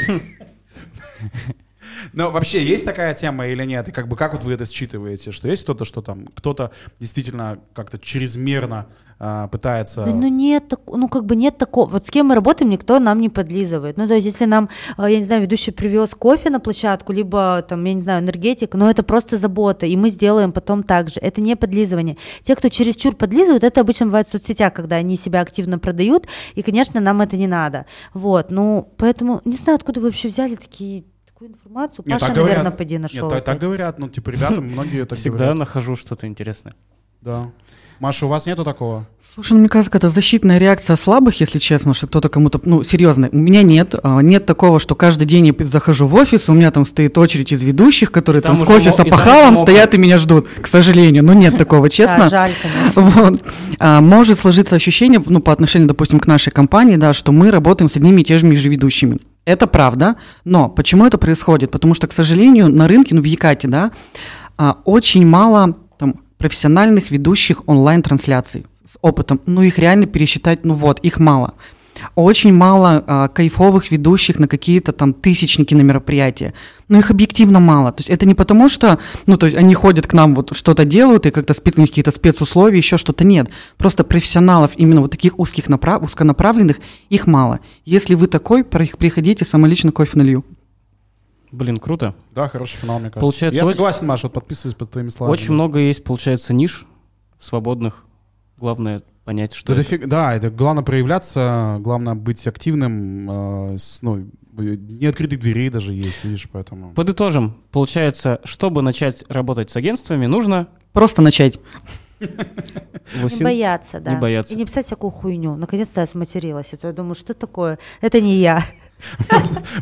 Но 2.13 2.31
вообще 2.31 2.63
есть 2.63 2.85
такая 2.85 3.13
тема 3.13 3.47
или 3.47 3.63
нет? 3.65 3.87
И 3.87 3.91
как 3.91 4.07
бы 4.07 4.15
как 4.15 4.33
вот 4.33 4.43
вы 4.43 4.53
это 4.53 4.65
считываете? 4.65 5.31
Что 5.31 5.47
есть 5.47 5.63
кто-то, 5.63 5.85
что 5.85 6.01
там 6.01 6.27
кто-то 6.27 6.71
действительно 6.99 7.59
как-то 7.73 7.97
чрезмерно 7.97 8.87
а, 9.17 9.47
пытается... 9.47 10.03
Да, 10.03 10.11
ну 10.11 10.27
нет, 10.27 10.73
ну 10.87 11.07
как 11.07 11.25
бы 11.25 11.35
нет 11.35 11.57
такого. 11.57 11.89
Вот 11.89 12.05
с 12.05 12.09
кем 12.09 12.27
мы 12.27 12.35
работаем, 12.35 12.69
никто 12.69 12.99
нам 12.99 13.21
не 13.21 13.29
подлизывает. 13.29 13.95
Ну 13.97 14.07
то 14.07 14.15
есть 14.15 14.27
если 14.27 14.45
нам, 14.45 14.69
э, 14.97 15.05
я 15.09 15.17
не 15.17 15.23
знаю, 15.23 15.41
ведущий 15.41 15.71
привез 15.71 16.09
кофе 16.09 16.49
на 16.49 16.59
площадку, 16.59 17.13
либо 17.13 17.65
там, 17.67 17.83
я 17.85 17.93
не 17.93 18.01
знаю, 18.01 18.21
энергетик, 18.21 18.75
но 18.75 18.89
это 18.89 19.03
просто 19.03 19.37
забота, 19.37 19.85
и 19.85 19.95
мы 19.95 20.09
сделаем 20.09 20.51
потом 20.51 20.83
так 20.83 21.09
же. 21.09 21.19
Это 21.21 21.39
не 21.39 21.55
подлизывание. 21.55 22.17
Те, 22.43 22.55
кто 22.55 22.67
чересчур 22.67 23.15
подлизывают, 23.15 23.63
это 23.63 23.81
обычно 23.81 24.07
бывает 24.07 24.27
в 24.27 24.31
соцсетях, 24.31 24.73
когда 24.73 24.97
они 24.97 25.15
себя 25.15 25.41
активно 25.41 25.79
продают, 25.79 26.27
и, 26.55 26.61
конечно, 26.61 26.99
нам 26.99 27.21
это 27.21 27.37
не 27.37 27.47
надо. 27.47 27.85
Вот, 28.13 28.51
ну 28.51 28.93
поэтому 28.97 29.41
не 29.45 29.55
знаю, 29.55 29.77
откуда 29.77 30.01
вы 30.01 30.07
вообще 30.07 30.27
взяли 30.27 30.55
такие 30.55 31.05
такую 31.45 31.53
информацию. 31.53 32.05
Нет, 32.05 32.19
Паша, 32.19 32.25
так 32.27 32.35
говорят. 32.35 32.57
наверное, 32.57 32.77
поди 32.77 32.97
нашел. 32.97 33.21
Нет, 33.21 33.29
так, 33.29 33.37
это. 33.37 33.45
так 33.45 33.59
говорят, 33.59 33.99
ну 33.99 34.09
типа 34.09 34.29
ребята, 34.29 34.61
многие 34.61 35.05
так 35.05 35.17
Всегда 35.17 35.37
говорят. 35.37 35.57
нахожу 35.57 35.95
что-то 35.95 36.27
интересное. 36.27 36.75
Да. 37.21 37.51
Маша, 37.99 38.25
у 38.25 38.29
вас 38.29 38.45
нету 38.45 38.65
такого? 38.65 39.07
Слушай, 39.33 39.53
ну, 39.53 39.59
мне 39.59 39.69
кажется, 39.69 39.97
это 39.97 40.09
защитная 40.09 40.57
реакция 40.57 40.97
слабых, 40.97 41.39
если 41.39 41.59
честно, 41.59 41.93
что 41.93 42.07
кто-то 42.07 42.27
кому-то, 42.27 42.59
ну, 42.63 42.83
серьезно, 42.83 43.29
у 43.31 43.37
меня 43.37 43.63
нет, 43.63 43.95
а, 44.03 44.19
нет 44.19 44.45
такого, 44.45 44.81
что 44.81 44.95
каждый 44.95 45.25
день 45.25 45.47
я 45.47 45.65
захожу 45.65 46.05
в 46.05 46.15
офис, 46.15 46.49
у 46.49 46.53
меня 46.53 46.71
там 46.71 46.85
стоит 46.85 47.17
очередь 47.17 47.53
из 47.53 47.61
ведущих, 47.61 48.11
которые 48.11 48.41
Там 48.41 48.57
там, 48.57 48.65
с 48.65 48.67
кофе 48.67 48.91
с 48.91 48.99
опахалом 48.99 49.57
стоят 49.57 49.93
и 49.93 49.97
меня 49.97 50.17
ждут, 50.17 50.47
к 50.61 50.67
сожалению, 50.67 51.23
но 51.23 51.33
нет 51.33 51.57
такого, 51.57 51.89
честно. 51.89 52.25
Да, 52.25 52.29
жаль, 52.29 52.51
конечно. 52.61 53.01
Вот. 53.01 53.41
А, 53.79 54.01
может 54.01 54.39
сложиться 54.39 54.75
ощущение, 54.75 55.23
ну, 55.25 55.39
по 55.39 55.53
отношению, 55.53 55.87
допустим, 55.87 56.19
к 56.19 56.27
нашей 56.27 56.51
компании, 56.51 56.97
да, 56.97 57.13
что 57.13 57.31
мы 57.31 57.49
работаем 57.49 57.89
с 57.89 57.95
одними 57.95 58.21
и 58.21 58.23
теми 58.25 58.55
же 58.55 58.67
ведущими. 58.67 59.19
Это 59.45 59.67
правда, 59.67 60.15
но 60.43 60.69
почему 60.69 61.05
это 61.05 61.17
происходит? 61.17 61.71
Потому 61.71 61.93
что, 61.93 62.07
к 62.07 62.13
сожалению, 62.13 62.69
на 62.69 62.87
рынке, 62.87 63.13
ну, 63.13 63.21
в 63.21 63.25
Якате, 63.25 63.67
да, 63.67 63.91
а, 64.57 64.77
очень 64.85 65.25
мало 65.25 65.77
там, 65.97 66.15
профессиональных 66.37 67.11
ведущих 67.11 67.67
онлайн-трансляций 67.67 68.65
с 68.85 68.97
опытом. 69.01 69.39
Ну, 69.45 69.61
их 69.61 69.77
реально 69.77 70.07
пересчитать, 70.07 70.65
ну 70.65 70.73
вот, 70.73 70.99
их 70.99 71.19
мало. 71.19 71.53
Очень 72.13 72.53
мало 72.53 73.03
а, 73.07 73.27
кайфовых 73.29 73.91
ведущих 73.91 74.37
на 74.39 74.47
какие-то 74.47 74.91
там 74.91 75.13
тысячники 75.13 75.73
на 75.73 75.81
мероприятия. 75.81 76.53
Но 76.87 76.99
их 76.99 77.09
объективно 77.09 77.59
мало. 77.59 77.91
То 77.91 78.01
есть 78.01 78.09
это 78.09 78.25
не 78.25 78.35
потому, 78.35 78.69
что, 78.69 78.99
ну, 79.25 79.37
то 79.37 79.47
есть 79.47 79.57
они 79.57 79.73
ходят 79.73 80.05
к 80.07 80.13
нам, 80.13 80.35
вот 80.35 80.55
что-то 80.55 80.85
делают, 80.85 81.25
и 81.25 81.31
как-то 81.31 81.53
спец, 81.53 81.75
у 81.77 81.81
них 81.81 81.89
какие-то 81.89 82.11
спецусловия, 82.11 82.77
еще 82.77 82.97
что-то 82.97 83.23
нет. 83.23 83.49
Просто 83.77 84.03
профессионалов 84.03 84.71
именно 84.75 85.01
вот 85.01 85.11
таких 85.11 85.39
узких 85.39 85.67
направ, 85.69 86.03
узконаправленных, 86.03 86.77
их 87.09 87.27
мало. 87.27 87.59
Если 87.85 88.15
вы 88.15 88.27
такой, 88.27 88.63
при- 88.63 88.91
приходите, 88.97 89.45
самолично 89.45 89.91
кофе 89.91 90.17
налью. 90.19 90.45
Блин, 91.51 91.77
круто. 91.77 92.15
Да, 92.33 92.49
хороший 92.49 92.77
финал, 92.77 92.99
мне 92.99 93.09
кажется. 93.09 93.19
Получается, 93.21 93.57
Я 93.57 93.65
согласен, 93.65 94.07
Маша, 94.07 94.23
вот 94.27 94.33
подписываюсь 94.33 94.75
под 94.75 94.91
твоими 94.91 95.09
словами. 95.09 95.33
Очень 95.33 95.53
много 95.53 95.79
есть, 95.79 96.03
получается, 96.03 96.53
ниш 96.53 96.85
свободных. 97.39 98.03
Главное 98.57 99.03
понять, 99.25 99.53
что 99.53 99.73
Это 99.73 99.81
это. 99.81 99.89
фиг- 99.95 100.07
Да, 100.07 100.33
это 100.35 100.49
главное 100.49 100.83
проявляться, 100.83 101.77
главное 101.81 102.15
быть 102.15 102.45
активным, 102.47 103.73
э, 103.73 103.77
с, 103.77 104.01
ну, 104.01 104.25
не 104.53 105.07
открытых 105.07 105.39
дверей 105.41 105.69
даже 105.69 105.93
есть, 105.93 106.23
видишь, 106.23 106.47
поэтому... 106.49 106.93
Подытожим. 106.93 107.57
Получается, 107.71 108.39
чтобы 108.45 108.81
начать 108.81 109.25
работать 109.27 109.69
с 109.69 109.75
агентствами, 109.75 110.27
нужно... 110.27 110.67
Просто 110.93 111.21
начать. 111.21 111.59
Не 112.19 113.43
бояться, 113.43 113.99
да. 113.99 114.13
Не 114.13 114.19
бояться. 114.21 114.53
И 114.53 114.57
не 114.57 114.65
писать 114.65 114.85
всякую 114.85 115.11
хуйню. 115.11 115.55
Наконец-то 115.55 115.99
я 116.01 116.07
сматерилась. 116.07 116.67
А 116.73 116.77
то 116.77 116.87
я 116.87 116.93
думаю, 116.93 117.15
что 117.15 117.33
такое? 117.33 117.77
Это 118.01 118.21
не 118.21 118.35
я. 118.37 118.63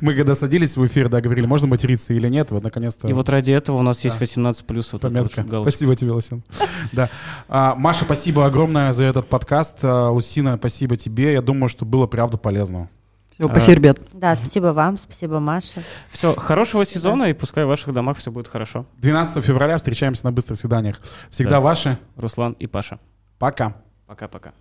Мы 0.01 0.15
когда 0.15 0.35
садились 0.35 0.75
в 0.77 0.85
эфир, 0.85 1.09
да, 1.09 1.21
говорили, 1.21 1.45
можно 1.45 1.67
материться 1.67 2.13
или 2.13 2.27
нет, 2.29 2.51
вот 2.51 2.63
наконец-то... 2.63 3.07
И 3.07 3.13
вот 3.13 3.29
ради 3.29 3.51
этого 3.51 3.77
у 3.77 3.81
нас 3.81 4.03
есть 4.03 4.15
Да. 4.15 4.19
18 4.19 4.65
плюс. 4.65 4.87
Спасибо 4.87 5.95
тебе, 5.95 6.11
Лусин. 6.11 6.43
Да. 6.91 7.09
А, 7.47 7.75
Маша, 7.75 8.05
спасибо 8.05 8.45
огромное 8.45 8.93
за 8.93 9.03
этот 9.05 9.27
подкаст. 9.27 9.79
А, 9.83 10.09
Лусина, 10.09 10.57
спасибо 10.57 10.97
тебе. 10.97 11.33
Я 11.33 11.41
думаю, 11.41 11.69
что 11.69 11.85
было 11.85 12.07
правда 12.07 12.37
полезно. 12.37 12.89
Всё, 13.35 13.47
А, 13.47 13.49
спасибо, 13.49 13.75
ребят. 13.75 13.99
Да, 14.13 14.35
спасибо 14.35 14.67
вам, 14.67 14.99
спасибо 14.99 15.39
Маше. 15.39 15.81
Все, 16.11 16.35
хорошего 16.35 16.85
сезона, 16.85 17.23
и 17.23 17.33
пускай 17.33 17.65
в 17.65 17.67
ваших 17.67 17.91
домах 17.93 18.17
все 18.17 18.31
будет 18.31 18.47
хорошо. 18.47 18.85
12 18.99 19.43
февраля 19.43 19.77
встречаемся 19.77 20.25
на 20.25 20.31
быстрых 20.31 20.59
свиданиях. 20.59 21.01
Всегда 21.31 21.51
Да. 21.51 21.59
ваши. 21.61 21.97
Руслан 22.15 22.53
и 22.59 22.67
Паша. 22.67 22.99
Пока. 23.39 23.75
Пока-пока. 24.05 24.53